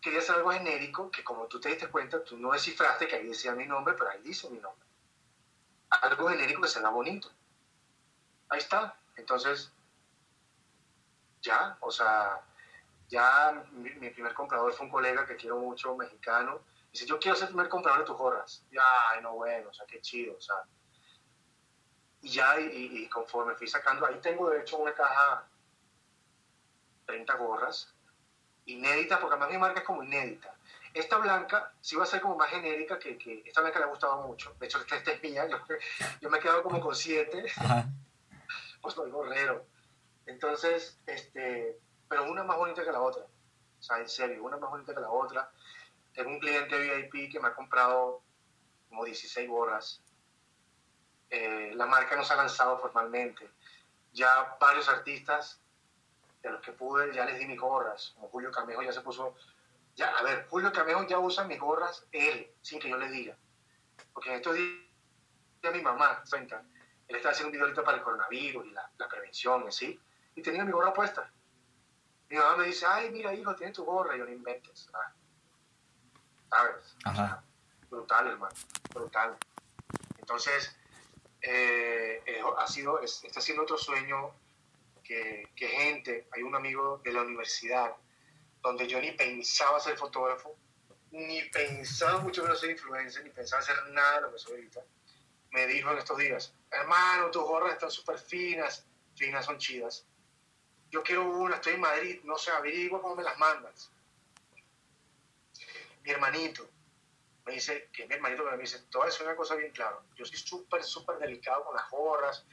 Quería 0.00 0.20
hacer 0.20 0.36
algo 0.36 0.52
genérico 0.52 1.10
que 1.10 1.24
como 1.24 1.46
tú 1.46 1.60
te 1.60 1.68
diste 1.70 1.88
cuenta, 1.88 2.22
tú 2.22 2.36
no 2.36 2.52
descifraste 2.52 3.06
que 3.08 3.16
ahí 3.16 3.26
decía 3.26 3.52
mi 3.52 3.66
nombre, 3.66 3.94
pero 3.94 4.10
ahí 4.10 4.20
dice 4.22 4.48
mi 4.50 4.58
nombre. 4.58 4.86
Algo 5.90 6.28
genérico 6.28 6.62
que 6.62 6.68
se 6.68 6.80
vea 6.80 6.90
bonito. 6.90 7.30
Ahí 8.48 8.58
está. 8.58 8.96
Entonces, 9.16 9.72
ya, 11.42 11.76
o 11.80 11.90
sea, 11.90 12.40
ya 13.08 13.64
mi, 13.72 14.10
primer 14.10 14.34
comprador 14.34 14.72
fue 14.72 14.86
un 14.86 14.92
colega 14.92 15.26
que 15.26 15.36
quiero 15.36 15.56
mucho, 15.58 15.96
mexicano, 15.96 16.60
Dice, 16.92 17.04
yo 17.04 17.18
quiero 17.18 17.36
ser 17.36 17.48
el 17.48 17.54
primer 17.54 17.68
comprador 17.68 18.00
de 18.00 18.06
tus 18.06 18.16
gorras. 18.16 18.64
Y, 18.70 18.76
ay, 18.78 19.20
no, 19.20 19.34
bueno, 19.34 19.68
o 19.68 19.72
sea, 19.74 19.84
qué 19.86 20.00
chido, 20.00 20.34
o 20.36 20.40
sea. 20.40 20.56
Y 22.22 22.30
ya, 22.30 22.58
y, 22.58 22.64
y- 22.64 23.04
y 23.04 23.08
conforme 23.08 23.54
fui 23.54 23.68
sacando, 23.68 24.06
ahí 24.06 24.18
tengo 24.20 24.48
de 24.48 24.60
hecho 24.60 24.78
una 24.78 24.94
caja, 24.94 25.46
30 27.06 27.34
gorras, 27.36 27.94
inéditas, 28.68 29.18
porque 29.18 29.34
además 29.34 29.50
mi 29.50 29.58
marca 29.58 29.80
es 29.80 29.86
como 29.86 30.02
inédita. 30.02 30.54
Esta 30.94 31.18
blanca 31.18 31.72
sí 31.80 31.96
va 31.96 32.04
a 32.04 32.06
ser 32.06 32.20
como 32.20 32.36
más 32.36 32.50
genérica, 32.50 32.98
que, 32.98 33.18
que 33.18 33.42
esta 33.44 33.60
blanca 33.60 33.78
le 33.78 33.86
ha 33.86 33.88
gustado 33.88 34.26
mucho. 34.26 34.54
De 34.58 34.66
hecho, 34.66 34.78
esta, 34.78 34.96
esta 34.96 35.12
es 35.12 35.22
mía, 35.22 35.46
yo, 35.48 35.58
yo 36.20 36.30
me 36.30 36.38
he 36.38 36.40
quedado 36.40 36.62
como 36.62 36.80
con 36.80 36.94
siete, 36.94 37.46
Ajá. 37.56 37.86
pues 38.82 38.94
soy 38.94 39.10
gorrero. 39.10 39.66
Entonces, 40.26 40.98
este, 41.06 41.78
pero 42.08 42.30
una 42.30 42.44
más 42.44 42.56
bonita 42.56 42.84
que 42.84 42.92
la 42.92 43.00
otra. 43.00 43.22
O 43.22 43.82
sea, 43.82 43.98
en 43.98 44.08
serio, 44.08 44.42
una 44.44 44.56
más 44.56 44.70
bonita 44.70 44.94
que 44.94 45.00
la 45.00 45.10
otra. 45.10 45.50
Tengo 46.12 46.30
un 46.30 46.40
cliente 46.40 46.78
VIP 46.78 47.32
que 47.32 47.40
me 47.40 47.48
ha 47.48 47.54
comprado 47.54 48.22
como 48.88 49.04
16 49.04 49.48
gorras. 49.48 50.02
Eh, 51.30 51.72
la 51.74 51.86
marca 51.86 52.16
no 52.16 52.24
se 52.24 52.32
ha 52.32 52.36
lanzado 52.36 52.78
formalmente. 52.78 53.48
Ya 54.12 54.56
varios 54.60 54.88
artistas 54.88 55.60
de 56.42 56.50
los 56.50 56.60
que 56.62 56.72
pude, 56.72 57.12
ya 57.14 57.24
les 57.24 57.38
di 57.38 57.46
mis 57.46 57.58
gorras. 57.60 58.12
Como 58.14 58.28
Julio 58.28 58.50
Camejo 58.50 58.82
ya 58.82 58.92
se 58.92 59.00
puso... 59.00 59.34
Ya, 59.96 60.10
a 60.16 60.22
ver, 60.22 60.46
Julio 60.48 60.72
Camejo 60.72 61.04
ya 61.06 61.18
usa 61.18 61.44
mis 61.44 61.58
gorras 61.58 62.06
él, 62.12 62.52
sin 62.62 62.78
que 62.78 62.88
yo 62.88 62.96
le 62.96 63.08
diga. 63.08 63.36
Porque 64.12 64.30
en 64.30 64.36
estos 64.36 64.54
días 64.54 65.74
mi 65.74 65.82
mamá, 65.82 66.22
cuenta, 66.30 66.62
él 67.08 67.16
estaba 67.16 67.32
haciendo 67.32 67.48
un 67.48 67.52
video 67.52 67.64
ahorita 67.66 67.82
para 67.82 67.96
el 67.98 68.02
coronavirus 68.04 68.66
y 68.66 68.70
la, 68.70 68.88
la 68.96 69.08
prevención 69.08 69.64
y 69.64 69.68
así, 69.68 70.00
y 70.36 70.42
tenía 70.42 70.64
mi 70.64 70.70
gorra 70.70 70.92
puesta. 70.92 71.28
Mi 72.28 72.36
mamá 72.36 72.58
me 72.58 72.66
dice, 72.66 72.86
ay, 72.86 73.10
mira, 73.10 73.34
hijo, 73.34 73.54
tienes 73.56 73.74
tu 73.74 73.84
gorra, 73.84 74.14
y 74.14 74.18
yo 74.20 74.24
no 74.24 74.30
inventes. 74.30 74.88
Ah, 74.92 75.12
¿Sabes? 76.50 76.96
Ajá. 77.04 77.42
brutal, 77.90 78.28
hermano, 78.28 78.54
brutal. 78.94 79.36
Entonces, 80.18 80.76
eh, 81.42 82.22
eh, 82.24 82.40
ha 82.56 82.66
sido, 82.68 83.00
es- 83.00 83.24
está 83.24 83.40
siendo 83.40 83.62
otro 83.64 83.76
sueño 83.78 84.30
que, 85.08 85.48
que 85.56 85.68
gente, 85.68 86.28
hay 86.32 86.42
un 86.42 86.54
amigo 86.54 87.00
de 87.02 87.12
la 87.12 87.22
universidad, 87.22 87.96
donde 88.60 88.86
yo 88.86 89.00
ni 89.00 89.12
pensaba 89.12 89.80
ser 89.80 89.96
fotógrafo, 89.96 90.54
ni 91.10 91.42
pensaba 91.44 92.18
mucho 92.18 92.42
menos 92.42 92.60
ser 92.60 92.70
influencer, 92.70 93.24
ni 93.24 93.30
pensaba 93.30 93.62
hacer 93.62 93.76
nada 93.88 94.16
de 94.16 94.20
lo 94.22 94.32
que 94.32 94.38
soy 94.38 94.56
ahorita, 94.56 94.84
me 95.52 95.66
dijo 95.66 95.90
en 95.90 95.98
estos 95.98 96.18
días, 96.18 96.54
hermano, 96.70 97.30
tus 97.30 97.42
gorras 97.42 97.72
están 97.72 97.90
súper 97.90 98.18
finas, 98.18 98.86
finas 99.16 99.46
son 99.46 99.56
chidas. 99.56 100.04
Yo 100.90 101.02
quiero 101.02 101.24
una, 101.24 101.56
estoy 101.56 101.74
en 101.74 101.80
Madrid, 101.80 102.20
no 102.24 102.36
sé, 102.36 102.50
averigua 102.50 103.00
cómo 103.00 103.16
me 103.16 103.22
las 103.22 103.38
mandas. 103.38 103.90
Mi 106.02 106.10
hermanito, 106.10 106.68
me 107.46 107.54
dice, 107.54 107.88
que 107.94 108.02
es 108.02 108.08
mi 108.08 108.14
hermanito, 108.14 108.44
me 108.44 108.58
dice, 108.58 108.84
voy 108.92 109.04
a 109.04 109.06
decir 109.06 109.24
una 109.24 109.36
cosa 109.36 109.54
bien 109.54 109.72
clara. 109.72 109.98
Yo 110.16 110.26
soy 110.26 110.36
súper, 110.36 110.84
súper 110.84 111.16
delicado 111.16 111.64
con 111.64 111.74
las 111.74 111.88
gorras, 111.90 112.44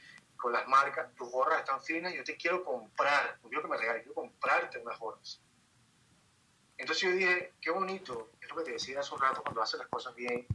las 0.50 0.66
marcas. 0.68 1.14
Tus 1.14 1.30
gorras 1.30 1.60
están 1.60 1.82
finas 1.82 2.14
yo 2.14 2.24
te 2.24 2.36
quiero 2.36 2.64
comprar. 2.64 3.38
No 3.42 3.48
quiero 3.48 3.62
que 3.62 3.68
me 3.68 3.76
regales, 3.76 4.02
quiero 4.02 4.14
comprarte 4.14 4.78
unas 4.78 4.98
gorras. 4.98 5.40
Entonces 6.78 7.08
yo 7.08 7.16
dije, 7.16 7.54
qué 7.60 7.70
bonito, 7.70 8.30
es 8.40 8.48
lo 8.50 8.56
que 8.56 8.64
te 8.64 8.72
decía 8.72 9.00
hace 9.00 9.14
un 9.14 9.20
rato 9.20 9.42
cuando 9.42 9.62
haces 9.62 9.78
las 9.78 9.88
cosas 9.88 10.14
bien. 10.14 10.46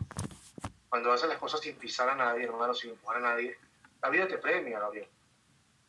cuando 0.90 1.12
haces 1.12 1.30
las 1.30 1.38
cosas 1.38 1.62
sin 1.62 1.76
pisar 1.78 2.10
a 2.10 2.16
nadie, 2.16 2.44
hermano, 2.44 2.74
sin 2.74 2.92
empujar 2.92 3.18
a 3.18 3.22
nadie, 3.22 3.58
la 4.02 4.10
vida 4.10 4.28
te 4.28 4.38
premia, 4.38 4.80
Gabriel. 4.80 5.08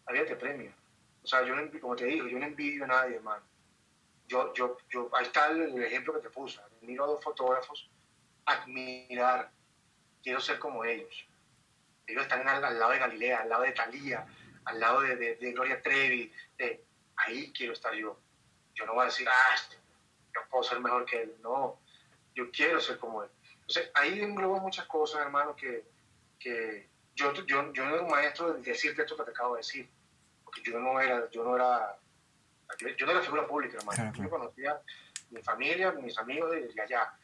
La 0.06 0.12
vida 0.12 0.26
te 0.26 0.36
premia. 0.36 0.72
O 1.22 1.26
sea, 1.26 1.42
yo, 1.42 1.54
como 1.80 1.96
te 1.96 2.06
digo, 2.06 2.26
yo 2.26 2.38
no 2.38 2.46
envidio 2.46 2.84
a 2.84 2.88
nadie, 2.88 3.16
hermano. 3.16 3.42
Yo, 4.28 4.52
yo, 4.54 4.78
yo, 4.88 5.10
ahí 5.12 5.26
está 5.26 5.48
el, 5.48 5.82
ejemplo 5.82 6.14
que 6.14 6.20
te 6.20 6.30
puse. 6.30 6.60
Miro 6.80 7.04
a 7.04 7.08
dos 7.08 7.22
fotógrafos, 7.22 7.88
admirar, 8.44 9.50
quiero 10.22 10.40
ser 10.40 10.58
como 10.58 10.84
ellos. 10.84 11.26
Ellos 12.12 12.24
están 12.24 12.46
al, 12.46 12.78
lado 12.78 12.92
de 12.92 12.98
Galilea, 12.98 13.40
al 13.40 13.48
lado 13.48 13.62
de 13.62 13.72
Talía, 13.72 14.26
al 14.66 14.78
lado 14.78 15.00
de, 15.00 15.16
de, 15.16 15.52
Gloria 15.52 15.80
Trevi. 15.80 16.30
De, 16.58 16.84
ahí 17.16 17.50
quiero 17.56 17.72
estar 17.72 17.94
yo. 17.94 18.20
Yo 18.74 18.84
no 18.84 18.92
voy 18.92 19.02
a 19.02 19.06
decir, 19.06 19.26
ah, 19.26 19.54
este, 19.54 19.76
yo 20.34 20.40
puedo 20.50 20.62
ser 20.62 20.80
mejor 20.80 21.06
que 21.06 21.22
él. 21.22 21.34
No, 21.40 21.80
yo 22.34 22.50
quiero 22.50 22.80
ser 22.80 22.98
como 22.98 23.22
él. 23.22 23.30
Entonces, 23.60 23.90
ahí 23.94 24.20
engloba 24.20 24.60
muchas 24.60 24.84
cosas, 24.86 25.22
hermano, 25.22 25.56
que, 25.56 25.84
que 26.38 26.86
yo, 27.14 27.32
yo, 27.32 27.72
yo 27.72 27.84
no 27.86 27.94
era 27.94 28.02
un 28.02 28.10
maestro 28.10 28.52
de 28.52 28.60
decirte 28.60 29.02
esto 29.02 29.16
que 29.16 29.24
te 29.24 29.30
acabo 29.30 29.54
de 29.54 29.60
decir, 29.60 29.88
porque 30.44 30.60
yo 30.62 30.78
no 30.78 31.00
era, 31.00 31.30
yo 31.30 31.44
no 31.44 31.56
era, 31.56 31.96
yo 32.98 33.06
no 33.06 33.12
era 33.12 33.22
figura 33.22 33.46
pública, 33.46 33.78
hermano. 33.78 34.12
Yo 34.14 34.28
conocía 34.28 34.78
mi 35.30 35.42
familia, 35.42 35.92
mis 35.92 36.18
amigos 36.18 36.50
de, 36.50 36.82
allá. 36.82 37.14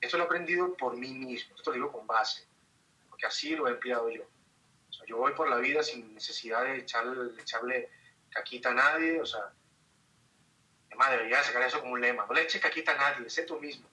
Esto 0.00 0.18
lo 0.18 0.24
he 0.24 0.26
aprendido 0.26 0.74
por 0.74 0.96
mí 0.96 1.12
mismo, 1.12 1.54
esto 1.54 1.70
lo 1.70 1.74
digo 1.76 1.92
con 1.92 2.04
base, 2.04 2.48
porque 3.24 3.26
así 3.26 3.56
lo 3.56 3.68
he 3.68 3.70
empleado 3.70 4.10
yo. 4.10 4.22
O 4.22 4.92
sea, 4.92 5.06
yo 5.06 5.16
voy 5.16 5.32
por 5.32 5.48
la 5.48 5.56
vida 5.56 5.82
sin 5.82 6.14
necesidad 6.14 6.62
de 6.64 6.78
echarle, 6.78 7.40
echarle 7.40 7.88
caquita 8.28 8.70
a 8.70 8.74
nadie, 8.74 9.20
o 9.20 9.24
sea, 9.24 9.50
además 10.88 11.10
debería 11.12 11.42
sacar 11.42 11.62
eso 11.62 11.80
como 11.80 11.94
un 11.94 12.00
lema, 12.02 12.26
no 12.26 12.34
le 12.34 12.42
eches 12.42 12.60
caquita 12.60 12.92
a 12.92 12.96
nadie, 12.96 13.30
sé 13.30 13.44
tú 13.44 13.58
mismo. 13.58 13.88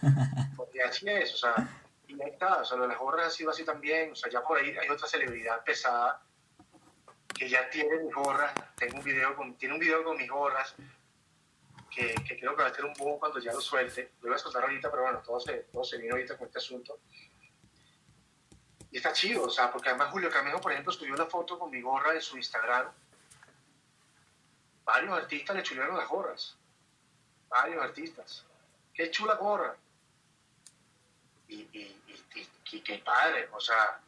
Porque 0.56 0.82
así 0.82 1.06
es, 1.08 1.34
o 1.34 1.36
sea, 1.36 1.68
y 2.08 2.14
ahí 2.22 2.30
está, 2.30 2.62
o 2.62 2.64
sea, 2.64 2.78
las 2.78 2.98
gorras 2.98 3.26
ha 3.26 3.30
sido 3.30 3.50
así 3.50 3.64
también, 3.64 4.12
o 4.12 4.14
sea, 4.14 4.30
ya 4.30 4.42
por 4.42 4.58
ahí 4.58 4.74
hay 4.76 4.88
otra 4.88 5.06
celebridad 5.06 5.62
pesada 5.62 6.22
que 7.38 7.48
ya 7.48 7.68
tiene 7.68 7.98
mis 7.98 8.14
gorras, 8.14 8.52
tengo 8.76 8.96
un 8.96 9.04
video 9.04 9.36
con, 9.36 9.56
tiene 9.56 9.74
un 9.74 9.80
video 9.80 10.02
con 10.02 10.16
mis 10.16 10.30
gorras, 10.30 10.74
que, 11.90 12.14
que 12.26 12.38
creo 12.38 12.56
que 12.56 12.62
va 12.62 12.68
a 12.68 12.72
tener 12.72 12.90
un 12.90 12.94
boom 12.94 13.18
cuando 13.18 13.40
ya 13.40 13.52
lo 13.52 13.60
suelte, 13.60 14.12
lo 14.22 14.28
voy 14.28 14.36
a 14.36 14.38
soltar 14.38 14.62
ahorita, 14.62 14.90
pero 14.90 15.02
bueno, 15.02 15.18
todo 15.18 15.38
se, 15.38 15.52
todo 15.70 15.84
se 15.84 15.98
vino 15.98 16.14
ahorita 16.14 16.38
con 16.38 16.46
este 16.46 16.58
asunto. 16.58 17.00
Y 18.90 18.96
está 18.96 19.12
chido, 19.12 19.44
o 19.44 19.50
sea, 19.50 19.70
porque 19.70 19.88
además 19.88 20.10
Julio 20.10 20.30
Camejo, 20.30 20.60
por 20.60 20.72
ejemplo, 20.72 20.92
subió 20.92 21.14
una 21.14 21.26
foto 21.26 21.58
con 21.58 21.70
mi 21.70 21.80
gorra 21.80 22.14
en 22.14 22.20
su 22.20 22.36
Instagram. 22.36 22.86
Varios 24.84 25.16
artistas 25.16 25.54
le 25.54 25.62
chulearon 25.62 25.96
las 25.96 26.08
gorras. 26.08 26.56
Varios 27.48 27.82
artistas. 27.82 28.44
Qué 28.92 29.10
chula 29.10 29.34
gorra 29.34 29.76
y, 31.50 31.68
y, 32.72 32.80
qué 32.82 32.98
padre, 32.98 33.48
o 33.52 33.60
sea, 33.60 34.00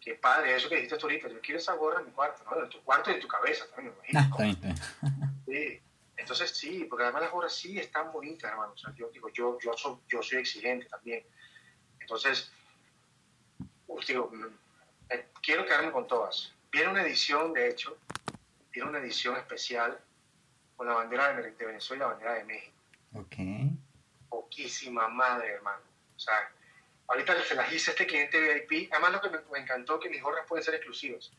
qué 0.00 0.14
padre, 0.14 0.56
eso 0.56 0.68
que 0.68 0.76
dijiste 0.76 0.96
tú 0.96 1.06
ahorita, 1.06 1.28
yo 1.28 1.40
quiero 1.40 1.58
esa 1.58 1.74
gorra 1.74 2.00
en 2.00 2.06
mi 2.06 2.12
cuarto, 2.12 2.42
¿no? 2.44 2.62
En 2.62 2.70
tu 2.70 2.82
cuarto 2.82 3.10
y 3.10 3.14
en 3.14 3.20
tu 3.20 3.28
cabeza 3.28 3.66
también, 3.68 3.94
me 4.02 4.08
imagino. 4.08 4.58
Ah, 5.02 5.08
sí, 5.46 5.82
entonces 6.16 6.56
sí, 6.56 6.84
porque 6.84 7.04
además 7.04 7.22
las 7.22 7.30
gorras 7.32 7.54
sí 7.54 7.78
están 7.78 8.10
bonitas, 8.10 8.50
hermano, 8.50 8.72
o 8.72 8.78
sea, 8.78 8.94
yo 8.94 9.10
digo, 9.10 9.28
yo, 9.28 9.58
yo, 9.60 9.74
soy, 9.76 9.98
yo 10.08 10.22
soy 10.22 10.38
exigente 10.38 10.86
también, 10.86 11.24
entonces, 12.00 12.50
pues, 13.98 14.06
digo, 14.08 14.30
mm, 14.32 14.46
eh, 15.10 15.26
quiero 15.42 15.66
quedarme 15.66 15.92
con 15.92 16.06
todas. 16.06 16.52
Viene 16.70 16.90
una 16.90 17.02
edición, 17.02 17.52
de 17.52 17.68
hecho, 17.68 17.96
viene 18.70 18.88
una 18.88 18.98
edición 18.98 19.36
especial 19.36 19.98
con 20.76 20.86
la 20.86 20.94
bandera 20.94 21.34
de 21.34 21.66
Venezuela 21.66 22.04
y 22.04 22.06
la 22.06 22.12
bandera 22.12 22.34
de 22.34 22.44
México. 22.44 22.76
Ok. 23.14 23.36
Poquísima 24.28 25.08
madre, 25.08 25.48
hermano. 25.52 25.82
O 26.16 26.18
sea, 26.18 26.50
Ahorita 27.08 27.42
se 27.42 27.54
las 27.54 27.72
hice 27.72 27.90
a 27.90 27.92
este 27.92 28.06
cliente 28.06 28.38
VIP. 28.38 28.92
Además, 28.92 29.12
lo 29.12 29.20
que 29.22 29.30
me, 29.30 29.58
encantó 29.58 29.98
que 29.98 30.10
mis 30.10 30.22
gorras 30.22 30.46
pueden 30.46 30.62
ser 30.62 30.74
exclusivas. 30.74 31.32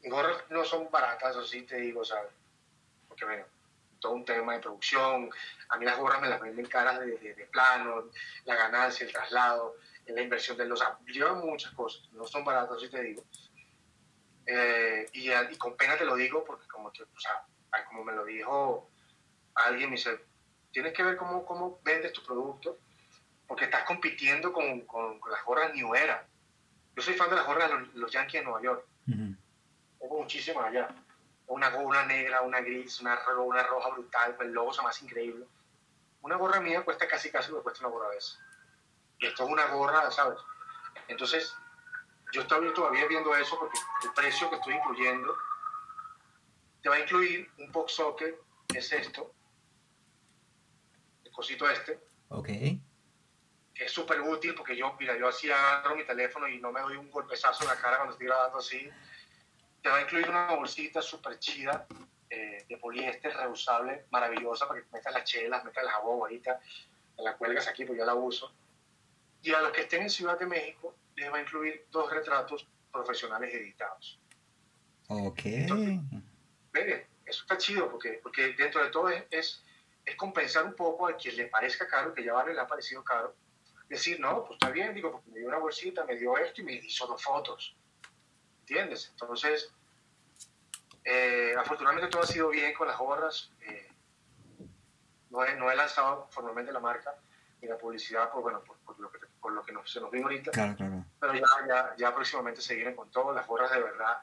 Mis 0.00 0.12
gorras 0.12 0.44
no 0.50 0.64
son 0.64 0.88
baratas, 0.90 1.32
eso 1.32 1.44
sí 1.44 1.62
te 1.62 1.76
digo, 1.76 2.04
¿sabes? 2.04 2.30
Porque, 3.08 3.24
bueno, 3.24 3.44
todo 4.04 4.12
un 4.12 4.24
tema 4.24 4.52
de 4.52 4.60
producción. 4.60 5.30
A 5.70 5.78
mí 5.78 5.86
las 5.86 5.98
gorras 5.98 6.20
me 6.20 6.28
las 6.28 6.38
venden 6.38 6.66
caras 6.66 7.00
de, 7.00 7.16
de, 7.16 7.46
plano, 7.46 8.10
la 8.44 8.54
ganancia, 8.54 9.06
el 9.06 9.12
traslado, 9.12 9.76
la 10.06 10.20
inversión 10.20 10.58
de 10.58 10.66
los... 10.66 10.84
Llevan 11.06 11.38
muchas 11.38 11.72
cosas. 11.72 12.06
No 12.12 12.26
son 12.26 12.44
baratas, 12.44 12.82
sí 12.82 12.90
te 12.90 13.02
digo. 13.02 13.24
Eh, 14.44 15.08
y, 15.14 15.32
y, 15.32 15.56
con 15.56 15.74
pena 15.74 15.96
te 15.96 16.04
lo 16.04 16.16
digo 16.16 16.44
porque 16.44 16.68
como, 16.68 16.92
que, 16.92 17.02
o 17.04 17.18
sea, 17.18 17.46
como 17.88 18.04
me 18.04 18.12
lo 18.12 18.26
dijo 18.26 18.90
alguien, 19.54 19.88
me 19.88 19.96
dice, 19.96 20.20
tienes 20.70 20.92
que 20.92 21.02
ver 21.02 21.16
cómo, 21.16 21.46
cómo 21.46 21.80
vendes 21.82 22.12
tu 22.12 22.22
producto, 22.22 22.76
porque 23.46 23.64
estás 23.64 23.84
compitiendo 23.84 24.52
con, 24.52 24.82
con, 24.82 25.18
las 25.30 25.42
gorras 25.46 25.72
New 25.74 25.94
Era. 25.94 26.26
Yo 26.94 27.02
soy 27.02 27.14
fan 27.14 27.30
de 27.30 27.36
las 27.36 27.46
gorras 27.46 27.70
de 27.70 27.98
los, 27.98 28.12
Yankees 28.12 28.42
de 28.42 28.44
Nueva 28.44 28.62
York. 28.62 28.86
Tengo 29.06 30.18
muchísimas 30.20 30.66
allá. 30.66 30.94
Una, 31.46 31.68
una 31.76 32.04
negra, 32.04 32.40
una 32.42 32.60
gris, 32.60 33.00
una, 33.00 33.18
una 33.38 33.62
roja 33.64 33.90
brutal, 33.90 34.36
el 34.40 34.52
logo 34.52 34.70
es 34.72 34.82
más 34.82 35.02
increíble. 35.02 35.46
Una 36.22 36.36
gorra 36.36 36.60
mía 36.60 36.82
cuesta 36.84 37.06
casi 37.06 37.30
casi 37.30 37.50
lo 37.50 37.58
que 37.58 37.64
cuesta 37.64 37.86
una 37.86 37.94
gorra 37.94 38.10
de 38.10 38.18
esa. 38.18 38.38
Y 39.18 39.26
esto 39.26 39.44
es 39.44 39.50
una 39.50 39.66
gorra, 39.66 40.10
¿sabes? 40.10 40.40
Entonces, 41.08 41.54
yo 42.32 42.42
estoy 42.42 42.72
todavía 42.72 43.06
viendo 43.06 43.34
eso 43.36 43.58
porque 43.58 43.78
el 44.04 44.12
precio 44.12 44.48
que 44.48 44.56
estoy 44.56 44.74
incluyendo 44.74 45.36
te 46.82 46.88
va 46.88 46.96
a 46.96 47.00
incluir 47.00 47.50
un 47.58 47.70
box 47.72 47.92
socket, 47.92 48.36
que 48.68 48.78
es 48.78 48.92
esto, 48.92 49.34
cosito 51.34 51.68
este. 51.68 52.00
Ok. 52.28 52.46
Que 52.46 53.84
es 53.84 53.92
súper 53.92 54.20
útil 54.20 54.54
porque 54.54 54.76
yo, 54.76 54.96
mira, 54.98 55.18
yo 55.18 55.28
así 55.28 55.50
agarro 55.50 55.96
mi 55.96 56.04
teléfono 56.04 56.48
y 56.48 56.58
no 56.58 56.72
me 56.72 56.80
doy 56.80 56.96
un 56.96 57.10
golpezazo 57.10 57.64
en 57.64 57.70
la 57.70 57.76
cara 57.76 57.96
cuando 57.96 58.12
estoy 58.12 58.28
grabando 58.28 58.58
así. 58.58 58.88
Te 59.84 59.90
va 59.90 59.98
a 59.98 60.00
incluir 60.00 60.30
una 60.30 60.54
bolsita 60.54 61.02
súper 61.02 61.38
chida 61.38 61.86
eh, 62.30 62.64
de 62.66 62.76
poliéster 62.78 63.36
reusable, 63.36 64.06
maravillosa, 64.10 64.66
para 64.66 64.80
que 64.80 64.86
metas 64.90 65.12
las 65.12 65.24
chelas, 65.24 65.62
metas 65.62 65.84
el 65.84 65.90
jabón 65.90 66.20
ahorita, 66.20 66.58
la 67.18 67.36
cuelgas 67.36 67.68
aquí, 67.68 67.84
pues 67.84 67.98
yo 67.98 68.06
la 68.06 68.14
uso. 68.14 68.50
Y 69.42 69.52
a 69.52 69.60
los 69.60 69.72
que 69.72 69.82
estén 69.82 70.00
en 70.00 70.08
Ciudad 70.08 70.38
de 70.38 70.46
México, 70.46 70.94
les 71.16 71.30
va 71.30 71.36
a 71.36 71.42
incluir 71.42 71.84
dos 71.90 72.10
retratos 72.10 72.66
profesionales 72.90 73.52
editados. 73.52 74.18
Ok. 75.08 75.44
eso 77.26 77.42
está 77.42 77.58
chido 77.58 77.90
porque, 77.90 78.20
porque 78.22 78.54
dentro 78.54 78.82
de 78.82 78.88
todo 78.88 79.10
es 79.10 79.62
es 80.04 80.16
compensar 80.16 80.64
un 80.64 80.74
poco 80.74 81.06
a 81.06 81.16
quien 81.16 81.36
le 81.36 81.46
parezca 81.46 81.86
caro, 81.86 82.14
que 82.14 82.24
ya 82.24 82.32
vale 82.32 82.54
le 82.54 82.60
ha 82.60 82.66
parecido 82.66 83.02
caro, 83.02 83.34
decir, 83.88 84.20
no, 84.20 84.44
pues 84.44 84.54
está 84.54 84.70
bien, 84.70 84.94
digo, 84.94 85.12
porque 85.12 85.30
me 85.30 85.38
dio 85.38 85.48
una 85.48 85.58
bolsita, 85.58 86.04
me 86.04 86.16
dio 86.16 86.36
esto 86.36 86.60
y 86.60 86.64
me 86.64 86.72
hizo 86.74 87.06
dos 87.06 87.22
fotos. 87.22 87.76
¿Entiendes? 88.66 89.10
Entonces, 89.10 89.70
eh, 91.04 91.54
afortunadamente 91.58 92.08
todo 92.08 92.22
ha 92.22 92.26
sido 92.26 92.48
bien 92.48 92.72
con 92.72 92.88
las 92.88 92.96
gorras. 92.96 93.50
Eh, 93.60 93.88
no, 95.28 95.44
he, 95.44 95.54
no, 95.56 95.70
he, 95.70 95.76
lanzado 95.76 96.28
formalmente 96.30 96.72
la 96.72 96.80
marca 96.80 97.14
ni 97.60 97.68
la 97.68 97.76
publicidad 97.76 98.30
por, 98.30 98.40
bueno, 98.40 98.62
por, 98.62 98.98
lo 98.98 99.12
que, 99.12 99.18
por 99.38 99.52
lo 99.52 99.62
que 99.62 99.74
se 99.84 100.00
nos 100.00 100.10
vino 100.10 100.24
ahorita. 100.24 100.50
Claro, 100.50 100.76
claro. 100.76 101.04
Pero 101.20 101.34
ya, 101.34 101.46
ya, 101.68 101.94
ya 101.98 102.14
próximamente 102.14 102.62
seguirán 102.62 102.94
con 102.94 103.10
todo. 103.10 103.34
Las 103.34 103.46
gorras 103.46 103.70
de 103.70 103.82
verdad 103.82 104.16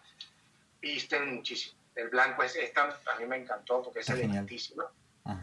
visten 0.81 1.35
muchísimo. 1.35 1.79
El 1.93 2.09
blanco 2.09 2.41
es 2.41 2.55
esta, 2.55 2.97
a 3.13 3.19
mí 3.19 3.27
me 3.27 3.37
encantó 3.37 3.83
porque 3.83 3.99
es 3.99 4.09
elegantísima. 4.09 4.85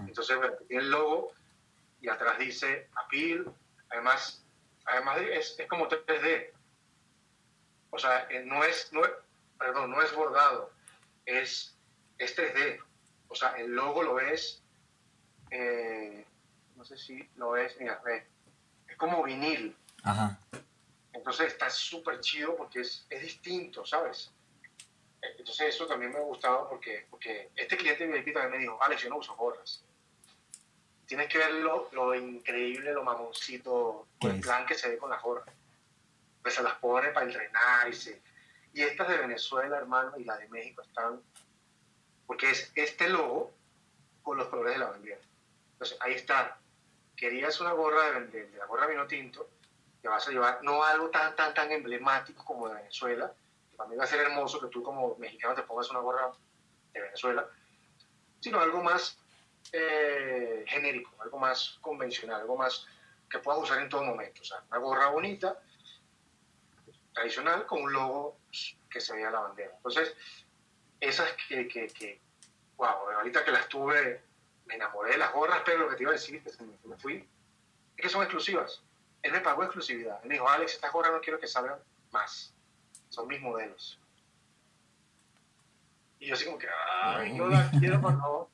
Entonces, 0.09 0.37
bueno, 0.37 0.55
tiene 0.67 0.83
el 0.83 0.91
logo 0.91 1.31
y 2.01 2.09
atrás 2.09 2.37
dice 2.41 2.89
Appeal. 2.97 3.47
Además, 3.91 4.43
además 4.87 5.19
es, 5.19 5.55
es 5.57 5.69
como 5.69 5.89
3D. 5.89 6.51
O 7.91 7.99
sea, 7.99 8.27
eh, 8.31 8.43
no 8.45 8.65
es, 8.65 8.93
no 8.93 9.03
perdón, 9.59 9.91
no 9.91 10.03
es 10.03 10.15
bordado, 10.15 10.71
es, 11.25 11.77
es 12.19 12.37
3D. 12.37 12.81
O 13.29 13.35
sea, 13.35 13.51
el 13.59 13.73
logo 13.73 14.03
lo 14.03 14.21
es, 14.21 14.63
eh, 15.51 16.25
no 16.77 16.85
sé 16.85 16.97
si 16.97 17.29
lo 17.37 17.57
es, 17.57 17.79
mira, 17.81 18.01
ve, 18.05 18.27
es 18.89 18.97
como 18.97 19.23
vinil. 19.23 19.77
Ajá. 20.03 20.39
Entonces 21.13 21.49
está 21.49 21.69
súper 21.69 22.21
chido 22.21 22.57
porque 22.57 22.81
es, 22.81 23.07
es 23.11 23.23
distinto, 23.23 23.85
¿sabes? 23.85 24.31
Entonces 25.21 25.75
eso 25.75 25.87
también 25.87 26.13
me 26.13 26.19
ha 26.19 26.23
gustado 26.23 26.69
porque, 26.69 27.07
porque 27.11 27.51
este 27.57 27.77
cliente 27.77 28.07
VIP 28.07 28.33
también 28.33 28.53
me 28.53 28.59
dijo, 28.59 28.83
Alex, 28.83 29.03
yo 29.03 29.11
no 29.11 29.17
uso 29.17 29.35
gorras. 29.35 29.83
Tienes 31.07 31.29
que 31.29 31.39
ver 31.39 31.55
lo, 31.55 32.15
increíble, 32.15 32.93
lo 32.93 33.03
mamoncito, 33.03 34.07
el 34.21 34.41
plan 34.41 34.67
que 34.67 34.75
se 34.75 34.91
ve 34.91 34.99
con 34.99 35.11
las 35.11 35.23
gorras. 35.23 35.49
Pues 36.55 36.61
las 36.63 36.75
pone 36.75 37.11
para 37.11 37.27
entrenar 37.27 37.89
y 38.73 38.83
estas 38.83 39.09
de 39.09 39.19
Venezuela, 39.19 39.77
hermano, 39.77 40.13
y 40.17 40.25
las 40.25 40.39
de 40.39 40.49
México 40.49 40.83
están... 40.83 41.21
Porque 42.27 42.51
es 42.51 42.71
este 42.75 43.09
logo 43.09 43.53
con 44.23 44.39
los 44.39 44.49
colores 44.49 44.75
de 44.75 44.79
la 44.79 44.91
bandera. 44.91 45.21
Entonces, 45.73 45.97
ahí 46.01 46.15
está. 46.15 46.59
Querías 47.17 47.61
una 47.61 47.73
gorra 47.73 48.13
de, 48.13 48.27
de, 48.27 48.47
de 48.49 48.59
la 48.59 48.67
gorra 48.67 48.87
vino 48.87 49.07
tinto, 49.07 49.49
que 50.01 50.09
vas 50.09 50.27
a 50.29 50.31
llevar 50.31 50.63
no 50.63 50.85
algo 50.85 51.11
tan, 51.11 51.35
tan, 51.35 51.55
tan 51.55 51.73
emblemático 51.73 52.45
como 52.45 52.69
de 52.69 52.75
Venezuela, 52.77 53.33
para 53.77 53.91
mí 53.91 53.97
va 53.97 54.05
a 54.05 54.09
ser 54.09 54.21
hermoso 54.21 54.61
que 54.61 54.69
tú 54.69 54.83
como 54.83 55.17
mexicano 55.17 55.55
te 55.55 55.63
pongas 55.63 55.91
una 55.91 56.01
gorra 56.01 56.33
de 56.93 57.01
Venezuela, 57.01 57.47
sino 58.41 58.61
algo 58.61 58.83
más 58.83 59.19
eh, 59.73 60.65
genérico, 60.67 61.11
algo 61.21 61.39
más 61.39 61.79
convencional, 61.81 62.41
algo 62.41 62.57
más, 62.57 62.87
que 63.31 63.39
puedas 63.39 63.63
usar 63.63 63.79
en 63.81 63.89
todo 63.89 64.03
momento. 64.03 64.43
O 64.43 64.45
sea, 64.45 64.63
una 64.71 64.79
gorra 64.79 65.09
bonita, 65.09 65.61
tradicional, 67.13 67.67
con 67.67 67.83
un 67.83 67.93
logo 67.93 68.39
que 68.91 69.01
se 69.01 69.15
vea 69.15 69.31
la 69.31 69.41
bandera. 69.41 69.73
Entonces, 69.77 70.15
esas 71.01 71.31
que, 71.49 71.69
que, 71.69 71.89
que 71.89 72.21
wow, 72.77 73.11
ahorita 73.17 73.45
que 73.45 73.51
las 73.51 73.69
tuve, 73.69 74.23
me 74.67 74.75
enamoré 74.75 75.13
de 75.13 75.19
las 75.19 75.33
gorras, 75.33 75.63
pero 75.65 75.79
lo 75.79 75.89
que 75.89 75.97
te 75.97 76.03
iba 76.03 76.13
a 76.13 76.15
decir, 76.15 76.43
que 76.43 76.65
me 76.89 76.97
fui, 76.97 77.29
es 77.97 78.03
que 78.03 78.09
son 78.09 78.23
exclusivas. 78.23 78.83
Él 79.23 79.33
me 79.33 79.41
pagó 79.41 79.65
exclusividad. 79.65 80.21
Él 80.23 80.29
me 80.29 80.35
dijo, 80.35 80.49
Alex, 80.49 80.75
estas 80.75 80.93
gorras 80.93 81.13
no 81.13 81.21
quiero 81.21 81.41
que 81.41 81.49
salgan 81.49 81.79
más. 82.13 82.55
Son 83.09 83.27
mis 83.27 83.41
modelos. 83.41 83.99
Y 86.21 86.27
yo 86.27 86.35
así 86.35 86.45
como 86.45 86.59
que, 86.59 86.69
ay, 87.03 87.33
no 87.33 87.49
las 87.49 87.71
quiero, 87.79 88.01
por 88.01 88.19
favor. 88.19 88.49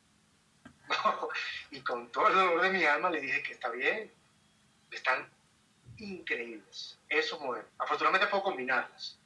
Y 1.70 1.80
con 1.80 2.10
todo 2.12 2.28
el 2.28 2.34
dolor 2.34 2.62
de 2.62 2.70
mi 2.70 2.84
alma 2.84 3.10
le 3.10 3.20
dije 3.20 3.42
que 3.42 3.52
está 3.52 3.68
bien. 3.70 4.10
Están 4.90 5.28
increíbles. 5.98 6.98
Esos 7.18 7.40
modelos. 7.40 7.70
Afortunadamente 7.78 8.26
puedo 8.28 8.42
combinarlas. 8.42 9.18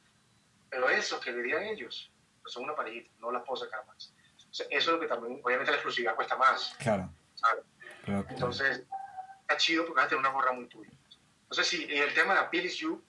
Pero 0.71 0.89
esos 0.89 1.21
que 1.21 1.33
le 1.33 1.43
di 1.43 1.53
a 1.53 1.71
ellos, 1.71 2.11
pues 2.43 2.53
son 2.53 2.65
una 2.65 2.75
parejita, 2.75 3.11
no 3.19 3.33
las 3.33 3.43
puedo 3.45 3.65
sacar 3.65 3.87
más. 3.87 4.13
eso 4.51 4.67
es 4.69 4.87
lo 4.87 5.01
que 5.01 5.07
también, 5.07 5.41
obviamente 5.43 5.71
la 5.71 5.79
exclusividad 5.79 6.15
cuesta 6.15 6.37
más. 6.37 6.75
Claro. 6.79 7.11
Entonces, 8.29 8.85
está 9.43 9.57
chido 9.57 9.85
porque 9.85 9.97
vas 9.97 10.07
a 10.07 10.09
tener 10.09 10.21
una 10.21 10.33
gorra 10.33 10.53
muy 10.53 10.67
tuya. 10.67 10.91
Entonces, 11.43 11.67
sí, 11.67 11.87
el 11.91 12.13
tema 12.13 12.35
de 12.35 12.41
Appeal 12.41 12.67
is 12.67 12.77
You 12.77 13.03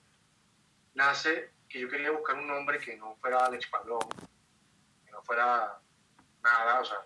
nace 0.94 1.50
que 1.68 1.78
yo 1.78 1.88
quería 1.88 2.10
buscar 2.10 2.36
un 2.36 2.48
nombre 2.48 2.78
que 2.78 2.96
no 2.96 3.16
fuera 3.16 3.44
Alex 3.44 3.66
Padrón, 3.68 4.00
que 5.04 5.10
no 5.12 5.22
fuera 5.22 5.78
nada, 6.42 6.80
o 6.80 6.84
sea, 6.84 6.98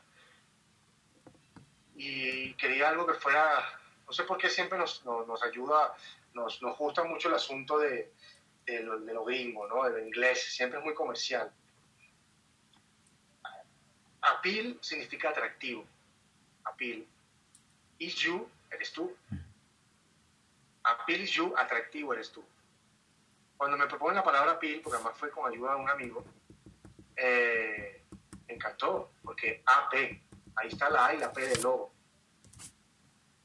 y 1.97 2.55
quería 2.55 2.89
algo 2.89 3.07
que 3.07 3.14
fuera, 3.14 3.62
no 4.07 4.12
sé 4.12 4.25
por 4.25 4.39
qué 4.39 4.49
siempre 4.49 4.79
nos, 4.79 5.05
nos, 5.05 5.43
ayuda, 5.43 5.95
nos, 6.35 6.61
nos, 6.62 6.76
gusta 6.76 7.05
mucho 7.05 7.28
el 7.28 7.35
asunto 7.35 7.78
de, 7.78 8.12
de, 8.66 8.82
lo, 8.82 8.99
de 9.01 9.14
lo 9.14 9.24
gringo, 9.24 9.66
¿no? 9.66 9.85
de 9.85 9.91
lo 9.91 10.07
inglés, 10.07 10.55
siempre 10.55 10.78
es 10.78 10.85
muy 10.85 10.95
comercial. 10.95 11.51
Appeal 14.20 14.78
significa 14.80 15.30
atractivo, 15.30 15.85
appeal. 16.64 17.07
Is 17.99 18.16
you, 18.16 18.49
eres 18.70 18.93
tú. 18.93 19.14
Appeal 20.82 21.20
is 21.20 21.30
you, 21.30 21.55
atractivo 21.57 22.12
eres 22.12 22.30
tú. 22.30 22.45
Cuando 23.57 23.76
me 23.76 23.87
proponen 23.87 24.16
la 24.16 24.24
palabra 24.24 24.53
appeal, 24.53 24.80
porque 24.80 24.97
además 24.97 25.16
fue 25.16 25.30
con 25.30 25.51
ayuda 25.51 25.74
de 25.74 25.80
un 25.80 25.91
amigo, 25.91 26.24
eh, 27.16 28.03
me 28.47 28.55
encantó, 28.55 29.12
porque 29.22 29.62
AP, 29.64 30.20
Ahí 30.57 30.68
está 30.68 30.89
la 30.89 31.07
A 31.07 31.14
y 31.14 31.18
la 31.18 31.32
P 31.32 31.47
del 31.47 31.62
logo. 31.62 31.93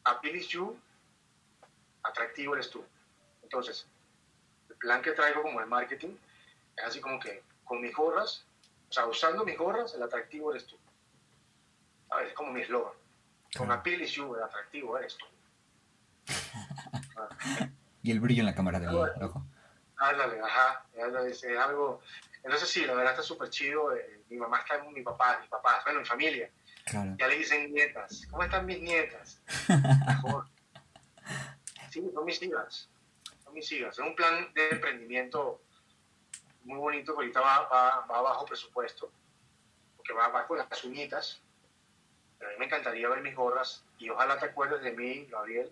Appeal 0.04 0.36
is 0.36 0.48
you, 0.50 0.78
atractivo 2.10 2.54
eres 2.54 2.70
tú. 2.70 2.84
Entonces, 3.44 3.88
el 4.70 4.76
plan 4.76 5.02
que 5.02 5.12
traigo 5.12 5.42
como 5.42 5.60
de 5.60 5.66
marketing 5.66 6.16
es 6.76 6.84
así 6.84 7.02
como 7.02 7.20
que 7.20 7.44
con 7.64 7.82
mis 7.82 7.94
gorras, 7.94 8.46
o 8.90 8.92
sea, 8.92 9.06
usando 9.06 9.46
mis 9.46 9.58
gorras, 9.58 9.94
el 9.94 10.04
atractivo 10.04 10.52
eres 10.52 10.66
tú. 10.66 10.78
A 12.10 12.18
ver, 12.18 12.28
es 12.28 12.34
como 12.34 12.52
mi 12.52 12.62
eslogan. 12.62 12.94
Con 13.58 13.72
Appeal 13.72 14.02
is 14.02 14.12
you, 14.12 14.36
el 14.36 14.44
atractivo 14.44 14.98
eres 14.98 15.18
tú. 15.18 15.26
y 18.04 18.12
el 18.12 18.20
brillo 18.20 18.42
en 18.42 18.46
la 18.48 18.56
cámara 18.56 18.80
del 18.80 18.90
ojo. 18.90 19.44
Ándale, 19.98 20.40
ajá. 20.40 20.86
Es, 20.94 21.44
algo. 21.60 22.02
Entonces, 22.44 22.70
sí, 22.70 22.86
la 22.86 22.94
verdad 22.94 23.14
está 23.14 23.24
súper 23.24 23.50
chido. 23.50 23.96
Eh, 23.96 24.24
mi 24.30 24.38
mamá 24.38 24.60
está, 24.60 24.82
mi 24.84 25.02
papá, 25.02 25.40
mi 25.42 25.48
papá, 25.48 25.82
bueno, 25.84 26.00
mi 26.00 26.06
familia 26.06 26.50
ya 27.18 27.28
le 27.28 27.38
dicen 27.38 27.72
nietas. 27.74 28.26
¿Cómo 28.30 28.44
están 28.44 28.66
mis 28.66 28.82
nietas? 28.82 29.42
Mejor. 30.08 30.46
Sí, 31.90 32.10
son 32.14 32.26
mis 32.26 32.42
hijas. 32.42 32.90
Son 33.44 33.54
mis 33.54 33.72
hijas. 33.72 33.98
Es 33.98 34.06
un 34.06 34.16
plan 34.16 34.52
de 34.54 34.70
emprendimiento 34.70 35.62
muy 36.64 36.78
bonito 36.78 37.14
que 37.14 37.20
ahorita 37.20 37.42
va, 37.42 38.06
va, 38.06 38.22
bajo 38.22 38.46
presupuesto. 38.46 39.12
Porque 39.96 40.14
va, 40.14 40.28
va 40.30 40.48
con 40.48 40.58
las 40.58 40.84
uñitas. 40.84 41.42
Pero 42.38 42.50
a 42.50 42.54
mí 42.54 42.60
me 42.60 42.66
encantaría 42.66 43.10
ver 43.10 43.22
mis 43.22 43.36
gorras 43.36 43.84
y 43.98 44.10
ojalá 44.10 44.40
te 44.40 44.46
acuerdes 44.46 44.82
de 44.82 44.92
mí, 44.92 45.26
Gabriel, 45.26 45.72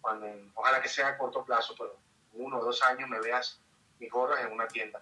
cuando, 0.00 0.26
ojalá 0.54 0.82
que 0.82 0.88
sea 0.88 1.08
a 1.08 1.18
corto 1.18 1.44
plazo, 1.44 1.74
pero 1.78 1.96
uno 2.32 2.58
o 2.58 2.64
dos 2.64 2.82
años 2.82 3.08
me 3.08 3.20
veas 3.20 3.60
mis 4.00 4.10
gorras 4.10 4.44
en 4.44 4.52
una 4.52 4.66
tienda. 4.66 5.00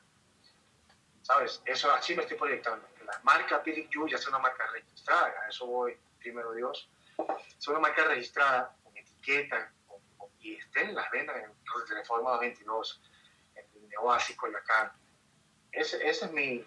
¿Sabes? 1.23 1.63
Eso 1.65 1.91
así 1.93 2.15
me 2.15 2.23
estoy 2.23 2.37
proyectando 2.37 2.87
la 3.09 3.19
marca 3.23 3.63
Pilic 3.63 3.89
Yu 3.91 4.07
ya 4.07 4.17
es 4.17 4.29
una 4.29 4.39
marca 4.39 4.67
registrada, 4.67 5.33
a 5.43 5.49
eso 5.49 5.67
voy, 5.67 5.97
primero 6.19 6.53
Dios. 6.53 6.89
Es 7.59 7.67
una 7.69 7.79
marca 7.79 8.05
registrada 8.05 8.75
con 8.85 8.97
etiqueta 8.97 9.73
y 10.49 10.55
esté 10.55 10.81
en 10.83 10.95
las 10.95 11.11
ventas 11.11 11.37
en 11.37 11.45
el 11.45 11.97
Reforma 11.97 12.39
22, 12.39 13.03
en 13.55 13.85
el 13.85 13.99
Oasis, 14.01 14.37
Coyacán. 14.37 14.91
Ese, 15.71 15.97
ese 16.09 16.25
es 16.25 16.33
mi. 16.33 16.65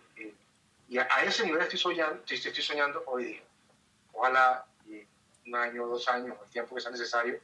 y 0.88 0.98
a, 1.00 1.06
ese 1.24 1.46
nivel 1.46 1.62
estoy 1.64 1.80
soñando, 1.80 2.24
estoy, 2.28 2.64
soñando 2.64 3.04
hoy 3.08 3.26
día. 3.26 3.42
Ojalá 4.14 4.66
un 5.48 5.56
año, 5.56 5.88
dos 5.88 6.08
años, 6.08 6.38
el 6.44 6.50
tiempo 6.52 6.76
que 6.76 6.82
sea 6.82 6.92
necesario, 6.92 7.40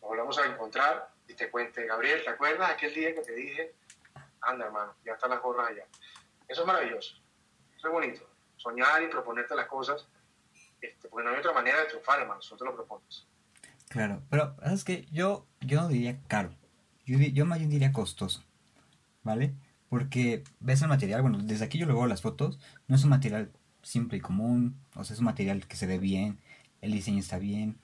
nos 0.00 0.10
volvamos 0.10 0.38
a 0.38 0.46
encontrar 0.46 1.10
y 1.26 1.34
te 1.34 1.50
cuente, 1.50 1.84
Gabriel, 1.84 2.22
¿te 2.22 2.30
acuerdas 2.30 2.70
aquel 2.70 2.94
día 2.94 3.12
que 3.14 3.22
te 3.22 3.32
dije? 3.32 3.74
Anda, 4.42 4.66
hermano, 4.66 4.94
ya 5.04 5.14
están 5.14 5.30
las 5.30 5.42
gorras 5.42 5.70
allá. 5.70 5.84
Eso 6.46 6.60
es 6.60 6.66
maravilloso. 6.66 7.16
Eso 7.76 7.88
es 7.88 7.92
bonito. 7.92 8.30
Soñar 8.56 9.02
y 9.02 9.08
proponerte 9.08 9.56
las 9.56 9.66
cosas, 9.66 10.06
este, 10.80 11.08
porque 11.08 11.24
no 11.24 11.34
hay 11.34 11.40
otra 11.40 11.52
manera 11.52 11.80
de 11.80 11.86
triunfar, 11.86 12.20
hermano, 12.20 12.40
solo 12.40 12.58
te 12.60 12.64
lo 12.64 12.76
propones. 12.76 13.26
Claro, 13.88 14.22
pero 14.30 14.56
es 14.64 14.84
que 14.84 15.06
yo, 15.12 15.46
yo 15.66 15.82
no 15.82 15.88
diría 15.88 16.18
caro, 16.28 16.54
yo, 17.04 17.18
yo 17.18 17.46
más 17.46 17.58
bien 17.58 17.70
diría 17.70 17.92
costoso, 17.92 18.44
¿vale? 19.22 19.54
Porque 19.88 20.44
ves 20.60 20.82
el 20.82 20.88
material, 20.88 21.22
bueno, 21.22 21.38
desde 21.42 21.64
aquí 21.64 21.78
yo 21.78 21.86
lo 21.86 21.94
veo 21.94 22.06
las 22.06 22.22
fotos, 22.22 22.58
no 22.88 22.96
es 22.96 23.04
un 23.04 23.10
material 23.10 23.52
simple 23.82 24.18
y 24.18 24.20
común, 24.20 24.76
o 24.94 25.04
sea, 25.04 25.14
es 25.14 25.20
un 25.20 25.26
material 25.26 25.66
que 25.66 25.76
se 25.76 25.86
ve 25.86 25.98
bien, 25.98 26.38
el 26.80 26.92
diseño 26.92 27.20
está 27.20 27.38
bien, 27.38 27.78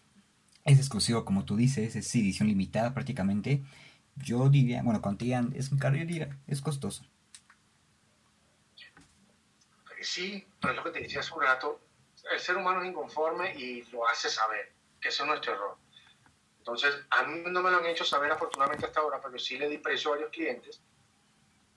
es 0.65 0.79
exclusivo 0.79 1.25
como 1.25 1.45
tú 1.45 1.57
dices, 1.57 1.97
es 1.97 2.15
edición 2.15 2.49
limitada 2.49 2.95
prácticamente. 2.95 3.63
Yo 4.17 4.49
diría, 4.49 4.83
bueno, 4.83 5.01
cuando 5.01 5.25
digan 5.25 5.53
es 5.57 5.71
caro, 5.71 5.97
yo 5.97 6.05
diría, 6.05 6.39
es 6.47 6.61
costoso 6.61 7.05
sí, 10.05 10.47
pero 10.61 10.73
es 10.73 10.77
lo 10.77 10.85
que 10.85 10.91
te 10.91 11.01
decía 11.01 11.21
hace 11.21 11.35
un 11.35 11.43
rato, 11.43 11.81
el 12.33 12.41
ser 12.41 12.57
humano 12.57 12.83
es 12.83 12.89
inconforme 12.89 13.55
y 13.55 13.83
lo 13.91 14.07
hace 14.09 14.29
saber, 14.29 14.73
que 15.01 15.09
ese 15.09 15.23
es 15.23 15.29
nuestro 15.29 15.55
error. 15.55 15.77
Entonces, 16.63 16.95
a 17.11 17.25
mí 17.25 17.43
no 17.45 17.61
me 17.61 17.73
lo 17.73 17.79
han 17.79 17.87
hecho 17.87 18.05
saber 18.05 18.31
afortunadamente 18.31 18.87
hasta 18.87 19.01
ahora, 19.01 19.21
pero 19.21 19.37
sí 19.37 19.59
le 19.59 19.69
di 19.69 19.79
precio 19.79 20.11
a 20.11 20.15
varios 20.15 20.31
clientes 20.31 20.81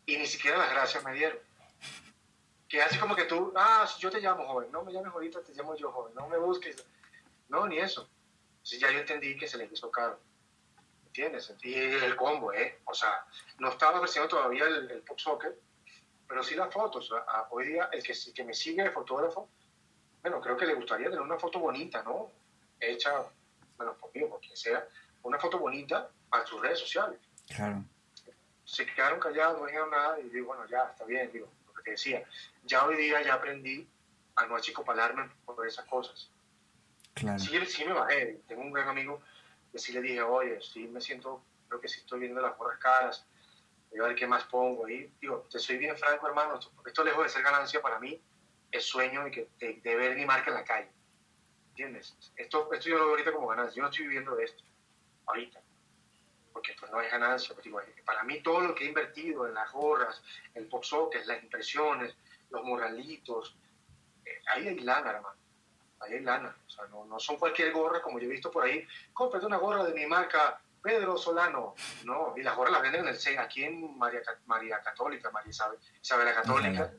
y 0.06 0.16
ni 0.16 0.28
siquiera 0.28 0.60
las 0.60 0.70
gracias 0.70 1.04
me 1.04 1.12
dieron. 1.12 1.40
Que 2.70 2.84
hace 2.84 3.00
como 3.00 3.16
que 3.16 3.24
tú, 3.24 3.52
ah, 3.56 3.90
yo 3.98 4.12
te 4.12 4.22
llamo 4.22 4.46
joven, 4.46 4.72
no 4.72 4.84
me 4.84 4.94
llames 4.94 5.12
ahorita, 5.12 5.42
te 5.42 5.56
llamo 5.56 5.76
yo 5.76 5.92
joven, 5.92 6.14
no 6.14 6.28
me 6.28 6.38
busques. 6.38 6.86
No, 7.50 7.66
ni 7.66 7.80
eso. 7.80 8.08
Entonces 8.58 8.80
ya 8.80 8.92
yo 8.92 9.00
entendí 9.00 9.36
que 9.36 9.48
se 9.48 9.58
le 9.58 9.66
hizo 9.66 9.90
caro. 9.90 10.20
¿Entiendes? 11.08 11.52
Y 11.64 11.74
el 11.74 12.16
combo, 12.16 12.54
¿eh? 12.54 12.82
O 12.86 12.94
sea, 12.94 13.26
no 13.58 13.70
estaba 13.70 13.98
ofreciendo 13.98 14.30
todavía 14.30 14.66
el, 14.66 14.92
el 14.92 15.02
pop 15.02 15.18
soccer, 15.18 15.58
pero 16.28 16.44
sí 16.44 16.54
las 16.54 16.72
fotos. 16.72 17.12
hoy 17.50 17.70
día, 17.70 17.90
el 17.92 18.04
que, 18.04 18.14
que 18.36 18.44
me 18.44 18.54
sigue 18.54 18.84
de 18.84 18.92
fotógrafo, 18.92 19.50
bueno, 20.22 20.40
creo 20.42 20.56
que 20.56 20.68
le 20.68 20.76
gustaría 20.76 21.08
tener 21.08 21.22
una 21.22 21.40
foto 21.40 21.58
bonita, 21.58 22.04
¿no? 22.04 22.32
Hecha, 22.80 23.26
bueno, 23.78 23.96
por 23.98 24.14
mí, 24.14 24.22
por 24.26 24.40
quien 24.40 24.56
sea, 24.56 24.88
una 25.24 25.40
foto 25.40 25.60
bonita 25.60 26.10
para 26.30 26.46
sus 26.46 26.62
redes 26.62 26.80
sociales. 26.80 27.20
Claro. 27.48 27.84
Se 28.64 28.86
quedaron 28.86 29.20
callados, 29.20 29.60
no 29.60 29.68
dijeron 29.68 29.92
nada, 29.92 30.20
y 30.20 30.30
digo, 30.30 30.48
bueno, 30.48 30.66
ya, 30.68 30.90
está 30.92 31.06
bien, 31.06 31.32
digo, 31.32 31.48
lo 31.68 31.74
que 31.74 31.84
te 31.84 31.92
decía. 31.92 32.24
Ya 32.64 32.86
hoy 32.86 32.98
día 32.98 33.22
ya 33.22 33.36
aprendí 33.36 33.88
a 34.36 34.46
no 34.46 34.56
achicopalarme 34.56 35.30
por 35.46 35.66
esas 35.68 35.86
cosas. 35.86 36.30
Claro. 37.14 37.40
Sí, 37.40 37.66
sí 37.68 37.86
me 37.86 37.94
bajé. 37.94 38.42
Tengo 38.48 38.62
un 38.62 38.72
gran 38.72 38.90
amigo 38.90 39.22
que 39.72 39.80
sí 39.80 39.94
le 39.94 40.02
dije, 40.02 40.22
oye, 40.22 40.60
sí 40.62 40.88
me 40.88 41.00
siento, 41.00 41.44
creo 41.68 41.80
que 41.80 41.88
sí 41.88 42.00
estoy 42.00 42.20
viendo 42.20 42.42
las 42.42 42.58
gorras 42.58 42.80
caras 42.80 43.26
a 44.00 44.08
ver 44.08 44.16
qué 44.16 44.28
más 44.28 44.44
pongo. 44.46 44.88
Y 44.88 45.12
digo, 45.22 45.48
te 45.52 45.60
soy 45.60 45.78
bien 45.78 45.98
franco, 45.98 46.28
hermano, 46.28 46.60
esto, 46.86 47.04
lejos 47.04 47.24
de 47.24 47.30
ser 47.30 47.44
ganancia 47.44 47.82
para 47.82 48.00
mí, 48.00 48.20
es 48.72 48.86
sueño 48.86 49.24
de, 49.24 49.32
que, 49.32 49.50
de, 49.60 49.96
ver 49.96 50.16
mi 50.16 50.26
marca 50.26 50.50
en 50.50 50.56
la 50.56 50.64
calle. 50.64 50.90
¿Entiendes? 51.76 52.16
Esto, 52.38 52.72
esto 52.72 52.88
yo 52.88 52.98
lo 52.98 53.04
veo 53.04 53.12
ahorita 53.12 53.34
como 53.34 53.48
ganancia. 53.48 53.76
Yo 53.76 53.82
no 53.82 53.90
estoy 53.90 54.06
viviendo 54.06 54.34
de 54.38 54.46
esto, 54.46 54.64
ahorita. 55.26 55.62
Porque 56.54 56.74
pues 56.80 56.90
no 56.90 57.02
es 57.02 57.12
ganancia. 57.12 57.54
Pues, 57.54 57.66
digo, 57.66 57.82
para 58.06 58.24
mí 58.24 58.42
todo 58.42 58.62
lo 58.62 58.74
que 58.74 58.86
he 58.86 58.88
invertido 58.88 59.46
en 59.46 59.54
las 59.54 59.70
gorras, 59.74 60.24
el 60.54 60.68
pop 60.68 60.86
las 61.26 61.44
impresiones, 61.44 62.16
los 62.50 62.64
moralitos, 62.64 63.58
eh, 64.24 64.42
ahí 64.54 64.70
hay 64.70 64.80
lana, 64.80 65.12
hermano. 65.12 65.36
Ahí 66.00 66.14
hay 66.14 66.22
lana. 66.22 66.56
O 66.66 66.70
sea, 66.70 66.86
no, 66.88 67.04
no 67.04 67.20
son 67.20 67.36
cualquier 67.36 67.74
gorra 67.74 68.02
como 68.02 68.20
yo 68.20 68.26
he 68.26 68.32
visto 68.32 68.50
por 68.50 68.64
ahí. 68.64 68.88
Cómprate 69.12 69.46
una 69.46 69.58
gorra 69.58 69.84
de 69.84 69.94
mi 69.94 70.06
marca 70.06 70.62
Pedro 70.82 71.18
Solano, 71.18 71.76
no, 72.06 72.36
y 72.38 72.44
las 72.44 72.56
gorras 72.56 72.72
las 72.72 72.84
venden 72.84 73.02
en 73.02 73.08
el 73.08 73.20
CEN, 73.20 73.40
aquí 73.40 73.64
en 73.64 73.98
María, 73.98 74.22
María 74.46 74.80
Católica, 74.82 75.32
María 75.32 75.50
Isabel, 75.50 75.80
Isabel 76.00 76.26
la 76.28 76.36
Católica, 76.36 76.94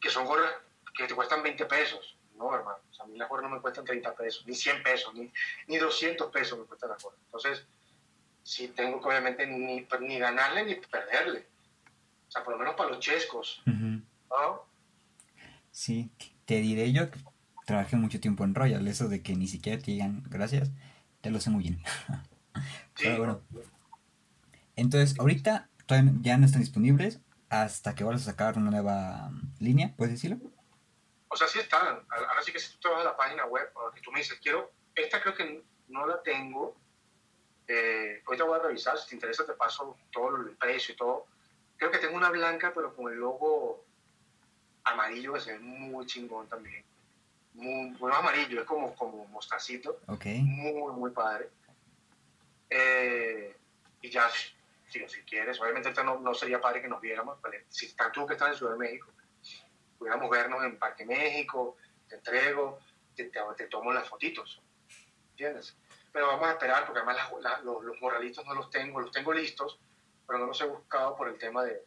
que 0.00 0.08
son 0.08 0.24
gorras 0.24 0.54
que 0.96 1.08
te 1.08 1.14
cuestan 1.14 1.42
20 1.42 1.66
pesos. 1.66 2.17
No, 2.38 2.54
hermano, 2.54 2.78
a 3.00 3.06
mí 3.06 3.18
las 3.18 3.28
gorras 3.28 3.50
no 3.50 3.56
me 3.56 3.60
cuestan 3.60 3.84
30 3.84 4.14
pesos, 4.14 4.46
ni 4.46 4.54
100 4.54 4.82
pesos, 4.82 5.12
ni, 5.14 5.30
ni 5.66 5.76
200 5.76 6.30
pesos 6.30 6.58
me 6.58 6.64
cuestan 6.64 6.90
las 6.90 7.02
gorras. 7.02 7.20
Entonces, 7.24 7.66
sí 8.42 8.68
tengo 8.68 9.00
que 9.00 9.08
obviamente 9.08 9.46
ni, 9.46 9.86
ni 10.00 10.18
ganarle 10.18 10.64
ni 10.64 10.76
perderle. 10.76 11.46
O 12.28 12.30
sea, 12.30 12.44
por 12.44 12.54
lo 12.54 12.58
menos 12.58 12.74
para 12.76 12.90
los 12.90 13.00
chescos. 13.00 13.62
¿no? 13.66 14.64
Sí, 15.70 16.10
te 16.44 16.60
diré 16.60 16.92
yo 16.92 17.10
que 17.10 17.18
trabajé 17.66 17.96
mucho 17.96 18.20
tiempo 18.20 18.44
en 18.44 18.54
Royal, 18.54 18.86
eso 18.88 19.08
de 19.08 19.22
que 19.22 19.36
ni 19.36 19.48
siquiera 19.48 19.78
te 19.78 19.90
digan 19.90 20.22
gracias, 20.28 20.70
te 21.20 21.30
lo 21.30 21.40
sé 21.40 21.50
muy 21.50 21.62
bien. 21.64 21.82
Sí. 22.96 23.08
bueno. 23.16 23.40
Entonces, 24.74 25.16
ahorita 25.20 25.68
todavía 25.86 26.12
ya 26.20 26.36
no 26.36 26.46
están 26.46 26.62
disponibles 26.62 27.20
hasta 27.48 27.94
que 27.94 28.02
vayas 28.02 28.22
a 28.22 28.32
sacar 28.32 28.58
una 28.58 28.72
nueva 28.72 29.30
línea, 29.60 29.94
¿puedes 29.96 30.14
decirlo? 30.14 30.38
O 31.28 31.36
sea, 31.36 31.46
sí 31.46 31.58
están. 31.58 32.04
Ahora 32.08 32.42
sí 32.42 32.52
que 32.52 32.58
si 32.58 32.72
tú 32.74 32.80
te 32.80 32.88
vas 32.88 33.00
a 33.00 33.04
la 33.04 33.16
página 33.16 33.44
web, 33.46 33.70
que 33.94 34.00
tú 34.00 34.10
me 34.10 34.20
dices, 34.20 34.38
quiero, 34.42 34.70
esta 34.94 35.20
creo 35.20 35.34
que 35.34 35.62
no 35.88 36.06
la 36.06 36.22
tengo, 36.22 36.76
eh, 37.66 38.22
ahorita 38.26 38.44
voy 38.44 38.58
a 38.58 38.62
revisar, 38.62 38.98
si 38.98 39.08
te 39.08 39.14
interesa 39.14 39.44
te 39.44 39.52
paso 39.52 39.96
todo 40.10 40.36
el 40.36 40.56
precio 40.56 40.94
y 40.94 40.96
todo. 40.96 41.26
Creo 41.76 41.90
que 41.90 41.98
tengo 41.98 42.16
una 42.16 42.30
blanca, 42.30 42.72
pero 42.74 42.94
con 42.94 43.12
el 43.12 43.18
logo 43.18 43.84
amarillo 44.84 45.34
que 45.34 45.40
se 45.40 45.52
ve 45.52 45.58
muy 45.58 46.06
chingón 46.06 46.48
también. 46.48 46.84
Muy, 47.54 47.90
bueno, 47.96 48.16
amarillo, 48.16 48.60
es 48.60 48.66
como, 48.66 48.94
como 48.94 49.26
mostacito. 49.26 50.00
Ok. 50.06 50.26
Muy, 50.26 50.92
muy 50.92 51.10
padre. 51.10 51.50
Eh, 52.70 53.56
y 54.00 54.10
ya, 54.10 54.28
si, 54.30 55.06
si 55.08 55.22
quieres, 55.22 55.60
obviamente 55.60 55.92
no, 56.02 56.18
no, 56.18 56.34
sería 56.34 56.60
padre 56.60 56.82
que 56.82 56.88
nos 56.88 57.00
viéramos, 57.00 57.40
¿vale? 57.40 57.64
si 57.68 57.86
estás 57.86 58.12
tú 58.12 58.26
que 58.26 58.34
estás 58.34 58.50
en 58.50 58.56
Ciudad 58.56 58.72
de 58.72 58.78
México, 58.78 59.10
pudiéramos 59.98 60.30
vernos 60.30 60.64
en 60.64 60.78
Parque 60.78 61.04
México, 61.04 61.76
te 62.08 62.16
entrego, 62.16 62.78
te, 63.14 63.24
te, 63.24 63.40
te 63.56 63.66
tomo 63.66 63.92
las 63.92 64.08
fotitos, 64.08 64.60
¿entiendes? 65.30 65.76
Pero 66.12 66.28
vamos 66.28 66.48
a 66.48 66.52
esperar, 66.52 66.86
porque 66.86 67.00
además 67.00 67.16
la, 67.16 67.50
la, 67.50 67.60
los, 67.60 67.84
los, 67.84 68.00
morralitos 68.00 68.44
no 68.46 68.54
los 68.54 68.70
tengo, 68.70 69.00
los 69.00 69.10
tengo 69.10 69.32
listos, 69.32 69.78
pero 70.26 70.38
no 70.38 70.46
los 70.46 70.60
he 70.60 70.66
buscado 70.66 71.16
por 71.16 71.28
el 71.28 71.38
tema 71.38 71.64
de... 71.64 71.84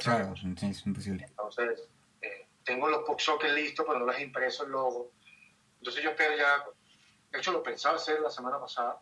claro, 0.00 0.34
es 0.34 0.86
imposible. 0.86 1.24
Entonces, 1.28 1.88
eh, 2.20 2.46
tengo 2.64 2.88
los 2.88 3.04
sockets 3.22 3.52
listos, 3.52 3.86
pero 3.86 4.00
no 4.00 4.06
los 4.06 4.16
he 4.16 4.22
impreso 4.22 4.64
el 4.64 4.70
logo. 4.70 5.12
Entonces 5.78 6.02
yo 6.02 6.10
espero 6.10 6.36
ya, 6.36 6.64
de 7.30 7.38
hecho 7.38 7.52
lo 7.52 7.62
pensaba 7.62 7.96
hacer 7.96 8.20
la 8.20 8.30
semana 8.30 8.58
pasada, 8.58 9.00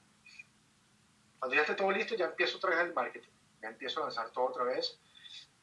cuando 1.41 1.57
ya 1.57 1.63
esté 1.63 1.75
todo 1.75 1.91
listo, 1.91 2.15
ya 2.15 2.27
empiezo 2.27 2.59
otra 2.59 2.71
vez 2.71 2.81
el 2.81 2.93
marketing. 2.93 3.31
Ya 3.63 3.69
empiezo 3.69 4.01
a 4.01 4.05
lanzar 4.05 4.31
todo 4.31 4.45
otra 4.45 4.65
vez. 4.65 5.01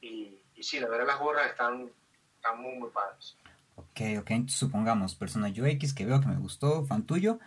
Y, 0.01 0.41
y 0.55 0.63
sí, 0.63 0.79
la 0.79 0.89
verdad, 0.89 1.05
las 1.05 1.19
gorras 1.19 1.51
están, 1.51 1.93
están 2.37 2.61
muy, 2.61 2.75
muy 2.77 2.89
padres. 2.89 3.35
Ok, 3.75 4.01
ok. 4.19 4.31
Entonces, 4.31 4.59
supongamos, 4.59 5.15
persona 5.15 5.49
UX 5.49 5.93
que 5.93 6.05
veo 6.05 6.21
que 6.21 6.27
me 6.27 6.37
gustó, 6.37 6.85
fan 6.85 7.03
tuyo. 7.03 7.39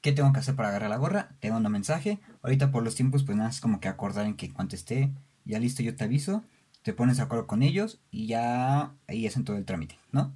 ¿Qué 0.00 0.12
tengo 0.12 0.32
que 0.32 0.38
hacer 0.38 0.54
para 0.54 0.68
agarrar 0.68 0.90
la 0.90 0.96
gorra? 0.96 1.30
Te 1.40 1.50
mando 1.50 1.68
un 1.68 1.72
mensaje. 1.72 2.18
Ahorita 2.42 2.70
por 2.70 2.82
los 2.82 2.94
tiempos, 2.94 3.24
pues 3.24 3.36
nada, 3.36 3.50
es 3.50 3.60
como 3.60 3.80
que 3.80 3.88
acordar 3.88 4.26
en 4.26 4.36
que 4.36 4.52
cuando 4.52 4.76
esté 4.76 5.10
ya 5.44 5.58
listo, 5.58 5.82
yo 5.82 5.96
te 5.96 6.04
aviso. 6.04 6.44
Te 6.82 6.92
pones 6.92 7.16
de 7.16 7.24
acuerdo 7.24 7.46
con 7.46 7.62
ellos 7.62 8.00
y 8.10 8.28
ya 8.28 8.92
ahí 9.08 9.26
hacen 9.26 9.44
todo 9.44 9.56
el 9.56 9.64
trámite, 9.64 9.98
¿no? 10.12 10.32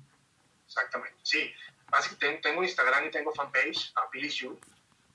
Exactamente, 0.67 1.17
sí. 1.23 1.51
Así 1.93 2.17
que 2.17 2.39
tengo 2.43 2.63
Instagram 2.63 3.07
y 3.07 3.11
tengo 3.11 3.33
fanpage, 3.33 3.93
You 4.41 4.59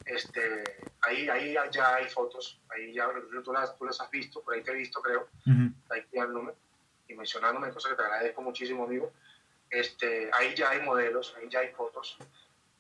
este, 0.08 0.64
ahí, 1.02 1.28
ahí 1.28 1.56
ya 1.72 1.96
hay 1.96 2.08
fotos, 2.08 2.60
ahí 2.70 2.94
ya 2.94 3.10
tú 3.44 3.52
las, 3.52 3.76
tú 3.78 3.86
las 3.86 4.00
has 4.00 4.10
visto, 4.10 4.42
por 4.42 4.54
ahí 4.54 4.64
te 4.64 4.72
he 4.72 4.76
visto 4.76 5.02
creo, 5.02 5.28
uh 5.46 5.50
-huh. 5.50 5.74
ahí 5.90 6.02
y 7.08 7.16
mencionándome, 7.16 7.72
cosas 7.72 7.91
que 7.91 7.97
te 7.97 8.03
agradezco 8.03 8.41
muchísimo, 8.41 8.84
amigo. 8.86 9.12
Este, 9.70 10.30
ahí 10.34 10.55
ya 10.55 10.70
hay 10.70 10.82
modelos, 10.82 11.36
ahí 11.38 11.47
ya 11.49 11.60
hay 11.60 11.70
fotos. 11.70 12.18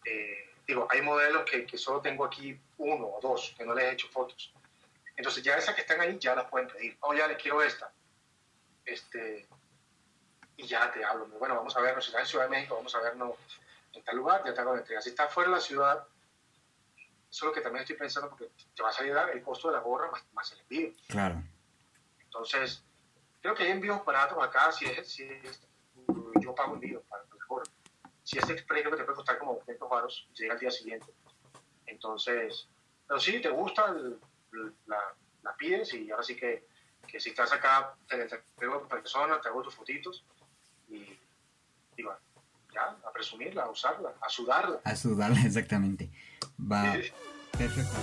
Eh, 0.05 0.53
digo, 0.67 0.87
hay 0.89 1.01
modelos 1.01 1.43
que, 1.49 1.65
que, 1.65 1.77
solo 1.77 2.01
tengo 2.01 2.25
aquí 2.25 2.59
uno 2.77 3.07
o 3.07 3.19
dos, 3.21 3.53
que 3.57 3.65
no 3.65 3.73
les 3.73 3.85
he 3.85 3.91
hecho 3.91 4.07
fotos. 4.09 4.53
Entonces 5.15 5.43
ya 5.43 5.57
esas 5.57 5.75
que 5.75 5.81
están 5.81 5.99
ahí 5.99 6.17
ya 6.19 6.35
las 6.35 6.45
pueden 6.45 6.67
pedir. 6.67 6.97
Oh, 7.01 7.13
ya 7.13 7.27
les 7.27 7.37
quiero 7.37 7.61
esta. 7.61 7.91
Este, 8.85 9.47
y 10.55 10.65
ya 10.65 10.91
te 10.91 11.03
hablo. 11.03 11.27
Bueno, 11.39 11.55
vamos 11.55 11.75
a 11.75 11.81
vernos, 11.81 12.05
si 12.05 12.09
estás 12.09 12.23
en 12.23 12.27
Ciudad 12.27 12.45
de 12.45 12.51
México, 12.51 12.75
vamos 12.75 12.93
a 12.95 13.01
vernos 13.01 13.35
en 13.93 14.03
tal 14.03 14.15
lugar, 14.15 14.43
ya 14.45 14.53
te 14.53 14.61
hago 14.61 14.73
la 14.73 14.79
entrega. 14.79 15.01
Si 15.01 15.09
estás 15.09 15.33
fuera 15.33 15.49
de 15.49 15.55
la 15.55 15.61
ciudad, 15.61 16.07
eso 17.29 17.45
es 17.45 17.49
lo 17.49 17.53
que 17.53 17.61
también 17.61 17.81
estoy 17.81 17.97
pensando 17.97 18.29
porque 18.29 18.49
te 18.75 18.83
va 18.83 18.89
a 18.89 18.93
salir 18.93 19.15
el 19.33 19.43
costo 19.43 19.69
de 19.69 19.75
la 19.75 19.81
gorra 19.81 20.09
más, 20.11 20.23
más 20.33 20.51
el 20.53 20.59
envío. 20.61 20.91
Claro. 21.07 21.43
Entonces, 22.23 22.83
creo 23.47 23.55
que 23.55 23.63
hay 23.63 23.71
envíos 23.71 24.03
baratos 24.03 24.37
acá, 24.43 24.73
si 24.73 24.83
es, 24.83 25.07
si 25.07 25.23
es 25.23 25.61
yo 26.41 26.53
pago 26.53 26.73
envío 26.73 27.01
para 27.03 27.23
gorra. 27.47 27.63
Si 28.21 28.37
es 28.37 28.49
express, 28.49 28.81
creo 28.81 28.91
que 28.91 28.97
te 28.97 29.03
puede 29.05 29.15
costar 29.15 29.37
como 29.37 29.53
200 29.55 29.89
baros 29.89 30.27
y 30.33 30.41
llega 30.41 30.53
al 30.55 30.59
día 30.59 30.69
siguiente. 30.69 31.07
Entonces, 31.85 32.67
pero 33.07 33.21
si 33.21 33.39
te 33.39 33.49
gusta, 33.49 33.85
el, 33.85 34.19
la, 34.85 34.97
la, 35.43 35.55
pides 35.55 35.93
y 35.93 36.11
ahora 36.11 36.23
sí 36.23 36.35
que, 36.35 36.67
que 37.07 37.21
si 37.21 37.29
estás 37.29 37.53
acá, 37.53 37.95
te, 38.09 38.27
pego 38.59 38.75
a 38.75 38.87
persona, 38.89 39.39
te 39.39 39.47
hago 39.47 39.61
tus 39.61 39.75
fotitos 39.75 40.25
y, 40.89 41.17
y 41.95 42.03
bueno, 42.03 42.19
ya, 42.73 42.97
a 43.01 43.11
presumirla, 43.13 43.63
a 43.63 43.69
usarla, 43.69 44.13
a 44.19 44.27
sudarla. 44.27 44.81
A 44.83 44.93
sudarla, 44.93 45.41
exactamente. 45.45 46.11
Va. 46.59 46.97
Perfecto. 47.57 47.95